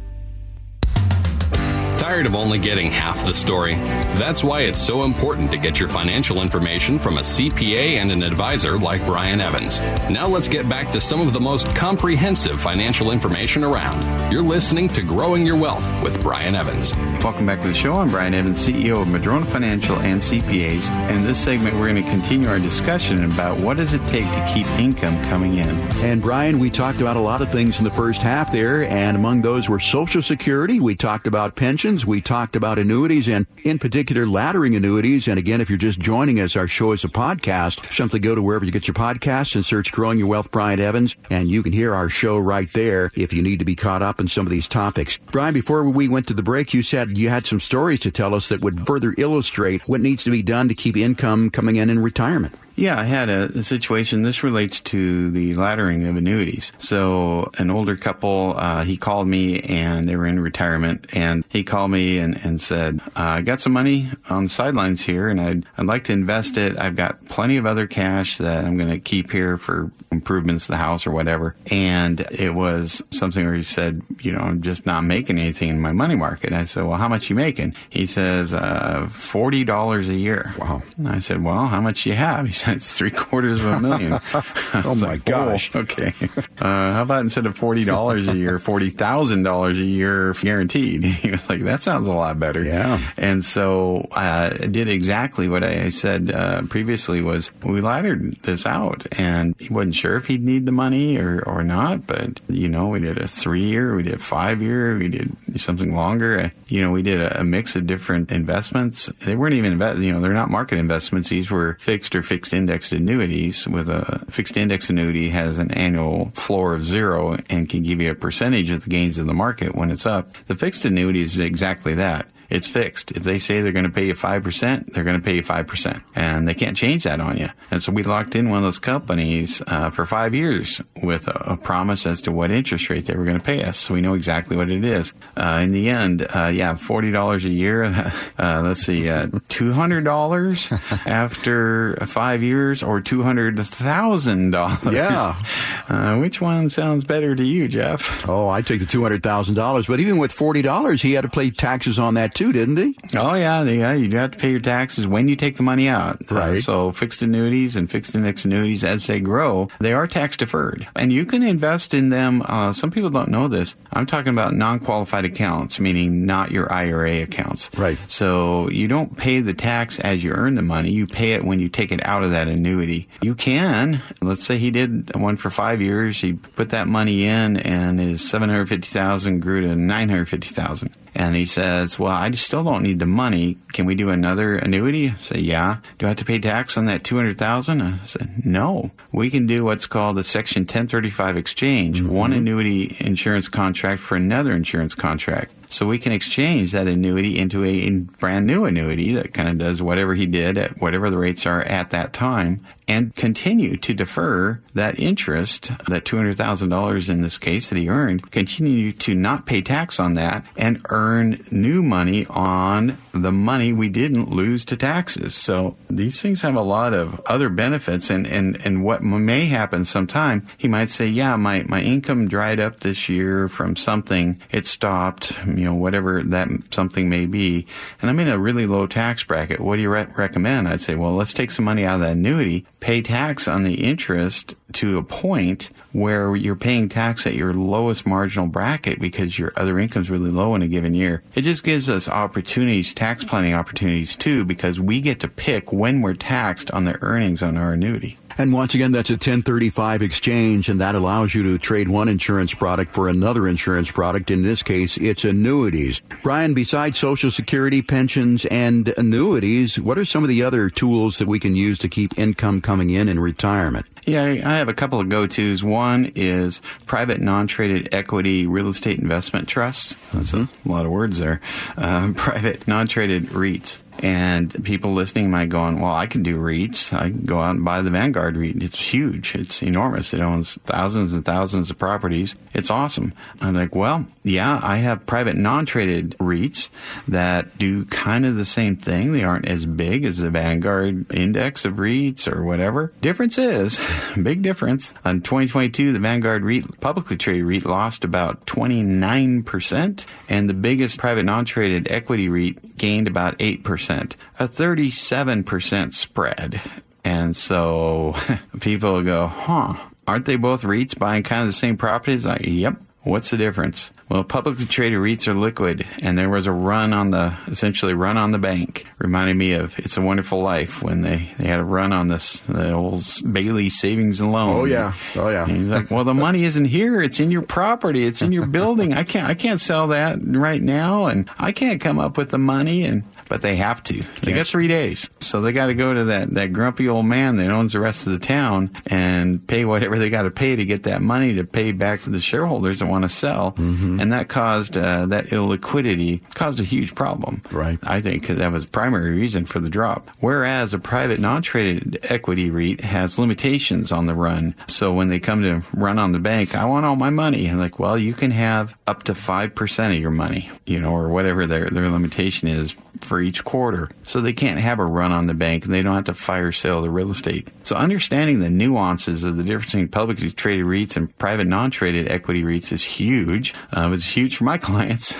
Tired 2.09 2.25
of 2.25 2.33
only 2.33 2.57
getting 2.57 2.89
half 2.89 3.23
the 3.23 3.35
story? 3.35 3.75
That's 4.15 4.43
why 4.43 4.61
it's 4.61 4.81
so 4.81 5.03
important 5.03 5.51
to 5.51 5.57
get 5.57 5.79
your 5.79 5.89
financial 5.89 6.41
information 6.41 6.97
from 6.97 7.19
a 7.19 7.21
CPA 7.21 7.97
and 8.01 8.11
an 8.11 8.23
advisor 8.23 8.79
like 8.79 9.05
Brian 9.05 9.39
Evans. 9.39 9.79
Now 10.09 10.25
let's 10.25 10.47
get 10.47 10.67
back 10.67 10.91
to 10.93 10.99
some 10.99 11.21
of 11.21 11.33
the 11.33 11.39
most 11.39 11.67
comprehensive 11.75 12.59
financial 12.59 13.11
information 13.11 13.63
around. 13.63 14.31
You're 14.31 14.41
listening 14.41 14.87
to 14.87 15.03
Growing 15.03 15.45
Your 15.45 15.55
Wealth 15.55 15.83
with 16.03 16.19
Brian 16.23 16.55
Evans. 16.55 16.95
Welcome 17.23 17.45
back 17.45 17.61
to 17.61 17.67
the 17.67 17.75
show. 17.75 17.93
I'm 17.93 18.09
Brian 18.09 18.33
Evans, 18.33 18.65
CEO 18.65 19.03
of 19.03 19.07
Madrona 19.07 19.45
Financial 19.45 19.99
and 19.99 20.19
CPAs. 20.19 20.89
And 20.89 21.17
in 21.17 21.23
this 21.23 21.39
segment, 21.39 21.75
we're 21.75 21.89
going 21.89 22.03
to 22.03 22.09
continue 22.09 22.49
our 22.49 22.57
discussion 22.57 23.23
about 23.25 23.59
what 23.59 23.77
does 23.77 23.93
it 23.93 24.03
take 24.07 24.25
to 24.33 24.51
keep 24.51 24.65
income 24.79 25.21
coming 25.25 25.57
in. 25.59 25.69
And 26.01 26.23
Brian, 26.23 26.57
we 26.57 26.71
talked 26.71 27.01
about 27.01 27.17
a 27.17 27.21
lot 27.21 27.43
of 27.43 27.51
things 27.51 27.77
in 27.77 27.83
the 27.83 27.91
first 27.91 28.23
half 28.23 28.51
there, 28.51 28.89
and 28.89 29.15
among 29.15 29.43
those 29.43 29.69
were 29.69 29.79
Social 29.79 30.23
Security. 30.23 30.79
We 30.79 30.95
talked 30.95 31.27
about 31.27 31.55
pensions 31.55 31.98
We 32.05 32.21
talked 32.21 32.55
about 32.55 32.79
annuities 32.79 33.27
and 33.27 33.45
in 33.63 33.79
particular 33.79 34.25
laddering 34.25 34.75
annuities. 34.75 35.27
And 35.27 35.37
again, 35.37 35.61
if 35.61 35.69
you're 35.69 35.77
just 35.77 35.99
joining 35.99 36.39
us, 36.39 36.55
our 36.55 36.67
show 36.67 36.91
is 36.91 37.03
a 37.03 37.09
podcast. 37.09 37.91
Simply 37.93 38.19
go 38.19 38.35
to 38.35 38.41
wherever 38.41 38.65
you 38.65 38.71
get 38.71 38.87
your 38.87 38.95
podcasts 38.95 39.55
and 39.55 39.65
search 39.65 39.91
Growing 39.91 40.19
Your 40.19 40.27
Wealth 40.27 40.51
Brian 40.51 40.79
Evans 40.79 41.15
and 41.29 41.49
you 41.49 41.63
can 41.63 41.73
hear 41.73 41.93
our 41.93 42.09
show 42.09 42.37
right 42.37 42.71
there 42.73 43.11
if 43.15 43.33
you 43.33 43.41
need 43.41 43.59
to 43.59 43.65
be 43.65 43.75
caught 43.75 44.01
up 44.01 44.19
in 44.19 44.27
some 44.27 44.45
of 44.45 44.51
these 44.51 44.67
topics. 44.67 45.17
Brian, 45.31 45.53
before 45.53 45.83
we 45.89 46.07
went 46.07 46.27
to 46.27 46.33
the 46.33 46.43
break, 46.43 46.73
you 46.73 46.81
said 46.81 47.17
you 47.17 47.29
had 47.29 47.45
some 47.45 47.59
stories 47.59 47.99
to 48.01 48.11
tell 48.11 48.33
us 48.33 48.47
that 48.49 48.61
would 48.61 48.85
further 48.85 49.13
illustrate 49.17 49.87
what 49.87 50.01
needs 50.01 50.23
to 50.23 50.31
be 50.31 50.41
done 50.41 50.67
to 50.67 50.75
keep 50.75 50.97
income 50.97 51.49
coming 51.49 51.75
in 51.75 51.89
in 51.89 51.99
retirement. 51.99 52.55
Yeah, 52.79 52.97
I 52.97 53.03
had 53.03 53.27
a, 53.27 53.59
a, 53.59 53.63
situation. 53.63 54.21
This 54.21 54.41
relates 54.41 54.79
to 54.79 55.29
the 55.31 55.53
laddering 55.55 56.09
of 56.09 56.15
annuities. 56.15 56.71
So, 56.77 57.51
an 57.57 57.69
older 57.69 57.97
couple, 57.97 58.53
uh, 58.55 58.85
he 58.85 58.95
called 58.95 59.27
me 59.27 59.59
and 59.59 60.07
they 60.07 60.15
were 60.15 60.25
in 60.25 60.39
retirement, 60.39 61.05
and 61.11 61.43
he 61.49 61.65
called 61.65 61.91
me 61.91 62.19
and, 62.19 62.39
and 62.45 62.61
said, 62.61 63.01
uh, 63.17 63.35
"I 63.39 63.41
got 63.41 63.59
some 63.59 63.73
money 63.73 64.09
on 64.29 64.45
the 64.45 64.49
sidelines 64.49 65.01
here, 65.01 65.27
and 65.27 65.41
I'd 65.41 65.65
I'd 65.77 65.87
like 65.87 66.05
to 66.05 66.13
invest 66.13 66.55
it. 66.55 66.79
I've 66.79 66.95
got 66.95 67.25
plenty 67.27 67.57
of 67.57 67.65
other 67.65 67.85
cash 67.85 68.37
that 68.37 68.63
I'm 68.63 68.77
going 68.77 68.91
to 68.91 68.99
keep 68.99 69.29
here 69.29 69.57
for 69.57 69.91
improvements 70.09 70.67
to 70.67 70.71
the 70.71 70.77
house 70.77 71.05
or 71.05 71.11
whatever." 71.11 71.57
And 71.69 72.21
it 72.31 72.53
was 72.55 73.03
something 73.11 73.43
where 73.43 73.55
he 73.55 73.63
said, 73.63 74.03
"You 74.21 74.31
know, 74.31 74.39
I'm 74.39 74.61
just 74.61 74.85
not 74.85 75.03
making 75.03 75.37
anything 75.37 75.67
in 75.67 75.81
my 75.81 75.91
money 75.91 76.15
market." 76.15 76.53
I 76.53 76.63
said, 76.63 76.85
"Well, 76.85 76.97
how 76.97 77.09
much 77.09 77.29
you 77.29 77.35
making?" 77.35 77.75
He 77.89 78.05
says, 78.05 78.53
uh, 78.53 79.09
forty 79.11 79.65
dollars 79.65 80.07
a 80.07 80.15
year." 80.15 80.53
Wow. 80.57 80.81
I 81.05 81.19
said, 81.19 81.43
"Well, 81.43 81.67
how 81.67 81.81
much 81.81 82.05
you 82.05 82.13
have?" 82.13 82.47
He 82.47 82.53
said 82.53 82.68
it's 82.75 82.93
three 82.93 83.11
quarters 83.11 83.59
of 83.59 83.65
a 83.65 83.79
million. 83.79 84.13
oh 84.33 84.95
my 84.95 85.07
like, 85.07 85.25
gosh. 85.25 85.71
Oh, 85.75 85.79
okay. 85.79 86.13
Uh, 86.59 86.93
how 86.93 87.01
about 87.01 87.21
instead 87.21 87.45
of 87.45 87.57
forty 87.57 87.85
dollars 87.85 88.27
a 88.27 88.35
year, 88.35 88.59
forty 88.59 88.89
thousand 88.89 89.43
dollars 89.43 89.77
a 89.77 89.85
year 89.85 90.33
guaranteed? 90.33 91.03
He 91.19 91.31
was 91.31 91.49
like, 91.49 91.63
that 91.63 91.83
sounds 91.83 92.07
a 92.07 92.13
lot 92.13 92.39
better. 92.39 92.63
Yeah. 92.63 92.99
And 93.17 93.43
so 93.43 94.07
uh, 94.11 94.55
I 94.61 94.67
did 94.67 94.87
exactly 94.87 95.49
what 95.49 95.63
I 95.63 95.89
said 95.89 96.31
uh, 96.31 96.61
previously. 96.63 97.21
Was 97.21 97.51
we 97.63 97.81
laddered 97.81 98.35
this 98.43 98.65
out, 98.65 99.05
and 99.19 99.55
he 99.59 99.73
wasn't 99.73 99.95
sure 99.95 100.15
if 100.15 100.27
he'd 100.27 100.43
need 100.43 100.65
the 100.65 100.71
money 100.71 101.17
or 101.17 101.43
or 101.45 101.63
not. 101.63 102.07
But 102.07 102.39
you 102.47 102.69
know, 102.69 102.87
we 102.87 102.99
did 103.01 103.17
a 103.17 103.27
three 103.27 103.63
year, 103.63 103.95
we 103.95 104.03
did 104.03 104.21
five 104.21 104.61
year, 104.61 104.97
we 104.97 105.09
did 105.09 105.35
something 105.57 105.93
longer. 105.93 106.51
You 106.67 106.81
know, 106.81 106.91
we 106.91 107.01
did 107.01 107.21
a, 107.21 107.41
a 107.41 107.43
mix 107.43 107.75
of 107.75 107.87
different 107.87 108.31
investments. 108.31 109.09
They 109.25 109.35
weren't 109.35 109.55
even 109.55 109.73
invest. 109.73 109.99
You 109.99 110.13
know, 110.13 110.21
they're 110.21 110.33
not 110.33 110.49
market 110.49 110.77
investments. 110.77 111.29
These 111.29 111.51
were 111.51 111.77
fixed 111.79 112.15
or 112.15 112.23
fixed 112.23 112.53
indexed 112.59 112.91
annuities. 112.91 113.67
With 113.67 113.89
a 113.89 114.23
fixed 114.29 114.57
index 114.57 114.89
annuity 114.89 115.29
has 115.29 115.57
an 115.57 115.71
annual 115.71 116.31
floor 116.35 116.75
of 116.75 116.85
zero 116.85 117.37
and 117.49 117.69
can 117.69 117.81
give 117.83 117.99
you 117.99 118.11
a 118.11 118.15
percentage 118.15 118.69
of 118.69 118.83
the 118.83 118.89
gains 118.89 119.17
in 119.17 119.25
the 119.25 119.33
market 119.33 119.73
when 119.73 119.89
it's 119.89 120.05
up. 120.05 120.33
The 120.45 120.55
fixed 120.55 120.85
annuity 120.85 121.21
is 121.21 121.39
exactly 121.39 121.95
that 121.95 122.27
it's 122.49 122.67
fixed. 122.67 123.11
If 123.11 123.23
they 123.23 123.39
say 123.39 123.61
they're 123.61 123.71
going 123.71 123.85
to 123.85 123.91
pay 123.91 124.07
you 124.07 124.15
5%, 124.15 124.87
they're 124.87 125.03
going 125.03 125.19
to 125.19 125.23
pay 125.23 125.35
you 125.35 125.43
5%. 125.43 126.01
And 126.15 126.47
they 126.47 126.53
can't 126.53 126.75
change 126.75 127.03
that 127.03 127.21
on 127.21 127.37
you. 127.37 127.49
And 127.71 127.83
so 127.83 127.91
we 127.91 128.03
locked 128.03 128.35
in 128.35 128.49
one 128.49 128.57
of 128.57 128.63
those 128.63 128.79
companies 128.79 129.61
uh, 129.67 129.91
for 129.91 130.05
five 130.05 130.33
years 130.33 130.81
with 131.03 131.27
a, 131.27 131.53
a, 131.53 131.57
promise 131.57 132.05
as 132.05 132.21
to 132.23 132.31
what 132.31 132.51
interest 132.51 132.89
rate 132.89 133.05
they 133.05 133.15
were 133.15 133.25
going 133.25 133.37
to 133.37 133.43
pay 133.43 133.63
us. 133.63 133.77
So 133.77 133.93
we 133.93 134.01
know 134.01 134.15
exactly 134.15 134.57
what 134.57 134.71
it 134.71 134.83
is. 134.83 135.13
Uh, 135.37 135.59
in 135.61 135.71
the 135.71 135.89
end, 135.89 136.25
uh, 136.33 136.47
yeah, 136.47 136.73
$40 136.73 137.45
a 137.45 137.49
year. 137.49 137.79
Uh, 138.39 138.61
let's 138.63 138.81
see, 138.81 139.03
$200 139.03 141.05
after 141.05 141.95
five 142.05 142.41
years 142.41 142.81
or 142.81 143.01
$200,000. 143.01 144.93
Yeah. 144.93 145.43
Uh, 145.89 146.19
which 146.19 146.39
one 146.39 146.69
sounds 146.69 147.03
better 147.03 147.35
to 147.35 147.43
you, 147.43 147.67
Jeff? 147.67 148.29
Oh, 148.29 148.47
I 148.47 148.61
take 148.61 148.79
the 148.79 148.85
$200,000. 148.85 149.87
But 149.87 149.99
even 149.99 150.19
with 150.19 150.31
$40, 150.31 151.01
he 151.01 151.13
had 151.13 151.21
to 151.21 151.29
pay 151.29 151.49
taxes 151.49 151.97
on 151.97 152.13
that 152.13 152.35
too, 152.39 152.53
didn't 152.53 152.77
he? 152.77 152.95
Oh 153.17 153.33
yeah, 153.33 153.63
yeah. 153.63 153.93
You 153.93 154.17
have 154.17 154.31
to 154.31 154.37
pay 154.37 154.51
your 154.51 154.61
taxes 154.61 155.05
when 155.05 155.27
you 155.27 155.35
take 155.35 155.57
the 155.57 155.63
money 155.63 155.89
out. 155.89 156.21
Uh, 156.31 156.35
right. 156.35 156.57
Uh, 156.57 156.61
so 156.61 156.91
fixed 156.93 157.21
annuities 157.21 157.75
and 157.75 157.91
fixed 157.91 158.15
index 158.15 158.45
annuities, 158.45 158.85
as 158.85 159.05
they 159.07 159.19
grow, 159.19 159.67
they 159.79 159.91
are 159.91 160.07
tax 160.07 160.37
deferred, 160.37 160.87
and 160.95 161.11
you 161.11 161.25
can 161.25 161.43
invest 161.43 161.93
in 161.93 162.09
them. 162.09 162.41
Uh, 162.45 162.71
some 162.71 162.91
people 162.91 163.09
don't 163.09 163.27
know 163.27 163.49
this. 163.49 163.75
I'm 163.91 164.05
talking 164.05 164.31
about 164.31 164.53
non-qualified 164.53 165.25
accounts, 165.25 165.81
meaning 165.81 166.25
not 166.25 166.51
your 166.51 166.71
IRA 166.71 167.21
accounts. 167.23 167.69
Right. 167.77 167.97
So 168.09 168.69
you 168.69 168.87
don't 168.87 169.17
pay 169.17 169.41
the 169.41 169.53
tax 169.53 169.99
as 169.99 170.23
you 170.23 170.31
earn 170.31 170.55
the 170.55 170.61
money. 170.61 170.91
You 170.91 171.07
pay 171.07 171.33
it 171.33 171.43
when 171.43 171.59
you 171.59 171.67
take 171.67 171.91
it 171.91 172.05
out 172.05 172.23
of 172.23 172.31
that 172.31 172.47
annuity. 172.47 173.09
You 173.21 173.35
can. 173.35 174.01
Let's 174.21 174.45
say 174.45 174.57
he 174.57 174.71
did 174.71 175.13
one 175.15 175.35
for 175.35 175.49
five 175.49 175.81
years. 175.81 176.21
He 176.21 176.33
put 176.33 176.69
that 176.69 176.87
money 176.87 177.25
in, 177.25 177.57
and 177.57 177.99
his 177.99 178.27
seven 178.27 178.49
hundred 178.49 178.69
fifty 178.69 178.87
thousand 178.87 179.41
grew 179.41 179.59
to 179.59 179.75
nine 179.75 180.07
hundred 180.07 180.29
fifty 180.29 180.49
thousand. 180.49 180.95
And 181.19 181.35
he 181.35 181.45
says, 181.45 181.99
Well, 181.99 182.13
I 182.13 182.31
still 182.31 182.63
don't 182.63 182.81
need 182.81 182.99
the 182.99 183.05
money. 183.05 183.57
Can 183.73 183.85
we 183.85 183.93
do 183.93 184.09
another 184.09 184.55
annuity? 184.55 185.09
I 185.09 185.15
say, 185.17 185.39
Yeah. 185.39 185.79
Do 185.97 186.05
I 186.05 186.09
have 186.09 186.17
to 186.19 186.25
pay 186.25 186.39
tax 186.39 186.77
on 186.77 186.85
that 186.85 187.03
200000 187.03 187.81
I 187.81 187.99
said, 188.05 188.45
No. 188.45 188.91
We 189.11 189.29
can 189.29 189.45
do 189.45 189.65
what's 189.65 189.85
called 189.85 190.17
a 190.17 190.23
Section 190.23 190.61
1035 190.61 191.35
exchange, 191.35 192.01
mm-hmm. 192.01 192.13
one 192.13 192.31
annuity 192.31 192.95
insurance 193.01 193.49
contract 193.49 194.01
for 194.01 194.15
another 194.15 194.53
insurance 194.53 194.95
contract. 194.95 195.51
So 195.69 195.87
we 195.87 195.99
can 195.99 196.11
exchange 196.11 196.71
that 196.71 196.87
annuity 196.87 197.37
into 197.37 197.63
a 197.63 197.89
brand 197.89 198.47
new 198.47 198.65
annuity 198.65 199.13
that 199.13 199.33
kind 199.33 199.47
of 199.47 199.57
does 199.59 199.81
whatever 199.81 200.15
he 200.15 200.25
did 200.25 200.57
at 200.57 200.81
whatever 200.81 201.09
the 201.09 201.17
rates 201.17 201.45
are 201.45 201.61
at 201.61 201.91
that 201.91 202.11
time 202.11 202.59
and 202.89 203.13
continue 203.13 203.77
to 203.77 203.93
defer 203.93 204.59
that 204.73 204.99
interest, 204.99 205.71
that 205.87 206.05
$200,000 206.05 207.09
in 207.09 207.21
this 207.21 207.37
case 207.37 207.69
that 207.69 207.77
he 207.77 207.87
earned, 207.87 208.31
continue 208.31 208.91
to 208.91 209.13
not 209.13 209.45
pay 209.45 209.61
tax 209.61 209.99
on 209.99 210.15
that 210.15 210.43
and 210.57 210.83
earn 210.89 211.45
new 211.51 211.83
money 211.83 212.25
on 212.31 212.97
the 213.11 213.31
money 213.31 213.71
we 213.71 213.89
didn't 213.89 214.31
lose 214.31 214.65
to 214.65 214.75
taxes. 214.75 215.35
So 215.35 215.77
these 215.87 216.19
things 216.19 216.41
have 216.41 216.55
a 216.55 216.61
lot 216.61 216.95
of 216.95 217.21
other 217.27 217.49
benefits 217.49 218.09
and, 218.09 218.25
and, 218.25 218.59
and 218.65 218.83
what 218.83 219.03
may 219.03 219.45
happen 219.45 219.85
sometime, 219.85 220.47
he 220.57 220.67
might 220.67 220.89
say, 220.89 221.05
yeah, 221.05 221.35
my, 221.35 221.63
my 221.67 221.81
income 221.81 222.27
dried 222.27 222.59
up 222.59 222.79
this 222.79 223.07
year 223.07 223.47
from 223.47 223.75
something. 223.75 224.41
It 224.49 224.65
stopped, 224.65 225.33
you 225.59 225.65
know, 225.65 225.75
whatever 225.75 226.23
that 226.23 226.47
something 226.71 227.09
may 227.09 227.25
be. 227.25 227.67
And 228.01 228.09
I'm 228.09 228.19
in 228.19 228.29
a 228.29 228.39
really 228.39 228.65
low 228.65 228.87
tax 228.87 229.23
bracket. 229.23 229.59
What 229.59 229.75
do 229.75 229.81
you 229.81 229.91
re- 229.91 230.07
recommend? 230.17 230.67
I'd 230.67 230.81
say, 230.81 230.95
well, 230.95 231.13
let's 231.13 231.33
take 231.33 231.51
some 231.51 231.65
money 231.65 231.85
out 231.85 231.95
of 231.95 232.01
that 232.01 232.11
annuity, 232.11 232.65
pay 232.79 233.01
tax 233.01 233.47
on 233.47 233.63
the 233.63 233.85
interest 233.85 234.55
to 234.73 234.97
a 234.97 235.03
point 235.03 235.69
where 235.91 236.35
you're 236.35 236.55
paying 236.55 236.87
tax 236.87 237.25
at 237.25 237.33
your 237.33 237.53
lowest 237.53 238.05
marginal 238.05 238.47
bracket 238.47 238.99
because 238.99 239.39
your 239.39 239.51
other 239.55 239.79
income 239.79 240.01
is 240.01 240.09
really 240.09 240.29
low 240.29 240.55
in 240.55 240.61
a 240.61 240.67
given 240.67 240.93
year. 240.93 241.23
It 241.35 241.41
just 241.41 241.63
gives 241.63 241.89
us 241.89 242.07
opportunities, 242.07 242.93
tax 242.93 243.23
planning 243.23 243.53
opportunities 243.53 244.15
too, 244.15 244.45
because 244.45 244.79
we 244.79 245.01
get 245.01 245.19
to 245.21 245.27
pick 245.27 245.73
when 245.73 246.01
we're 246.01 246.13
taxed 246.13 246.71
on 246.71 246.85
the 246.85 246.97
earnings 247.01 247.41
on 247.41 247.57
our 247.57 247.73
annuity. 247.73 248.17
And 248.39 248.53
once 248.53 248.73
again, 248.73 248.93
that's 248.93 249.09
a 249.09 249.15
1035 249.15 250.01
exchange, 250.01 250.69
and 250.69 250.79
that 250.79 250.95
allows 250.95 251.35
you 251.35 251.43
to 251.43 251.57
trade 251.57 251.89
one 251.89 252.07
insurance 252.07 252.53
product 252.53 252.93
for 252.93 253.09
another 253.09 253.49
insurance 253.49 253.91
product. 253.91 254.31
In 254.31 254.43
this 254.43 254.63
case, 254.63 254.95
it's 254.95 255.25
annuities. 255.25 255.99
Brian, 256.23 256.53
besides 256.53 256.97
Social 256.97 257.31
Security, 257.31 257.81
pensions, 257.81 258.45
and 258.45 258.93
annuities, 258.97 259.77
what 259.77 259.97
are 259.97 260.05
some 260.05 260.23
of 260.23 260.29
the 260.29 260.41
other 260.41 260.69
tools 260.69 261.17
that 261.17 261.27
we 261.27 261.37
can 261.37 261.53
use 261.53 261.77
to 261.79 261.89
keep 261.89 262.17
income 262.17 262.61
coming 262.61 262.91
in 262.91 263.09
in 263.09 263.19
retirement? 263.19 263.85
Yeah, 264.05 264.23
I 264.23 264.55
have 264.57 264.69
a 264.69 264.73
couple 264.73 264.99
of 264.99 265.09
go-tos. 265.09 265.63
One 265.63 266.11
is 266.15 266.61
private 266.85 267.21
non-traded 267.21 267.93
equity 267.93 268.47
real 268.47 268.69
estate 268.69 268.99
investment 268.99 269.47
trust. 269.47 269.97
That's 270.11 270.31
mm-hmm. 270.31 270.69
a 270.69 270.71
lot 270.71 270.85
of 270.85 270.91
words 270.91 271.19
there. 271.19 271.41
Uh, 271.77 272.13
private 272.15 272.67
non-traded 272.67 273.27
REITs. 273.27 273.79
And 274.01 274.63
people 274.63 274.93
listening 274.93 275.29
might 275.29 275.49
go 275.49 275.59
on, 275.59 275.81
well, 275.81 275.93
I 275.93 276.07
can 276.07 276.23
do 276.23 276.37
REITs. 276.39 276.93
I 276.93 277.09
can 277.09 277.25
go 277.25 277.39
out 277.39 277.55
and 277.55 277.65
buy 277.65 277.81
the 277.81 277.91
Vanguard 277.91 278.37
REIT. 278.37 278.63
It's 278.63 278.79
huge. 278.79 279.35
It's 279.35 279.61
enormous. 279.61 280.13
It 280.13 280.21
owns 280.21 280.55
thousands 280.65 281.13
and 281.13 281.25
thousands 281.25 281.69
of 281.69 281.77
properties. 281.77 282.35
It's 282.53 282.71
awesome. 282.71 283.13
I'm 283.41 283.55
like, 283.55 283.75
well, 283.75 284.05
yeah, 284.23 284.59
I 284.63 284.77
have 284.77 285.05
private 285.05 285.35
non-traded 285.35 286.17
REITs 286.19 286.69
that 287.09 287.57
do 287.57 287.85
kind 287.85 288.25
of 288.25 288.35
the 288.35 288.45
same 288.45 288.77
thing. 288.77 289.11
They 289.11 289.23
aren't 289.23 289.47
as 289.47 289.65
big 289.65 290.05
as 290.05 290.19
the 290.19 290.29
Vanguard 290.29 291.13
index 291.13 291.65
of 291.65 291.75
REITs 291.75 292.31
or 292.31 292.43
whatever. 292.43 292.93
Difference 293.01 293.37
is, 293.37 293.77
big 294.21 294.41
difference. 294.41 294.93
On 295.05 295.21
2022, 295.21 295.93
the 295.93 295.99
Vanguard 295.99 296.43
REIT, 296.43 296.79
publicly 296.79 297.17
traded 297.17 297.45
REIT 297.45 297.65
lost 297.65 298.03
about 298.03 298.45
29% 298.45 300.05
and 300.27 300.49
the 300.49 300.53
biggest 300.53 300.99
private 300.99 301.23
non-traded 301.23 301.91
equity 301.91 302.29
REIT 302.29 302.77
gained 302.77 303.07
about 303.07 303.37
8% 303.39 304.15
a 304.39 304.47
37% 304.47 305.93
spread. 305.93 306.61
And 307.03 307.35
so 307.35 308.15
people 308.61 309.01
go, 309.01 309.27
huh, 309.27 309.75
aren't 310.07 310.25
they 310.25 310.35
both 310.35 310.63
REITs 310.63 310.97
buying 310.97 311.23
kind 311.23 311.41
of 311.41 311.47
the 311.47 311.53
same 311.53 311.77
properties? 311.77 312.25
Like, 312.25 312.41
yep. 312.45 312.75
What's 313.03 313.29
the 313.31 313.37
difference? 313.37 313.91
Well, 314.09 314.25
publicly 314.25 314.65
traded 314.65 314.99
REITs 314.99 315.27
are 315.27 315.33
liquid, 315.33 315.87
and 316.01 316.17
there 316.17 316.29
was 316.29 316.47
a 316.47 316.51
run 316.51 316.91
on 316.91 317.11
the 317.11 317.37
essentially 317.47 317.93
run 317.93 318.17
on 318.17 318.31
the 318.31 318.39
bank. 318.39 318.85
Reminded 318.97 319.37
me 319.37 319.53
of 319.53 319.79
It's 319.79 319.95
a 319.95 320.01
Wonderful 320.01 320.41
Life 320.41 320.83
when 320.83 321.01
they, 321.01 321.31
they 321.37 321.47
had 321.47 321.59
a 321.59 321.63
run 321.63 321.93
on 321.93 322.09
this 322.09 322.41
the 322.41 322.73
old 322.73 323.03
Bailey 323.31 323.69
Savings 323.69 324.19
and 324.19 324.33
Loan. 324.33 324.55
Oh 324.57 324.65
yeah, 324.65 324.93
oh 325.15 325.29
yeah. 325.29 325.43
And 325.43 325.57
he's 325.57 325.69
like, 325.69 325.89
well, 325.89 326.03
the 326.03 326.13
money 326.13 326.43
isn't 326.43 326.65
here; 326.65 327.01
it's 327.01 327.21
in 327.21 327.31
your 327.31 327.41
property, 327.41 328.05
it's 328.05 328.21
in 328.21 328.33
your 328.33 328.47
building. 328.47 328.93
I 328.93 329.03
can't 329.03 329.29
I 329.29 329.33
can't 329.33 329.61
sell 329.61 329.87
that 329.87 330.19
right 330.21 330.61
now, 330.61 331.05
and 331.05 331.29
I 331.39 331.53
can't 331.53 331.79
come 331.79 331.99
up 331.99 332.17
with 332.17 332.31
the 332.31 332.37
money. 332.37 332.83
And 332.83 333.03
but 333.29 333.41
they 333.41 333.55
have 333.55 333.81
to. 333.83 334.01
They 334.21 334.33
got 334.33 334.47
three 334.47 334.67
days. 334.67 335.09
So 335.19 335.41
they 335.41 335.53
got 335.53 335.67
to 335.67 335.75
go 335.75 335.93
to 335.93 336.05
that, 336.05 336.33
that 336.33 336.51
grumpy 336.51 336.89
old 336.89 337.05
man 337.05 337.37
that 337.37 337.49
owns 337.49 337.73
the 337.73 337.79
rest 337.79 338.07
of 338.07 338.13
the 338.13 338.19
town 338.19 338.71
and 338.87 339.45
pay 339.47 339.63
whatever 339.63 339.97
they 339.99 340.09
got 340.09 340.23
to 340.23 340.31
pay 340.31 340.55
to 340.55 340.65
get 340.65 340.83
that 340.83 341.01
money 341.01 341.35
to 341.35 341.43
pay 341.43 341.71
back 341.71 342.01
to 342.03 342.09
the 342.09 342.19
shareholders 342.19 342.79
that 342.79 342.87
want 342.87 343.03
to 343.03 343.09
sell. 343.09 343.53
Mm-hmm. 343.53 343.99
And 343.99 344.11
that 344.11 344.27
caused, 344.27 344.75
uh, 344.75 345.05
that 345.05 345.27
illiquidity 345.27 346.21
caused 346.33 346.59
a 346.59 346.63
huge 346.63 346.95
problem. 346.95 347.37
Right. 347.51 347.79
I 347.83 348.01
think 348.01 348.27
that 348.27 348.51
was 348.51 348.65
primary 348.65 349.11
reason 349.11 349.45
for 349.45 349.59
the 349.59 349.69
drop. 349.69 350.09
Whereas 350.19 350.73
a 350.73 350.79
private 350.79 351.19
non-traded 351.19 351.99
equity 352.09 352.49
REIT 352.49 352.81
has 352.81 353.19
limitations 353.19 353.91
on 353.91 354.07
the 354.07 354.15
run. 354.15 354.55
So 354.67 354.91
when 354.91 355.09
they 355.09 355.19
come 355.19 355.43
to 355.43 355.61
run 355.73 355.99
on 355.99 356.13
the 356.13 356.19
bank, 356.19 356.55
I 356.55 356.65
want 356.65 356.85
all 356.85 356.95
my 356.95 357.11
money. 357.11 357.45
And 357.45 357.59
like, 357.59 357.77
well, 357.77 357.97
you 357.97 358.13
can 358.13 358.31
have 358.31 358.75
up 358.87 359.03
to 359.03 359.13
5% 359.13 359.93
of 359.93 359.99
your 359.99 360.11
money, 360.11 360.49
you 360.65 360.79
know, 360.81 360.93
or 360.93 361.09
whatever 361.09 361.45
their, 361.45 361.69
their 361.69 361.89
limitation 361.89 362.47
is 362.47 362.73
for 363.01 363.21
each 363.21 363.43
quarter. 363.43 363.89
So 364.03 364.21
they 364.21 364.33
can't 364.33 364.59
have 364.59 364.79
a 364.79 364.85
run 364.85 365.11
on 365.11 365.27
the 365.27 365.33
bank 365.33 365.65
and 365.65 365.73
they 365.73 365.81
don't 365.81 365.95
have 365.95 366.05
to 366.05 366.13
fire 366.13 366.51
sale 366.51 366.81
the 366.81 366.89
real 366.89 367.11
estate. 367.11 367.47
So 367.63 367.75
understanding 367.75 368.39
the 368.39 368.49
nuances 368.49 369.23
of 369.23 369.37
the 369.37 369.43
difference 369.43 369.67
between 369.67 369.87
publicly 369.87 370.31
traded 370.31 370.65
REITs 370.65 370.97
and 370.97 371.15
private 371.17 371.47
non-traded 371.47 372.09
equity 372.09 372.43
REITs 372.43 372.71
is 372.71 372.83
huge. 372.83 373.53
Uh, 373.75 373.81
it 373.81 373.89
was 373.89 374.05
huge 374.05 374.37
for 374.37 374.43
my 374.43 374.57
clients, 374.59 375.15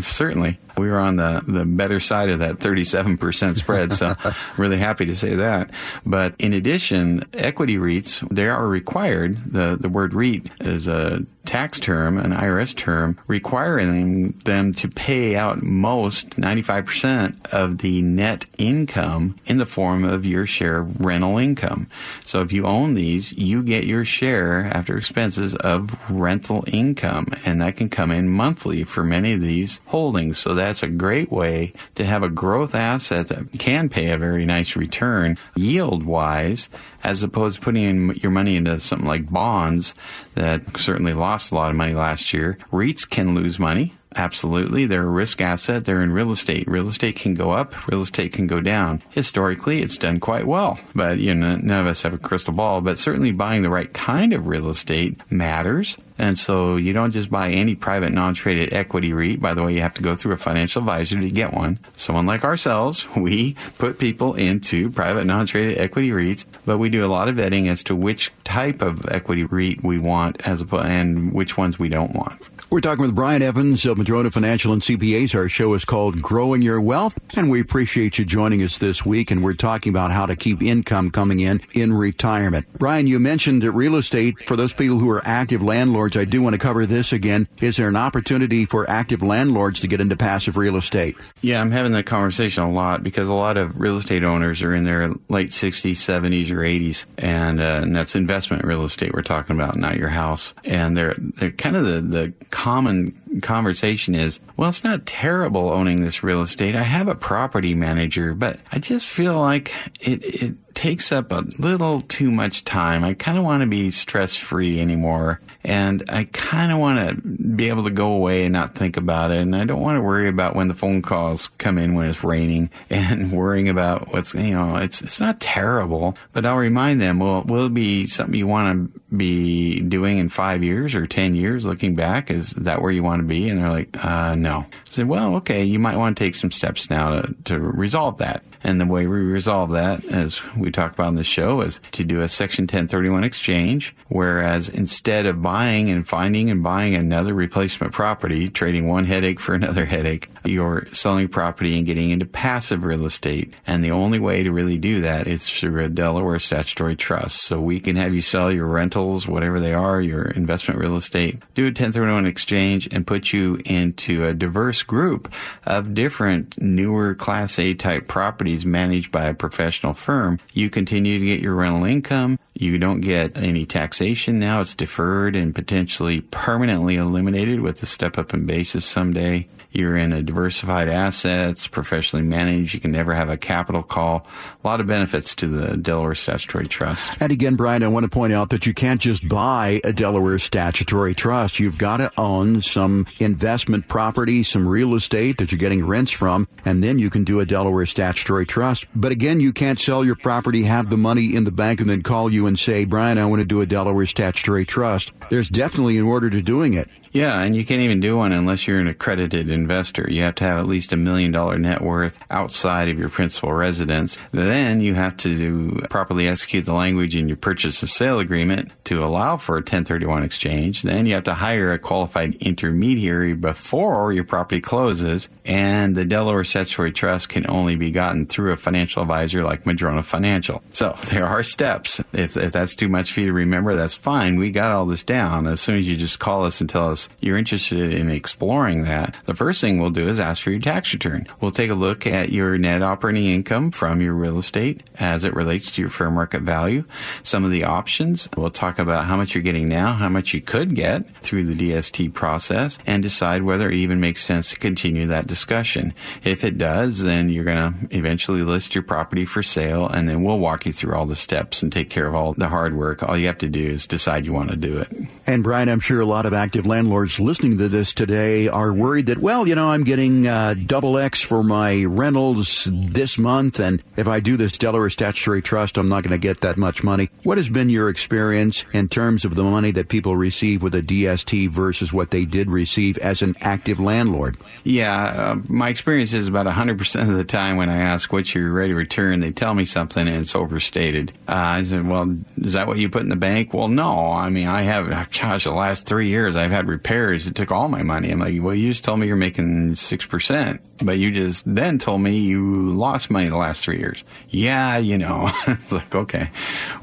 certainly 0.02 0.58
we 0.78 0.88
were 0.90 0.98
on 0.98 1.16
the, 1.16 1.42
the 1.46 1.64
better 1.64 2.00
side 2.00 2.30
of 2.30 2.38
that 2.38 2.58
37% 2.58 3.56
spread. 3.56 3.92
So 3.92 4.14
really 4.56 4.78
happy 4.78 5.06
to 5.06 5.14
say 5.14 5.34
that. 5.34 5.70
But 6.06 6.34
in 6.38 6.52
addition, 6.52 7.24
equity 7.34 7.76
REITs, 7.76 8.28
they 8.30 8.48
are 8.48 8.66
required. 8.66 9.36
The, 9.44 9.76
the 9.78 9.88
word 9.88 10.14
REIT 10.14 10.48
is 10.60 10.88
a 10.88 11.24
tax 11.48 11.80
term, 11.80 12.18
an 12.18 12.30
IRS 12.30 12.76
term, 12.76 13.18
requiring 13.26 14.32
them 14.44 14.74
to 14.74 14.86
pay 14.86 15.34
out 15.34 15.62
most 15.62 16.30
95% 16.30 17.54
of 17.54 17.78
the 17.78 18.02
net 18.02 18.44
income 18.58 19.34
in 19.46 19.56
the 19.56 19.64
form 19.64 20.04
of 20.04 20.26
your 20.26 20.44
share 20.44 20.80
of 20.80 21.00
rental 21.00 21.38
income. 21.38 21.88
So 22.22 22.42
if 22.42 22.52
you 22.52 22.66
own 22.66 22.94
these, 22.94 23.32
you 23.32 23.62
get 23.62 23.84
your 23.84 24.04
share 24.04 24.70
after 24.74 24.98
expenses 24.98 25.54
of 25.56 25.98
rental 26.10 26.64
income, 26.66 27.28
and 27.46 27.62
that 27.62 27.76
can 27.76 27.88
come 27.88 28.10
in 28.10 28.28
monthly 28.28 28.84
for 28.84 29.02
many 29.02 29.32
of 29.32 29.40
these 29.40 29.80
holdings. 29.86 30.36
So 30.36 30.52
that 30.52 30.67
that's 30.68 30.82
a 30.82 30.88
great 30.88 31.32
way 31.32 31.72
to 31.94 32.04
have 32.04 32.22
a 32.22 32.28
growth 32.28 32.74
asset 32.74 33.28
that 33.28 33.58
can 33.58 33.88
pay 33.88 34.10
a 34.10 34.18
very 34.18 34.44
nice 34.44 34.76
return 34.76 35.38
yield 35.56 36.02
wise, 36.02 36.68
as 37.02 37.22
opposed 37.22 37.56
to 37.56 37.62
putting 37.62 37.82
in 37.82 38.14
your 38.16 38.30
money 38.30 38.54
into 38.54 38.78
something 38.78 39.08
like 39.08 39.30
bonds 39.30 39.94
that 40.34 40.78
certainly 40.78 41.14
lost 41.14 41.50
a 41.50 41.54
lot 41.54 41.70
of 41.70 41.76
money 41.76 41.94
last 41.94 42.34
year. 42.34 42.58
REITs 42.70 43.08
can 43.08 43.34
lose 43.34 43.58
money. 43.58 43.94
Absolutely. 44.14 44.84
They're 44.84 45.02
a 45.02 45.06
risk 45.06 45.40
asset. 45.40 45.84
They're 45.84 46.02
in 46.02 46.12
real 46.12 46.32
estate. 46.32 46.68
Real 46.68 46.88
estate 46.88 47.16
can 47.16 47.34
go 47.34 47.50
up. 47.50 47.88
Real 47.88 48.02
estate 48.02 48.32
can 48.32 48.46
go 48.46 48.60
down. 48.60 49.02
Historically, 49.10 49.80
it's 49.80 49.96
done 49.96 50.20
quite 50.20 50.46
well. 50.46 50.78
But, 50.94 51.18
you 51.18 51.34
know, 51.34 51.56
none 51.56 51.80
of 51.80 51.86
us 51.86 52.02
have 52.02 52.14
a 52.14 52.18
crystal 52.18 52.54
ball, 52.54 52.80
but 52.80 52.98
certainly 52.98 53.32
buying 53.32 53.62
the 53.62 53.70
right 53.70 53.92
kind 53.92 54.32
of 54.32 54.46
real 54.46 54.68
estate 54.68 55.18
matters. 55.30 55.96
And 56.18 56.38
so 56.38 56.76
you 56.76 56.92
don't 56.92 57.12
just 57.12 57.30
buy 57.30 57.50
any 57.50 57.74
private 57.74 58.12
non-traded 58.12 58.72
equity 58.72 59.12
REIT. 59.12 59.40
By 59.40 59.54
the 59.54 59.62
way, 59.62 59.74
you 59.74 59.80
have 59.80 59.94
to 59.94 60.02
go 60.02 60.16
through 60.16 60.32
a 60.32 60.36
financial 60.36 60.80
advisor 60.80 61.20
to 61.20 61.30
get 61.30 61.52
one. 61.52 61.78
Someone 61.96 62.26
like 62.26 62.44
ourselves, 62.44 63.06
we 63.16 63.54
put 63.78 63.98
people 63.98 64.34
into 64.34 64.90
private 64.90 65.24
non-traded 65.24 65.78
equity 65.78 66.10
REITs, 66.10 66.44
but 66.64 66.78
we 66.78 66.88
do 66.88 67.04
a 67.04 67.08
lot 67.08 67.28
of 67.28 67.36
vetting 67.36 67.68
as 67.68 67.82
to 67.84 67.96
which 67.96 68.32
type 68.44 68.82
of 68.82 69.06
equity 69.10 69.44
REIT 69.44 69.82
we 69.82 69.98
want 69.98 70.46
as 70.46 70.62
a, 70.62 70.76
and 70.76 71.32
which 71.32 71.56
ones 71.56 71.78
we 71.78 71.88
don't 71.88 72.14
want. 72.14 72.40
We're 72.70 72.82
talking 72.82 73.00
with 73.00 73.14
Brian 73.14 73.40
Evans 73.40 73.86
of 73.86 73.96
Madrona 73.96 74.30
Financial 74.30 74.74
and 74.74 74.82
CPAs. 74.82 75.34
Our 75.34 75.48
show 75.48 75.72
is 75.72 75.86
called 75.86 76.20
Growing 76.20 76.60
Your 76.60 76.82
Wealth, 76.82 77.18
and 77.34 77.50
we 77.50 77.62
appreciate 77.62 78.18
you 78.18 78.26
joining 78.26 78.62
us 78.62 78.76
this 78.76 79.06
week. 79.06 79.30
And 79.30 79.42
we're 79.42 79.54
talking 79.54 79.88
about 79.88 80.10
how 80.10 80.26
to 80.26 80.36
keep 80.36 80.62
income 80.62 81.10
coming 81.10 81.40
in 81.40 81.62
in 81.72 81.94
retirement. 81.94 82.66
Brian, 82.74 83.06
you 83.06 83.18
mentioned 83.18 83.62
that 83.62 83.72
real 83.72 83.96
estate. 83.96 84.46
For 84.46 84.54
those 84.54 84.74
people 84.74 84.98
who 84.98 85.08
are 85.08 85.26
active 85.26 85.62
landlords, 85.62 86.07
I 86.16 86.24
do 86.24 86.42
want 86.42 86.54
to 86.54 86.58
cover 86.58 86.86
this 86.86 87.12
again. 87.12 87.48
Is 87.60 87.76
there 87.76 87.88
an 87.88 87.96
opportunity 87.96 88.64
for 88.64 88.88
active 88.88 89.22
landlords 89.22 89.80
to 89.80 89.88
get 89.88 90.00
into 90.00 90.16
passive 90.16 90.56
real 90.56 90.76
estate? 90.76 91.16
Yeah, 91.40 91.60
I'm 91.60 91.70
having 91.70 91.92
that 91.92 92.06
conversation 92.06 92.62
a 92.62 92.70
lot 92.70 93.02
because 93.02 93.28
a 93.28 93.34
lot 93.34 93.56
of 93.56 93.80
real 93.80 93.96
estate 93.96 94.24
owners 94.24 94.62
are 94.62 94.74
in 94.74 94.84
their 94.84 95.10
late 95.28 95.50
60s, 95.50 95.92
70s, 95.92 96.50
or 96.50 96.58
80s, 96.58 97.06
and, 97.18 97.60
uh, 97.60 97.80
and 97.82 97.94
that's 97.94 98.14
investment 98.14 98.64
real 98.64 98.84
estate 98.84 99.12
we're 99.12 99.22
talking 99.22 99.54
about, 99.56 99.76
not 99.76 99.96
your 99.96 100.08
house. 100.08 100.54
And 100.64 100.96
they're 100.96 101.14
they're 101.18 101.50
kind 101.50 101.76
of 101.76 101.84
the 101.84 102.00
the 102.00 102.32
common 102.50 103.17
conversation 103.42 104.14
is, 104.14 104.40
well, 104.56 104.68
it's 104.68 104.84
not 104.84 105.06
terrible 105.06 105.70
owning 105.70 106.02
this 106.02 106.22
real 106.22 106.42
estate. 106.42 106.74
I 106.74 106.82
have 106.82 107.08
a 107.08 107.14
property 107.14 107.74
manager, 107.74 108.34
but 108.34 108.60
I 108.72 108.78
just 108.78 109.06
feel 109.06 109.40
like 109.40 109.72
it, 110.00 110.42
it 110.42 110.74
takes 110.78 111.10
up 111.10 111.32
a 111.32 111.44
little 111.58 112.00
too 112.02 112.30
much 112.30 112.64
time. 112.64 113.02
I 113.02 113.14
kind 113.14 113.36
of 113.36 113.42
want 113.42 113.62
to 113.62 113.68
be 113.68 113.90
stress 113.90 114.36
free 114.36 114.80
anymore. 114.80 115.40
And 115.64 116.04
I 116.08 116.22
kind 116.24 116.70
of 116.70 116.78
want 116.78 117.08
to 117.08 117.54
be 117.56 117.68
able 117.68 117.82
to 117.84 117.90
go 117.90 118.12
away 118.12 118.44
and 118.44 118.52
not 118.52 118.76
think 118.76 118.96
about 118.96 119.32
it. 119.32 119.38
And 119.38 119.56
I 119.56 119.64
don't 119.64 119.80
want 119.80 119.96
to 119.96 120.02
worry 120.02 120.28
about 120.28 120.54
when 120.54 120.68
the 120.68 120.74
phone 120.74 121.02
calls 121.02 121.48
come 121.48 121.78
in 121.78 121.94
when 121.94 122.08
it's 122.08 122.22
raining 122.22 122.70
and 122.90 123.32
worrying 123.32 123.68
about 123.68 124.12
what's, 124.12 124.34
you 124.34 124.54
know, 124.54 124.76
it's, 124.76 125.02
it's 125.02 125.18
not 125.18 125.40
terrible, 125.40 126.16
but 126.32 126.46
I'll 126.46 126.56
remind 126.56 127.00
them, 127.00 127.18
well, 127.18 127.42
will 127.42 127.66
it 127.66 127.74
be 127.74 128.06
something 128.06 128.36
you 128.36 128.46
want 128.46 128.92
to 128.94 129.16
be 129.16 129.80
doing 129.80 130.18
in 130.18 130.28
five 130.28 130.62
years 130.62 130.94
or 130.94 131.08
10 131.08 131.34
years 131.34 131.64
looking 131.64 131.96
back? 131.96 132.30
Is 132.30 132.50
that 132.50 132.80
where 132.80 132.92
you 132.92 133.02
want 133.02 133.17
to 133.20 133.26
be? 133.26 133.48
And 133.48 133.60
they're 133.60 133.70
like, 133.70 134.04
uh, 134.04 134.34
no. 134.34 134.60
I 134.60 134.66
said, 134.84 135.08
well, 135.08 135.36
okay, 135.36 135.64
you 135.64 135.78
might 135.78 135.96
want 135.96 136.16
to 136.16 136.24
take 136.24 136.34
some 136.34 136.50
steps 136.50 136.90
now 136.90 137.20
to, 137.20 137.34
to 137.44 137.60
resolve 137.60 138.18
that. 138.18 138.44
And 138.62 138.80
the 138.80 138.86
way 138.86 139.06
we 139.06 139.18
resolve 139.20 139.70
that, 139.70 140.04
as 140.06 140.42
we 140.56 140.70
talked 140.70 140.94
about 140.94 141.08
on 141.08 141.14
the 141.14 141.24
show, 141.24 141.60
is 141.60 141.80
to 141.92 142.04
do 142.04 142.22
a 142.22 142.28
Section 142.28 142.64
1031 142.64 143.24
exchange, 143.24 143.94
whereas 144.08 144.68
instead 144.68 145.26
of 145.26 145.42
buying 145.42 145.90
and 145.90 146.06
finding 146.06 146.50
and 146.50 146.62
buying 146.62 146.94
another 146.94 147.34
replacement 147.34 147.92
property, 147.92 148.48
trading 148.48 148.88
one 148.88 149.04
headache 149.04 149.38
for 149.38 149.54
another 149.54 149.84
headache, 149.84 150.28
you're 150.44 150.86
selling 150.92 151.28
property 151.28 151.76
and 151.76 151.86
getting 151.86 152.10
into 152.10 152.26
passive 152.26 152.84
real 152.84 153.04
estate. 153.04 153.52
And 153.66 153.84
the 153.84 153.90
only 153.90 154.18
way 154.18 154.42
to 154.42 154.50
really 154.50 154.78
do 154.78 155.00
that 155.02 155.26
is 155.26 155.48
through 155.48 155.84
a 155.84 155.88
Delaware 155.88 156.38
statutory 156.38 156.96
trust. 156.96 157.42
So 157.42 157.60
we 157.60 157.80
can 157.80 157.96
have 157.96 158.14
you 158.14 158.22
sell 158.22 158.50
your 158.50 158.66
rentals, 158.66 159.28
whatever 159.28 159.60
they 159.60 159.74
are, 159.74 160.00
your 160.00 160.24
investment 160.24 160.80
real 160.80 160.96
estate, 160.96 161.40
do 161.54 161.64
a 161.64 161.66
1031 161.66 162.26
exchange 162.26 162.88
and 162.90 163.06
put 163.06 163.32
you 163.32 163.58
into 163.64 164.24
a 164.24 164.34
diverse 164.34 164.82
group 164.82 165.32
of 165.64 165.94
different 165.94 166.60
newer 166.60 167.14
class 167.14 167.58
A 167.58 167.74
type 167.74 168.08
properties 168.08 168.47
managed 168.66 169.12
by 169.12 169.24
a 169.24 169.34
professional 169.34 169.94
firm. 169.94 170.38
You 170.52 170.70
continue 170.70 171.18
to 171.18 171.24
get 171.24 171.40
your 171.40 171.54
rental 171.54 171.84
income. 171.84 172.38
You 172.54 172.78
don't 172.78 173.00
get 173.00 173.36
any 173.36 173.66
taxation 173.66 174.38
now. 174.38 174.60
It's 174.60 174.74
deferred 174.74 175.36
and 175.36 175.54
potentially 175.54 176.20
permanently 176.20 176.96
eliminated 176.96 177.60
with 177.60 177.82
a 177.82 177.86
step 177.86 178.18
up 178.18 178.34
in 178.34 178.46
basis 178.46 178.84
someday. 178.84 179.46
You're 179.70 179.96
in 179.96 180.12
a 180.12 180.22
diversified 180.22 180.88
assets, 180.88 181.68
professionally 181.68 182.24
managed. 182.24 182.72
You 182.72 182.80
can 182.80 182.90
never 182.90 183.12
have 183.12 183.28
a 183.28 183.36
capital 183.36 183.82
call. 183.82 184.26
A 184.64 184.66
lot 184.66 184.80
of 184.80 184.86
benefits 184.86 185.34
to 185.36 185.46
the 185.46 185.76
Delaware 185.76 186.14
Statutory 186.14 186.66
Trust. 186.66 187.20
And 187.20 187.30
again, 187.30 187.54
Brian, 187.54 187.82
I 187.82 187.88
want 187.88 188.04
to 188.04 188.10
point 188.10 188.32
out 188.32 188.48
that 188.50 188.66
you 188.66 188.72
can't 188.72 189.00
just 189.00 189.28
buy 189.28 189.80
a 189.84 189.92
Delaware 189.92 190.38
Statutory 190.38 191.14
Trust. 191.14 191.60
You've 191.60 191.76
got 191.76 191.98
to 191.98 192.10
own 192.16 192.62
some 192.62 193.06
investment 193.20 193.88
property, 193.88 194.42
some 194.42 194.66
real 194.66 194.94
estate 194.94 195.36
that 195.36 195.52
you're 195.52 195.58
getting 195.58 195.86
rents 195.86 196.12
from, 196.12 196.48
and 196.64 196.82
then 196.82 196.98
you 196.98 197.10
can 197.10 197.24
do 197.24 197.40
a 197.40 197.46
Delaware 197.46 197.86
Statutory 197.86 198.46
Trust. 198.46 198.86
But 198.94 199.12
again, 199.12 199.38
you 199.38 199.52
can't 199.52 199.78
sell 199.78 200.02
your 200.04 200.16
property, 200.16 200.62
have 200.62 200.88
the 200.88 200.96
money 200.96 201.34
in 201.36 201.44
the 201.44 201.52
bank, 201.52 201.80
and 201.80 201.90
then 201.90 202.02
call 202.02 202.30
you 202.30 202.46
and 202.46 202.58
say, 202.58 202.86
Brian, 202.86 203.18
I 203.18 203.26
want 203.26 203.40
to 203.40 203.46
do 203.46 203.60
a 203.60 203.66
Delaware 203.66 204.06
Statutory 204.06 204.64
Trust. 204.64 205.12
There's 205.28 205.50
definitely 205.50 205.98
an 205.98 206.04
order 206.04 206.30
to 206.30 206.40
doing 206.40 206.72
it. 206.72 206.88
Yeah, 207.12 207.40
and 207.40 207.54
you 207.54 207.64
can't 207.64 207.80
even 207.80 208.00
do 208.00 208.16
one 208.16 208.32
unless 208.32 208.66
you're 208.66 208.80
an 208.80 208.88
accredited 208.88 209.50
investor. 209.50 210.06
You 210.10 210.22
have 210.22 210.34
to 210.36 210.44
have 210.44 210.58
at 210.58 210.66
least 210.66 210.92
a 210.92 210.96
million 210.96 211.32
dollar 211.32 211.58
net 211.58 211.80
worth 211.80 212.18
outside 212.30 212.88
of 212.88 212.98
your 212.98 213.08
principal 213.08 213.52
residence. 213.52 214.18
Then 214.32 214.80
you 214.80 214.94
have 214.94 215.16
to 215.18 215.36
do, 215.36 215.86
properly 215.88 216.28
execute 216.28 216.66
the 216.66 216.72
language 216.74 217.16
in 217.16 217.28
your 217.28 217.36
purchase 217.36 217.82
and 217.82 217.88
sale 217.88 218.18
agreement 218.18 218.70
to 218.84 219.04
allow 219.04 219.36
for 219.36 219.54
a 219.54 219.60
1031 219.60 220.22
exchange. 220.22 220.82
Then 220.82 221.06
you 221.06 221.14
have 221.14 221.24
to 221.24 221.34
hire 221.34 221.72
a 221.72 221.78
qualified 221.78 222.34
intermediary 222.36 223.34
before 223.34 224.12
your 224.12 224.24
property 224.24 224.60
closes. 224.60 225.28
And 225.44 225.96
the 225.96 226.04
Delaware 226.04 226.44
Statutory 226.44 226.92
Trust 226.92 227.28
can 227.28 227.48
only 227.48 227.76
be 227.76 227.90
gotten 227.90 228.26
through 228.26 228.52
a 228.52 228.56
financial 228.56 229.02
advisor 229.02 229.42
like 229.42 229.66
Madrona 229.66 230.02
Financial. 230.02 230.62
So 230.72 230.96
there 231.06 231.26
are 231.26 231.42
steps. 231.42 232.02
If, 232.12 232.36
if 232.36 232.52
that's 232.52 232.76
too 232.76 232.88
much 232.88 233.12
for 233.12 233.20
you 233.20 233.26
to 233.26 233.32
remember, 233.32 233.74
that's 233.74 233.94
fine. 233.94 234.38
We 234.38 234.50
got 234.50 234.72
all 234.72 234.86
this 234.86 235.02
down. 235.02 235.46
As 235.46 235.60
soon 235.60 235.78
as 235.78 235.88
you 235.88 235.96
just 235.96 236.18
call 236.18 236.44
us 236.44 236.60
and 236.60 236.68
tell 236.68 236.90
us 236.90 236.97
you're 237.20 237.36
interested 237.36 237.92
in 237.92 238.10
exploring 238.10 238.84
that, 238.84 239.14
the 239.26 239.34
first 239.34 239.60
thing 239.60 239.78
we'll 239.78 239.90
do 239.90 240.08
is 240.08 240.18
ask 240.18 240.42
for 240.42 240.50
your 240.50 240.60
tax 240.60 240.92
return. 240.92 241.26
We'll 241.40 241.50
take 241.50 241.70
a 241.70 241.74
look 241.74 242.06
at 242.06 242.30
your 242.30 242.56
net 242.58 242.82
operating 242.82 243.26
income 243.26 243.70
from 243.70 244.00
your 244.00 244.14
real 244.14 244.38
estate 244.38 244.82
as 244.98 245.24
it 245.24 245.34
relates 245.34 245.70
to 245.72 245.82
your 245.82 245.90
fair 245.90 246.10
market 246.10 246.42
value, 246.42 246.84
some 247.22 247.44
of 247.44 247.50
the 247.50 247.64
options. 247.64 248.28
We'll 248.36 248.50
talk 248.50 248.78
about 248.78 249.04
how 249.04 249.16
much 249.16 249.34
you're 249.34 249.42
getting 249.42 249.68
now, 249.68 249.92
how 249.92 250.08
much 250.08 250.32
you 250.34 250.40
could 250.40 250.74
get 250.74 251.06
through 251.22 251.44
the 251.44 251.70
DST 251.70 252.14
process, 252.14 252.78
and 252.86 253.02
decide 253.02 253.42
whether 253.42 253.68
it 253.68 253.76
even 253.76 254.00
makes 254.00 254.24
sense 254.24 254.50
to 254.50 254.56
continue 254.56 255.06
that 255.06 255.26
discussion. 255.26 255.94
If 256.24 256.44
it 256.44 256.58
does, 256.58 257.02
then 257.02 257.28
you're 257.28 257.44
going 257.44 257.72
to 257.72 257.96
eventually 257.96 258.42
list 258.42 258.74
your 258.74 258.82
property 258.82 259.24
for 259.24 259.42
sale, 259.42 259.86
and 259.88 260.08
then 260.08 260.22
we'll 260.22 260.38
walk 260.38 260.66
you 260.66 260.72
through 260.72 260.94
all 260.94 261.06
the 261.06 261.16
steps 261.16 261.62
and 261.62 261.72
take 261.72 261.90
care 261.90 262.06
of 262.06 262.14
all 262.14 262.32
the 262.32 262.48
hard 262.48 262.74
work. 262.74 263.02
All 263.02 263.16
you 263.16 263.26
have 263.26 263.38
to 263.38 263.48
do 263.48 263.68
is 263.68 263.86
decide 263.86 264.24
you 264.24 264.32
want 264.32 264.50
to 264.50 264.56
do 264.56 264.78
it. 264.78 264.88
And 265.26 265.42
Brian, 265.42 265.68
I'm 265.68 265.80
sure 265.80 266.00
a 266.00 266.06
lot 266.06 266.26
of 266.26 266.32
active 266.32 266.66
landlords 266.66 266.87
landlords 266.88 267.20
listening 267.20 267.58
to 267.58 267.68
this 267.68 267.92
today 267.92 268.48
are 268.48 268.72
worried 268.72 269.06
that, 269.06 269.18
well, 269.18 269.46
you 269.46 269.54
know, 269.54 269.68
I'm 269.68 269.84
getting 269.84 270.26
uh, 270.26 270.54
double 270.66 270.96
X 270.96 271.20
for 271.20 271.42
my 271.42 271.84
rentals 271.84 272.66
this 272.72 273.18
month, 273.18 273.60
and 273.60 273.82
if 273.98 274.08
I 274.08 274.20
do 274.20 274.38
this 274.38 274.56
Delaware 274.56 274.88
Statutory 274.88 275.42
Trust, 275.42 275.76
I'm 275.76 275.90
not 275.90 276.02
going 276.02 276.18
to 276.18 276.18
get 276.18 276.40
that 276.40 276.56
much 276.56 276.82
money. 276.82 277.10
What 277.24 277.36
has 277.36 277.50
been 277.50 277.68
your 277.68 277.90
experience 277.90 278.64
in 278.72 278.88
terms 278.88 279.26
of 279.26 279.34
the 279.34 279.42
money 279.42 279.70
that 279.72 279.90
people 279.90 280.16
receive 280.16 280.62
with 280.62 280.74
a 280.74 280.80
DST 280.80 281.50
versus 281.50 281.92
what 281.92 282.10
they 282.10 282.24
did 282.24 282.50
receive? 282.50 282.96
as 282.98 283.22
an 283.22 283.34
active 283.40 283.80
landlord? 283.80 284.36
Yeah, 284.64 285.04
uh, 285.04 285.36
my 285.48 285.68
experience 285.68 286.12
is 286.12 286.28
about 286.28 286.46
100% 286.46 287.02
of 287.02 287.16
the 287.16 287.24
time 287.24 287.56
when 287.56 287.68
I 287.68 287.76
ask 287.76 288.12
what's 288.12 288.34
your 288.34 288.52
rate 288.52 288.70
of 288.70 288.76
return, 288.76 289.20
they 289.20 289.32
tell 289.32 289.54
me 289.54 289.64
something 289.64 290.06
and 290.06 290.18
it's 290.18 290.34
overstated. 290.34 291.12
Uh, 291.28 291.32
I 291.34 291.62
said, 291.64 291.86
well, 291.86 292.16
is 292.38 292.54
that 292.54 292.66
what 292.66 292.78
you 292.78 292.88
put 292.88 293.02
in 293.02 293.08
the 293.08 293.16
bank? 293.16 293.52
Well, 293.52 293.68
no. 293.68 294.12
I 294.12 294.30
mean, 294.30 294.46
I 294.46 294.62
have, 294.62 295.10
gosh, 295.10 295.44
the 295.44 295.52
last 295.52 295.86
three 295.86 296.08
years 296.08 296.36
I've 296.36 296.50
had 296.50 296.68
repairs. 296.78 297.26
It 297.26 297.34
took 297.34 297.50
all 297.50 297.68
my 297.68 297.82
money. 297.82 298.08
I'm 298.12 298.20
like, 298.20 298.40
well, 298.40 298.54
you 298.54 298.70
just 298.70 298.84
told 298.84 299.00
me 299.00 299.08
you're 299.08 299.16
making 299.16 299.72
6%, 299.72 300.58
but 300.80 300.96
you 300.96 301.10
just 301.10 301.42
then 301.52 301.76
told 301.76 302.00
me 302.00 302.18
you 302.18 302.72
lost 302.72 303.10
money 303.10 303.28
the 303.28 303.36
last 303.36 303.64
three 303.64 303.78
years. 303.78 304.04
Yeah, 304.28 304.78
you 304.78 304.96
know. 304.96 305.28
it's 305.48 305.72
like, 305.72 305.92
okay. 305.92 306.30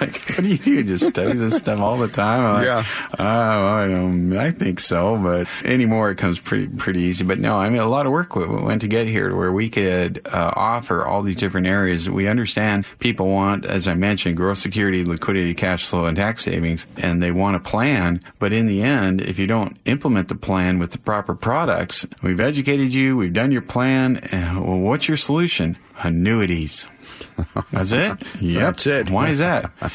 like, 0.00 0.20
what 0.28 0.42
do 0.42 0.48
you 0.48 0.58
do? 0.58 0.82
Just 0.82 1.06
study 1.06 1.32
this 1.38 1.56
stuff 1.56 1.80
all 1.80 1.96
the 1.96 2.08
time? 2.08 2.44
I'm 2.44 2.64
yeah. 2.64 2.76
Like, 2.76 2.86
oh, 3.20 3.66
I 3.66 3.88
don't, 3.88 4.36
I 4.36 4.50
think 4.50 4.80
so, 4.80 5.16
but 5.16 5.48
anymore 5.64 6.10
it 6.10 6.16
comes 6.16 6.38
pretty, 6.38 6.68
pretty 6.68 7.00
easy. 7.00 7.24
But 7.24 7.38
no, 7.38 7.56
I'm 7.56 7.69
I 7.70 7.72
mean, 7.72 7.82
a 7.82 7.88
lot 7.88 8.04
of 8.04 8.10
work 8.10 8.34
went 8.34 8.80
to 8.80 8.88
get 8.88 9.06
here 9.06 9.28
to 9.28 9.36
where 9.36 9.52
we 9.52 9.70
could 9.70 10.26
uh, 10.26 10.50
offer 10.56 11.06
all 11.06 11.22
these 11.22 11.36
different 11.36 11.68
areas. 11.68 12.10
We 12.10 12.26
understand 12.26 12.84
people 12.98 13.28
want, 13.28 13.64
as 13.64 13.86
I 13.86 13.94
mentioned, 13.94 14.36
growth 14.36 14.58
security, 14.58 15.04
liquidity, 15.04 15.54
cash 15.54 15.86
flow, 15.86 16.06
and 16.06 16.16
tax 16.16 16.42
savings, 16.42 16.88
and 16.96 17.22
they 17.22 17.30
want 17.30 17.54
a 17.54 17.60
plan. 17.60 18.22
But 18.40 18.52
in 18.52 18.66
the 18.66 18.82
end, 18.82 19.20
if 19.20 19.38
you 19.38 19.46
don't 19.46 19.76
implement 19.84 20.26
the 20.26 20.34
plan 20.34 20.80
with 20.80 20.90
the 20.90 20.98
proper 20.98 21.32
products, 21.32 22.04
we've 22.22 22.40
educated 22.40 22.92
you, 22.92 23.16
we've 23.16 23.32
done 23.32 23.52
your 23.52 23.62
plan. 23.62 24.16
And, 24.32 24.66
well, 24.66 24.80
what's 24.80 25.06
your 25.06 25.16
solution? 25.16 25.78
Annuities. 26.02 26.88
That's 27.70 27.92
it? 27.92 28.20
Yep. 28.40 28.62
That's 28.62 28.86
it. 28.88 29.10
Why 29.10 29.28
is 29.28 29.38
that? 29.38 29.70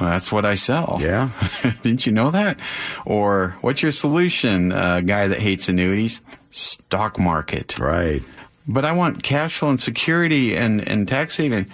Well, 0.00 0.10
that's 0.10 0.30
what 0.30 0.44
I 0.44 0.54
sell. 0.54 0.98
Yeah. 1.00 1.30
Didn't 1.82 2.06
you 2.06 2.12
know 2.12 2.30
that? 2.30 2.60
Or 3.04 3.56
what's 3.62 3.82
your 3.82 3.90
solution, 3.90 4.70
uh, 4.70 5.00
guy 5.00 5.26
that 5.26 5.40
hates 5.40 5.68
annuities? 5.68 6.20
Stock 6.50 7.18
market. 7.18 7.78
Right. 7.78 8.22
But 8.66 8.84
I 8.84 8.92
want 8.92 9.22
cash 9.22 9.58
flow 9.58 9.70
and 9.70 9.80
security 9.80 10.56
and, 10.56 10.86
and 10.86 11.08
tax 11.08 11.34
saving. 11.34 11.66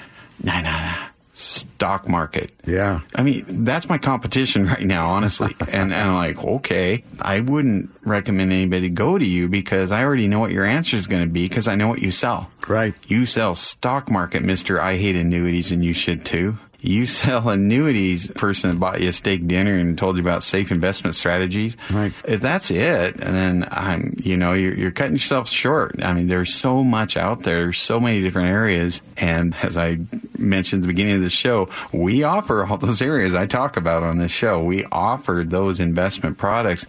Nah, 0.42 0.60
nah, 0.60 0.70
nah. 0.70 1.06
Stock 1.36 2.08
market. 2.08 2.52
Yeah. 2.64 3.00
I 3.16 3.24
mean, 3.24 3.64
that's 3.64 3.88
my 3.88 3.98
competition 3.98 4.66
right 4.68 4.84
now, 4.84 5.10
honestly. 5.10 5.54
and, 5.60 5.92
and 5.92 5.94
I'm 5.94 6.14
like, 6.14 6.38
okay, 6.38 7.02
I 7.20 7.40
wouldn't 7.40 7.90
recommend 8.04 8.52
anybody 8.52 8.88
go 8.88 9.18
to 9.18 9.24
you 9.24 9.48
because 9.48 9.90
I 9.90 10.04
already 10.04 10.28
know 10.28 10.38
what 10.38 10.52
your 10.52 10.64
answer 10.64 10.96
is 10.96 11.08
going 11.08 11.24
to 11.24 11.32
be 11.32 11.48
because 11.48 11.66
I 11.66 11.74
know 11.74 11.88
what 11.88 12.00
you 12.00 12.12
sell. 12.12 12.50
Right. 12.68 12.94
You 13.08 13.26
sell 13.26 13.56
stock 13.56 14.08
market, 14.08 14.44
Mr. 14.44 14.78
I 14.78 14.96
hate 14.96 15.16
annuities 15.16 15.72
and 15.72 15.84
you 15.84 15.92
should 15.92 16.24
too 16.24 16.58
you 16.84 17.06
sell 17.06 17.48
annuities 17.48 18.30
person 18.32 18.70
that 18.70 18.78
bought 18.78 19.00
you 19.00 19.08
a 19.08 19.12
steak 19.12 19.46
dinner 19.46 19.76
and 19.78 19.96
told 19.96 20.16
you 20.16 20.22
about 20.22 20.42
safe 20.42 20.70
investment 20.70 21.14
strategies. 21.16 21.76
Right. 21.90 22.12
If 22.24 22.40
that's 22.40 22.70
it, 22.70 23.16
then 23.16 23.66
I'm, 23.70 24.14
you 24.22 24.36
know, 24.36 24.52
you're, 24.52 24.74
you're 24.74 24.90
cutting 24.90 25.14
yourself 25.14 25.48
short. 25.48 26.02
I 26.02 26.12
mean, 26.12 26.26
there's 26.26 26.54
so 26.54 26.84
much 26.84 27.16
out 27.16 27.42
there. 27.42 27.62
There's 27.62 27.78
so 27.78 28.00
many 28.00 28.20
different 28.20 28.48
areas. 28.48 29.02
And 29.16 29.54
as 29.62 29.76
I 29.76 29.98
mentioned 30.38 30.80
at 30.80 30.82
the 30.82 30.92
beginning 30.92 31.14
of 31.14 31.22
the 31.22 31.30
show, 31.30 31.68
we 31.92 32.22
offer 32.22 32.64
all 32.64 32.76
those 32.76 33.00
areas 33.00 33.34
I 33.34 33.46
talk 33.46 33.76
about 33.76 34.02
on 34.02 34.18
this 34.18 34.32
show. 34.32 34.62
We 34.62 34.84
offer 34.86 35.44
those 35.46 35.80
investment 35.80 36.36
products. 36.38 36.86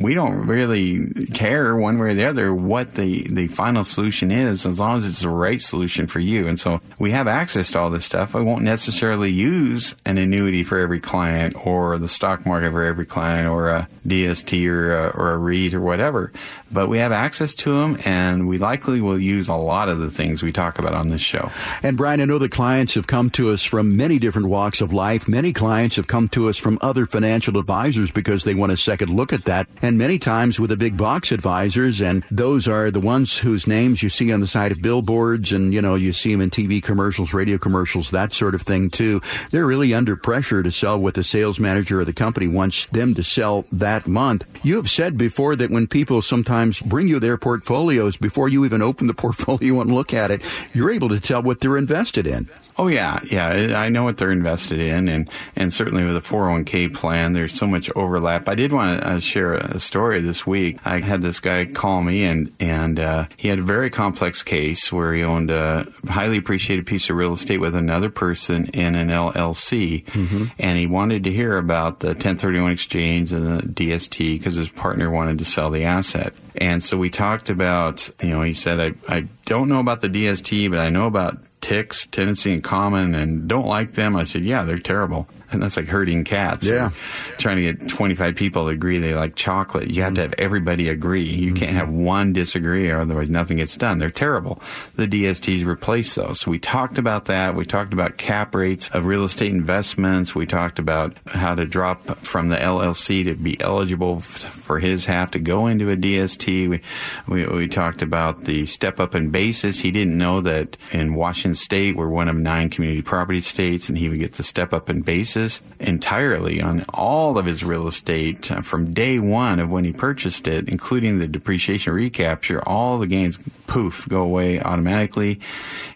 We 0.00 0.14
don't 0.14 0.46
really 0.46 1.26
care 1.26 1.76
one 1.76 1.98
way 1.98 2.10
or 2.10 2.14
the 2.14 2.24
other 2.24 2.54
what 2.54 2.94
the, 2.94 3.26
the 3.30 3.48
final 3.48 3.84
solution 3.84 4.30
is 4.30 4.66
as 4.66 4.80
long 4.80 4.96
as 4.96 5.04
it's 5.04 5.20
the 5.20 5.28
right 5.28 5.62
solution 5.62 6.06
for 6.06 6.20
you. 6.20 6.48
And 6.48 6.58
so 6.58 6.80
we 6.98 7.12
have 7.12 7.28
access 7.28 7.70
to 7.72 7.78
all 7.78 7.90
this 7.90 8.04
stuff. 8.04 8.34
I 8.34 8.40
won't 8.40 8.62
necessarily 8.62 9.35
use 9.36 9.94
an 10.04 10.18
annuity 10.18 10.62
for 10.62 10.78
every 10.78 11.00
client 11.00 11.66
or 11.66 11.98
the 11.98 12.08
stock 12.08 12.46
market 12.46 12.70
for 12.70 12.82
every 12.82 13.06
client 13.06 13.48
or 13.48 13.68
a 13.68 13.88
DST 14.06 14.66
or 14.68 14.92
a, 14.92 15.08
or 15.10 15.32
a 15.32 15.38
REIT 15.38 15.74
or 15.74 15.80
whatever 15.80 16.32
but 16.70 16.88
we 16.88 16.98
have 16.98 17.12
access 17.12 17.54
to 17.54 17.78
them 17.78 17.98
and 18.04 18.48
we 18.48 18.58
likely 18.58 19.00
will 19.00 19.18
use 19.18 19.48
a 19.48 19.54
lot 19.54 19.88
of 19.88 19.98
the 19.98 20.10
things 20.10 20.42
we 20.42 20.52
talk 20.52 20.78
about 20.78 20.94
on 20.94 21.08
this 21.08 21.20
show. 21.20 21.50
And 21.82 21.96
Brian, 21.96 22.20
I 22.20 22.24
know 22.24 22.38
the 22.38 22.48
clients 22.48 22.94
have 22.94 23.06
come 23.06 23.30
to 23.30 23.50
us 23.50 23.64
from 23.64 23.96
many 23.96 24.18
different 24.18 24.48
walks 24.48 24.80
of 24.80 24.92
life. 24.92 25.28
Many 25.28 25.52
clients 25.52 25.96
have 25.96 26.06
come 26.06 26.28
to 26.30 26.48
us 26.48 26.58
from 26.58 26.78
other 26.80 27.06
financial 27.06 27.56
advisors 27.58 28.10
because 28.10 28.44
they 28.44 28.54
want 28.54 28.72
a 28.72 28.76
second 28.76 29.14
look 29.14 29.32
at 29.32 29.44
that. 29.44 29.68
And 29.82 29.98
many 29.98 30.18
times 30.18 30.58
with 30.58 30.70
the 30.70 30.76
big 30.76 30.96
box 30.96 31.32
advisors, 31.32 32.00
and 32.00 32.24
those 32.30 32.66
are 32.66 32.90
the 32.90 33.00
ones 33.00 33.38
whose 33.38 33.66
names 33.66 34.02
you 34.02 34.08
see 34.08 34.32
on 34.32 34.40
the 34.40 34.46
side 34.46 34.72
of 34.72 34.82
billboards 34.82 35.52
and, 35.52 35.72
you 35.72 35.80
know, 35.80 35.94
you 35.94 36.12
see 36.12 36.32
them 36.32 36.40
in 36.40 36.50
TV 36.50 36.82
commercials, 36.82 37.32
radio 37.32 37.58
commercials, 37.58 38.10
that 38.10 38.32
sort 38.32 38.54
of 38.54 38.62
thing 38.62 38.90
too. 38.90 39.20
They're 39.50 39.66
really 39.66 39.94
under 39.94 40.16
pressure 40.16 40.62
to 40.62 40.72
sell 40.72 40.98
what 40.98 41.14
the 41.14 41.24
sales 41.24 41.60
manager 41.60 42.00
of 42.00 42.06
the 42.06 42.12
company 42.12 42.48
wants 42.48 42.86
them 42.86 43.14
to 43.14 43.22
sell 43.22 43.64
that 43.72 44.06
month. 44.06 44.46
You 44.62 44.76
have 44.76 44.90
said 44.90 45.16
before 45.16 45.56
that 45.56 45.70
when 45.70 45.86
people 45.86 46.22
sometimes 46.22 46.55
sometimes 46.56 46.80
bring 46.80 47.06
you 47.06 47.20
their 47.20 47.36
portfolios 47.36 48.16
before 48.16 48.48
you 48.48 48.64
even 48.64 48.80
open 48.80 49.06
the 49.06 49.14
portfolio 49.26 49.80
and 49.80 49.94
look 49.94 50.14
at 50.14 50.30
it. 50.30 50.42
You're 50.72 50.90
able 50.90 51.10
to 51.10 51.20
tell 51.20 51.42
what 51.42 51.60
they're 51.60 51.76
invested 51.76 52.26
in. 52.26 52.48
Oh 52.78 52.88
yeah, 52.88 53.20
yeah. 53.30 53.78
I 53.78 53.88
know 53.88 54.04
what 54.04 54.18
they're 54.18 54.30
invested 54.30 54.78
in, 54.78 55.08
and 55.08 55.30
and 55.54 55.72
certainly 55.72 56.04
with 56.04 56.16
a 56.16 56.20
401k 56.20 56.92
plan, 56.92 57.32
there's 57.32 57.54
so 57.54 57.66
much 57.66 57.90
overlap. 57.96 58.50
I 58.50 58.54
did 58.54 58.70
want 58.70 59.00
to 59.00 59.08
uh, 59.08 59.18
share 59.18 59.54
a 59.54 59.80
story 59.80 60.20
this 60.20 60.46
week. 60.46 60.78
I 60.84 61.00
had 61.00 61.22
this 61.22 61.40
guy 61.40 61.64
call 61.64 62.02
me, 62.02 62.24
and 62.24 62.52
and 62.60 63.00
uh, 63.00 63.26
he 63.38 63.48
had 63.48 63.60
a 63.60 63.62
very 63.62 63.88
complex 63.88 64.42
case 64.42 64.92
where 64.92 65.14
he 65.14 65.24
owned 65.24 65.50
a 65.50 65.86
highly 66.06 66.36
appreciated 66.36 66.86
piece 66.86 67.08
of 67.08 67.16
real 67.16 67.32
estate 67.32 67.60
with 67.60 67.74
another 67.74 68.10
person 68.10 68.66
in 68.66 68.94
an 68.94 69.08
LLC, 69.08 70.04
mm-hmm. 70.04 70.44
and 70.58 70.78
he 70.78 70.86
wanted 70.86 71.24
to 71.24 71.32
hear 71.32 71.56
about 71.56 72.00
the 72.00 72.08
1031 72.08 72.72
exchange 72.72 73.32
and 73.32 73.58
the 73.58 73.66
DST 73.66 74.38
because 74.38 74.54
his 74.54 74.68
partner 74.68 75.10
wanted 75.10 75.38
to 75.38 75.46
sell 75.46 75.70
the 75.70 75.84
asset. 75.84 76.34
And 76.58 76.82
so 76.82 76.96
we 76.96 77.10
talked 77.10 77.50
about, 77.50 78.08
you 78.22 78.30
know, 78.30 78.42
he 78.42 78.54
said, 78.54 78.80
I, 79.08 79.14
I 79.14 79.28
don't 79.44 79.68
know 79.68 79.80
about 79.80 80.00
the 80.00 80.08
DST, 80.08 80.70
but 80.70 80.78
I 80.78 80.90
know 80.90 81.06
about 81.06 81.38
TICs, 81.60 82.10
tenancy 82.10 82.52
in 82.52 82.62
common, 82.62 83.14
and 83.14 83.48
don't 83.48 83.66
like 83.66 83.92
them. 83.92 84.16
I 84.16 84.24
said, 84.24 84.44
yeah, 84.44 84.62
they're 84.62 84.78
terrible. 84.78 85.28
And 85.52 85.62
that's 85.62 85.76
like 85.76 85.86
herding 85.86 86.24
cats. 86.24 86.66
Yeah. 86.66 86.90
Trying 87.38 87.56
to 87.56 87.72
get 87.72 87.88
25 87.88 88.34
people 88.34 88.64
to 88.64 88.68
agree 88.70 88.98
they 88.98 89.14
like 89.14 89.36
chocolate. 89.36 89.90
You 89.90 90.02
have 90.02 90.14
to 90.14 90.22
have 90.22 90.34
everybody 90.38 90.88
agree. 90.88 91.22
You 91.22 91.52
mm-hmm. 91.52 91.56
can't 91.56 91.76
have 91.76 91.88
one 91.88 92.32
disagree 92.32 92.90
or 92.90 93.00
otherwise 93.00 93.30
nothing 93.30 93.58
gets 93.58 93.76
done. 93.76 93.98
They're 93.98 94.10
terrible. 94.10 94.60
The 94.96 95.06
DSTs 95.06 95.64
replace 95.64 96.14
those. 96.16 96.40
So 96.40 96.50
we 96.50 96.58
talked 96.58 96.98
about 96.98 97.26
that. 97.26 97.54
We 97.54 97.64
talked 97.64 97.92
about 97.92 98.16
cap 98.16 98.54
rates 98.54 98.88
of 98.90 99.06
real 99.06 99.24
estate 99.24 99.52
investments. 99.52 100.34
We 100.34 100.46
talked 100.46 100.78
about 100.78 101.16
how 101.26 101.54
to 101.54 101.64
drop 101.64 102.04
from 102.18 102.48
the 102.48 102.56
LLC 102.56 103.24
to 103.24 103.34
be 103.34 103.60
eligible 103.60 104.20
for 104.20 104.80
his 104.80 105.04
half 105.04 105.30
to 105.32 105.38
go 105.38 105.68
into 105.68 105.90
a 105.90 105.96
DST. 105.96 106.68
We, 106.68 106.80
we, 107.28 107.46
we 107.46 107.68
talked 107.68 108.02
about 108.02 108.44
the 108.44 108.66
step 108.66 108.98
up 108.98 109.14
in 109.14 109.30
basis. 109.30 109.78
He 109.78 109.92
didn't 109.92 110.18
know 110.18 110.40
that 110.40 110.76
in 110.90 111.14
Washington 111.14 111.54
state, 111.54 111.94
we're 111.96 112.08
one 112.08 112.28
of 112.28 112.34
nine 112.34 112.68
community 112.68 113.02
property 113.02 113.40
states 113.40 113.88
and 113.88 113.96
he 113.96 114.08
would 114.08 114.18
get 114.18 114.34
the 114.34 114.42
step 114.42 114.72
up 114.72 114.90
in 114.90 115.02
basis 115.02 115.35
basis 115.36 115.60
entirely 115.78 116.62
on 116.62 116.84
all 116.94 117.36
of 117.36 117.44
his 117.44 117.62
real 117.62 117.86
estate 117.86 118.50
uh, 118.50 118.62
from 118.62 118.94
day 118.94 119.18
one 119.18 119.60
of 119.60 119.70
when 119.70 119.84
he 119.84 119.92
purchased 119.92 120.48
it, 120.48 120.68
including 120.68 121.18
the 121.18 121.28
depreciation 121.28 121.92
recapture. 121.92 122.66
All 122.66 122.98
the 122.98 123.06
gains, 123.06 123.38
poof, 123.66 124.08
go 124.08 124.22
away 124.22 124.60
automatically. 124.60 125.40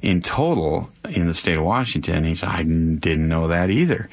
In 0.03 0.23
total, 0.23 0.91
in 1.09 1.27
the 1.27 1.35
state 1.35 1.57
of 1.57 1.65
Washington, 1.65 2.25
he 2.25 2.35
said, 2.35 2.49
I 2.49 2.63
didn't 2.63 3.29
know 3.29 3.49
that 3.49 3.71
either. 3.71 4.09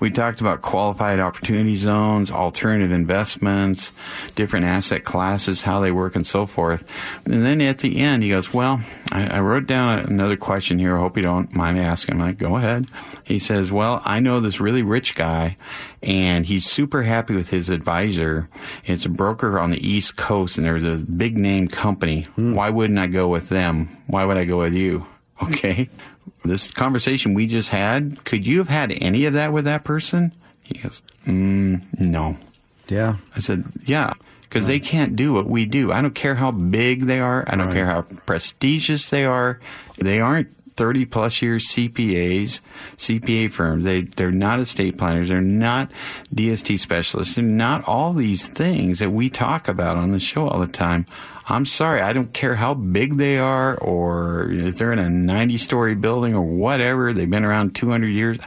We 0.00 0.10
talked 0.10 0.40
about 0.40 0.62
qualified 0.62 1.20
opportunity 1.20 1.76
zones, 1.76 2.30
alternative 2.30 2.92
investments, 2.92 3.92
different 4.34 4.66
asset 4.66 5.04
classes, 5.04 5.62
how 5.62 5.80
they 5.80 5.92
work, 5.92 6.16
and 6.16 6.26
so 6.26 6.46
forth. 6.46 6.84
And 7.24 7.44
then 7.44 7.60
at 7.60 7.78
the 7.78 7.98
end, 7.98 8.22
he 8.22 8.30
goes, 8.30 8.52
Well, 8.52 8.80
I, 9.10 9.26
I 9.26 9.40
wrote 9.40 9.66
down 9.66 10.00
another 10.00 10.36
question 10.36 10.78
here. 10.78 10.96
I 10.96 11.00
hope 11.00 11.16
you 11.16 11.22
don't 11.22 11.54
mind 11.54 11.78
me 11.78 11.84
asking. 11.84 12.14
I'm 12.14 12.20
like, 12.20 12.38
Go 12.38 12.56
ahead. 12.56 12.86
He 13.24 13.38
says, 13.38 13.70
Well, 13.70 14.02
I 14.04 14.20
know 14.20 14.40
this 14.40 14.60
really 14.60 14.82
rich 14.82 15.14
guy 15.14 15.56
and 16.02 16.46
he's 16.46 16.66
super 16.66 17.02
happy 17.02 17.34
with 17.34 17.50
his 17.50 17.68
advisor. 17.68 18.48
It's 18.84 19.06
a 19.06 19.08
broker 19.08 19.58
on 19.58 19.70
the 19.70 19.86
East 19.86 20.16
Coast 20.16 20.58
and 20.58 20.66
there's 20.66 21.02
a 21.02 21.04
big 21.04 21.36
name 21.36 21.68
company. 21.68 22.22
Hmm. 22.34 22.54
Why 22.54 22.70
wouldn't 22.70 22.98
I 22.98 23.06
go 23.06 23.28
with 23.28 23.48
them? 23.48 23.96
Why 24.06 24.24
would 24.24 24.36
I 24.36 24.44
go 24.44 24.58
with 24.58 24.74
you? 24.74 25.06
Okay. 25.42 25.88
This 26.44 26.70
conversation 26.70 27.34
we 27.34 27.46
just 27.46 27.68
had, 27.68 28.24
could 28.24 28.46
you 28.46 28.58
have 28.58 28.68
had 28.68 28.92
any 29.00 29.24
of 29.26 29.34
that 29.34 29.52
with 29.52 29.64
that 29.64 29.84
person? 29.84 30.32
He 30.62 30.78
goes, 30.78 31.02
mm, 31.26 31.82
no. 31.98 32.36
Yeah. 32.88 33.16
I 33.36 33.40
said, 33.40 33.64
yeah 33.84 34.12
because 34.52 34.68
right. 34.68 34.82
they 34.82 34.86
can't 34.86 35.16
do 35.16 35.32
what 35.32 35.46
we 35.46 35.64
do. 35.64 35.90
I 35.92 36.02
don't 36.02 36.14
care 36.14 36.34
how 36.34 36.50
big 36.50 37.06
they 37.06 37.20
are. 37.20 37.42
I 37.48 37.56
don't 37.56 37.68
right. 37.68 37.74
care 37.74 37.86
how 37.86 38.02
prestigious 38.02 39.08
they 39.08 39.24
are. 39.24 39.58
They 39.96 40.20
aren't 40.20 40.54
30 40.76 41.04
plus 41.06 41.42
years 41.42 41.68
CPAs, 41.68 42.60
CPA 42.96 43.50
firms. 43.50 43.84
They, 43.84 44.02
they're 44.02 44.30
not 44.30 44.60
estate 44.60 44.98
planners. 44.98 45.28
They're 45.28 45.40
not 45.40 45.90
DST 46.34 46.78
specialists. 46.78 47.34
They're 47.34 47.44
not 47.44 47.86
all 47.86 48.12
these 48.12 48.46
things 48.46 48.98
that 48.98 49.10
we 49.10 49.28
talk 49.28 49.68
about 49.68 49.96
on 49.96 50.12
the 50.12 50.20
show 50.20 50.48
all 50.48 50.60
the 50.60 50.66
time. 50.66 51.06
I'm 51.48 51.66
sorry. 51.66 52.00
I 52.00 52.12
don't 52.12 52.32
care 52.32 52.54
how 52.54 52.74
big 52.74 53.16
they 53.16 53.38
are 53.38 53.76
or 53.78 54.48
if 54.50 54.76
they're 54.76 54.92
in 54.92 54.98
a 54.98 55.10
90 55.10 55.58
story 55.58 55.94
building 55.94 56.34
or 56.34 56.42
whatever. 56.42 57.12
They've 57.12 57.28
been 57.28 57.44
around 57.44 57.74
200 57.74 58.06
years. 58.08 58.38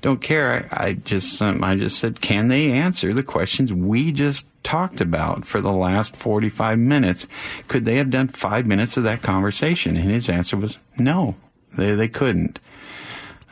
Don't 0.00 0.20
care. 0.20 0.68
I, 0.72 0.86
I 0.86 0.92
just, 0.92 1.42
um, 1.42 1.64
I 1.64 1.74
just 1.74 1.98
said, 1.98 2.20
can 2.20 2.48
they 2.48 2.70
answer 2.70 3.12
the 3.12 3.24
questions 3.24 3.72
we 3.72 4.12
just 4.12 4.46
talked 4.62 5.00
about 5.00 5.44
for 5.44 5.60
the 5.60 5.72
last 5.72 6.14
45 6.14 6.78
minutes? 6.78 7.26
Could 7.66 7.84
they 7.84 7.96
have 7.96 8.10
done 8.10 8.28
five 8.28 8.66
minutes 8.66 8.96
of 8.96 9.02
that 9.04 9.22
conversation? 9.22 9.96
And 9.96 10.10
his 10.10 10.28
answer 10.28 10.56
was 10.56 10.78
no. 10.96 11.36
They, 11.78 11.94
they 11.94 12.08
couldn't. 12.08 12.58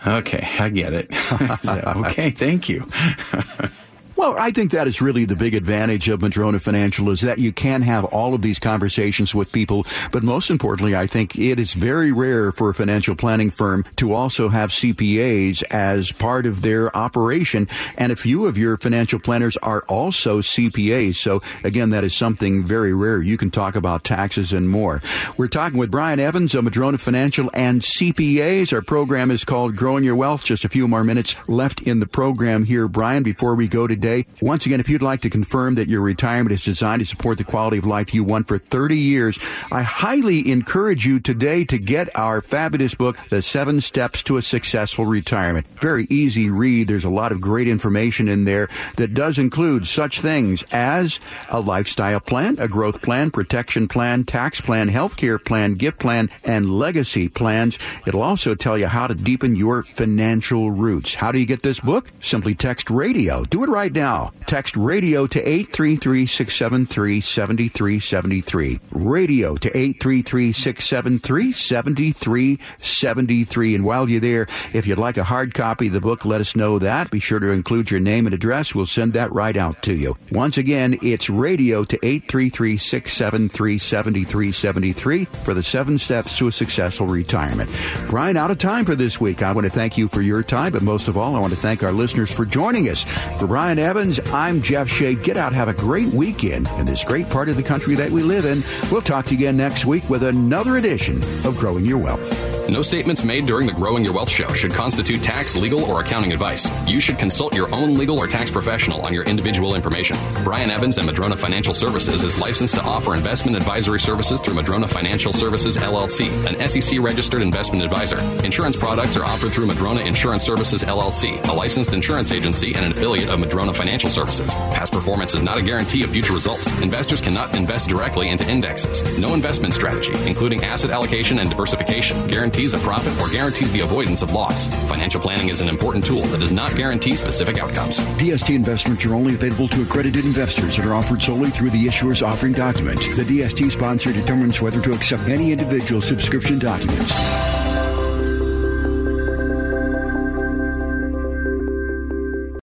Okay, 0.05 0.47
I 0.59 0.69
get 0.69 0.93
it. 0.93 1.15
so, 1.63 1.83
okay, 2.07 2.31
thank 2.31 2.69
you. 2.69 2.91
Well, 4.17 4.35
I 4.39 4.51
think 4.51 4.71
that 4.71 4.89
is 4.89 5.03
really 5.03 5.27
the 5.27 5.37
big 5.37 5.53
advantage 5.53 6.09
of 6.09 6.23
Madrona 6.23 6.59
Financial 6.59 7.11
is 7.11 7.21
that 7.21 7.39
you 7.39 7.53
can 7.53 7.83
have 7.83 8.07
all 8.07 8.33
of 8.33 8.41
these 8.41 8.59
conversations 8.59 9.35
with 9.35 9.53
people. 9.53 9.85
But 10.11 10.23
most 10.23 10.49
importantly, 10.49 10.97
I 10.97 11.07
think 11.07 11.39
it 11.39 11.61
is 11.61 11.75
very 11.75 12.13
rare 12.13 12.51
for 12.51 12.71
a 12.71 12.75
financial 12.75 13.15
planning 13.15 13.51
firm 13.51 13.85
to 13.97 14.15
also 14.15 14.49
have 14.49 14.71
CPAs 14.71 15.63
as 15.65 16.13
part 16.13 16.47
of 16.47 16.63
their 16.63 16.97
operation. 16.97 17.69
And 17.99 18.11
a 18.11 18.17
few 18.17 18.47
of 18.47 18.57
your 18.57 18.79
financial 18.79 19.21
planners 19.21 19.59
are 19.59 19.83
also 19.83 20.41
CPAs. 20.41 21.17
So 21.17 21.43
again, 21.63 21.91
that 21.91 22.03
is 22.03 22.17
something 22.17 22.65
very 22.65 22.95
rare. 22.95 23.21
You 23.21 23.37
can 23.37 23.51
talk 23.51 23.77
about 23.77 24.03
taxes 24.03 24.51
and 24.51 24.71
more. 24.71 25.03
We're 25.37 25.49
talking 25.49 25.79
with 25.79 25.91
Brian 25.91 26.21
Evans 26.21 26.55
of 26.55 26.65
Madrona 26.65 26.97
Financial 26.97 27.51
and 27.53 27.83
CPAs. 27.83 28.73
Our 28.73 28.81
program 28.81 29.31
is 29.31 29.45
called 29.45 29.77
Growing 29.77 30.05
Your 30.05 30.17
Wealth. 30.17 30.43
Just 30.43 30.65
a 30.65 30.71
few 30.71 30.89
more 30.89 31.05
minutes 31.05 31.37
left 31.49 31.83
in 31.83 32.01
the 32.01 32.07
program 32.07 32.65
here, 32.65 32.89
Brian, 32.89 33.23
before 33.23 33.55
we 33.55 33.69
go 33.69 33.87
today. 34.07 34.27
Once 34.41 34.67
again, 34.67 34.79
if 34.79 34.89
you'd 34.89 35.03
like 35.03 35.21
to 35.21 35.31
confirm 35.31 35.75
that 35.75 35.89
your 35.89 36.01
retirement 36.01 36.53
is 36.53 36.65
designed 36.65 37.01
to 37.01 37.07
support 37.07 37.39
the 37.39 37.45
quality 37.45 37.79
of 37.79 37.85
life 37.85 38.15
you 38.15 38.23
want 38.23 38.47
for 38.47 38.59
30 38.59 38.97
years, 38.97 39.39
I 39.73 39.83
highly 39.83 40.49
encourage 40.51 41.05
you 41.05 41.19
today 41.19 41.65
to 41.65 41.79
get 41.79 42.17
our 42.17 42.41
fabulous 42.41 42.95
book, 42.95 43.19
The 43.31 43.43
Seven 43.43 43.81
Steps 43.81 44.23
to 44.25 44.37
a 44.37 44.43
Successful 44.43 45.07
Retirement. 45.07 45.67
Very 45.81 46.07
easy 46.09 46.51
read. 46.51 46.87
There's 46.87 47.05
a 47.05 47.11
lot 47.11 47.33
of 47.33 47.41
great 47.41 47.67
information 47.67 48.29
in 48.29 48.45
there 48.45 48.69
that 48.97 49.15
does 49.15 49.39
include 49.39 49.89
such 49.89 50.21
things 50.21 50.63
as 50.71 51.19
a 51.51 51.61
lifestyle 51.61 52.21
plan, 52.21 52.57
a 52.61 52.69
growth 52.69 53.03
plan, 53.03 53.33
protection 53.33 53.89
plan, 53.89 54.23
tax 54.23 54.61
plan, 54.61 54.89
healthcare 54.89 55.45
plan, 55.45 55.75
gift 55.75 55.99
plan, 55.99 56.31
and 56.45 56.71
legacy 56.71 57.29
plans. 57.29 57.79
It'll 58.07 58.23
also 58.23 58.55
tell 58.55 58.79
you 58.79 58.87
how 58.87 59.09
to 59.09 59.15
deepen 59.15 59.57
your 59.57 59.83
financial 59.83 60.71
roots. 60.71 61.15
How 61.15 61.33
do 61.33 61.41
you 61.41 61.47
get 61.47 61.63
this 61.63 61.81
book? 61.81 62.13
Simply 62.21 62.55
text 62.55 62.89
radio. 62.89 63.45
Do 63.45 63.65
it 63.65 63.69
right 63.69 63.96
now. 63.97 64.33
Text 64.47 64.77
radio 64.77 65.27
to 65.27 65.41
833 65.41 66.27
673 66.27 67.21
7373. 67.21 68.79
Radio 68.93 69.57
to 69.57 69.77
833 69.77 70.53
673 70.53 71.53
7373. 71.53 73.75
And 73.75 73.85
while 73.85 74.09
you're 74.09 74.21
there, 74.21 74.47
if 74.73 74.87
you'd 74.87 74.99
like 74.99 75.17
a 75.17 75.25
hard 75.25 75.55
copy 75.55 75.89
of 75.89 75.95
the 75.95 76.01
book, 76.01 76.25
let 76.25 76.41
us 76.41 76.55
know 76.55 76.79
that. 76.79 77.11
Be 77.11 77.19
sure 77.19 77.41
to 77.41 77.51
include 77.51 77.91
your 77.91 77.99
name 77.99 78.27
and 78.27 78.35
address. 78.35 78.75
We'll 78.75 78.87
send 78.87 79.15
that 79.15 79.33
right 79.33 79.57
out 79.57 79.83
to 79.83 79.95
you. 79.95 80.17
Once 80.31 80.59
again, 80.59 80.99
it's 81.03 81.29
radio 81.29 81.83
to 81.85 81.97
833 82.05 82.77
673 82.77 83.79
7373 83.79 85.25
for 85.25 85.55
the 85.55 85.63
seven 85.63 85.99
steps 85.99 86.37
to 86.39 86.49
a 86.49 86.53
successful 86.53 87.07
retirement. 87.07 87.71
Brian, 88.09 88.37
out 88.37 88.51
of 88.51 88.59
time 88.59 88.85
for 88.85 88.95
this 88.95 89.21
week. 89.21 89.43
I 89.43 89.53
want 89.53 89.67
to 89.67 89.73
thank 89.73 89.97
you 89.97 90.07
for 90.07 90.21
your 90.21 90.43
time, 90.43 90.73
but 90.73 90.83
most 90.83 91.09
of 91.09 91.17
all, 91.17 91.35
I 91.35 91.41
want 91.41 91.55
to 91.55 91.59
thank 91.59 91.83
our 91.83 91.93
listeners 91.93 92.31
for 92.31 92.45
joining 92.45 92.89
us. 92.89 93.05
For 93.39 93.47
Brian 93.47 93.79
Evans, 93.87 94.19
I'm 94.33 94.63
Jeff 94.63 94.89
Shea. 94.89 95.15
Get 95.15 95.37
out, 95.37 95.53
have 95.53 95.69
a 95.69 95.73
great 95.73 96.09
weekend 96.09 96.67
in 96.77 96.87
this 96.87 97.05
great 97.05 97.31
part 97.31 97.49
of 97.49 97.55
the 97.55 97.63
country 97.63 97.95
that 97.95 98.11
we 98.11 98.21
live 98.21 98.45
in. 98.45 98.65
We'll 98.91 99.01
talk 99.01 99.27
to 99.27 99.31
you 99.31 99.39
again 99.39 99.57
next 99.57 99.87
week 99.87 100.11
with 100.11 100.25
another 100.25 100.77
edition 100.77 101.23
of 101.45 101.57
Growing 101.57 101.85
Your 101.85 101.99
Wealth. 101.99 102.57
No 102.69 102.83
statements 102.83 103.23
made 103.23 103.47
during 103.47 103.69
the 103.69 103.73
Growing 103.73 104.03
Your 104.03 104.13
Wealth 104.13 104.29
show 104.29 104.53
should 104.53 104.73
constitute 104.73 105.23
tax, 105.23 105.55
legal, 105.55 105.85
or 105.85 106.01
accounting 106.01 106.33
advice. 106.33 106.69
You 106.89 106.99
should 106.99 107.17
consult 107.17 107.55
your 107.55 107.73
own 107.73 107.95
legal 107.95 108.19
or 108.19 108.27
tax 108.27 108.51
professional 108.51 109.03
on 109.03 109.15
your 109.15 109.23
individual 109.23 109.77
information. 109.77 110.17
Brian 110.43 110.69
Evans 110.69 110.99
and 110.99 111.07
Madrona 111.07 111.37
Financial 111.37 111.75
Services 111.75 112.25
is 112.25 112.41
licensed 112.41 112.75
to 112.75 112.83
offer 112.83 113.15
investment 113.15 113.57
advisory 113.57 114.01
services 114.01 114.41
through 114.41 114.55
Madrona 114.55 114.89
Financial 114.89 115.33
Services 115.33 115.77
LLC, 115.77 116.27
an 116.47 116.69
SEC 116.69 116.99
registered 117.01 117.41
investment 117.41 117.85
advisor. 117.85 118.19
Insurance 118.45 118.75
products 118.75 119.17
are 119.17 119.25
offered 119.25 119.53
through 119.53 119.67
Madrona 119.67 120.01
Insurance 120.01 120.43
Services 120.43 120.83
LLC, 120.83 121.41
a 121.49 121.53
licensed 121.53 121.93
insurance 121.93 122.33
agency 122.33 122.75
and 122.75 122.85
an 122.85 122.91
affiliate 122.91 123.29
of 123.29 123.39
Madrona 123.39 123.73
Financial 123.77 124.11
Services. 124.11 124.53
Past 124.55 124.93
performance 124.93 125.35
is 125.35 125.43
not 125.43 125.59
a 125.59 125.63
guarantee 125.63 126.03
of 126.03 126.11
future 126.11 126.33
results. 126.33 126.67
Investors 126.83 127.21
cannot 127.21 127.55
invest 127.57 127.89
directly 127.89 128.31
into 128.31 128.49
indexes. 128.51 129.19
No 129.19 129.35
investment 129.35 129.75
strategy, 129.75 130.13
including 130.27 130.65
asset 130.65 130.91
allocation 130.91 131.39
and 131.39 131.49
diversification, 131.49 132.27
guarantees 132.27 132.75
a 132.75 132.79
profit 132.79 133.13
or 133.21 133.29
guarantees 133.29 133.71
the 133.73 133.81
avoidance 133.81 134.23
of 134.23 134.33
loss. 134.33 134.69
Financial 134.89 135.21
planning 135.21 135.49
is 135.49 135.61
an 135.61 135.69
important 135.69 136.05
tool 136.05 136.23
that 136.23 136.41
does 136.41 136.53
not 136.53 136.75
guarantee 136.75 137.15
specific 137.17 137.59
outcomes. 137.59 137.99
DST 138.19 138.55
investments 138.55 139.05
are 139.05 139.15
only 139.15 139.35
available 139.35 139.69
to 139.69 139.83
accredited 139.83 140.25
investors 140.25 140.79
and 140.79 140.89
are 140.89 140.95
offered 140.95 141.23
solely 141.23 141.51
through 141.51 141.71
the 141.71 141.87
issuer's 141.87 142.23
offering 142.23 142.53
documents. 142.53 143.15
The 143.17 143.25
DST 143.25 143.71
sponsor 143.71 144.13
determines 144.13 144.61
whether 144.61 144.81
to 144.81 144.93
accept 144.93 145.29
any 145.29 145.53
individual 145.53 146.01
subscription 146.01 146.59
documents. 146.59 147.13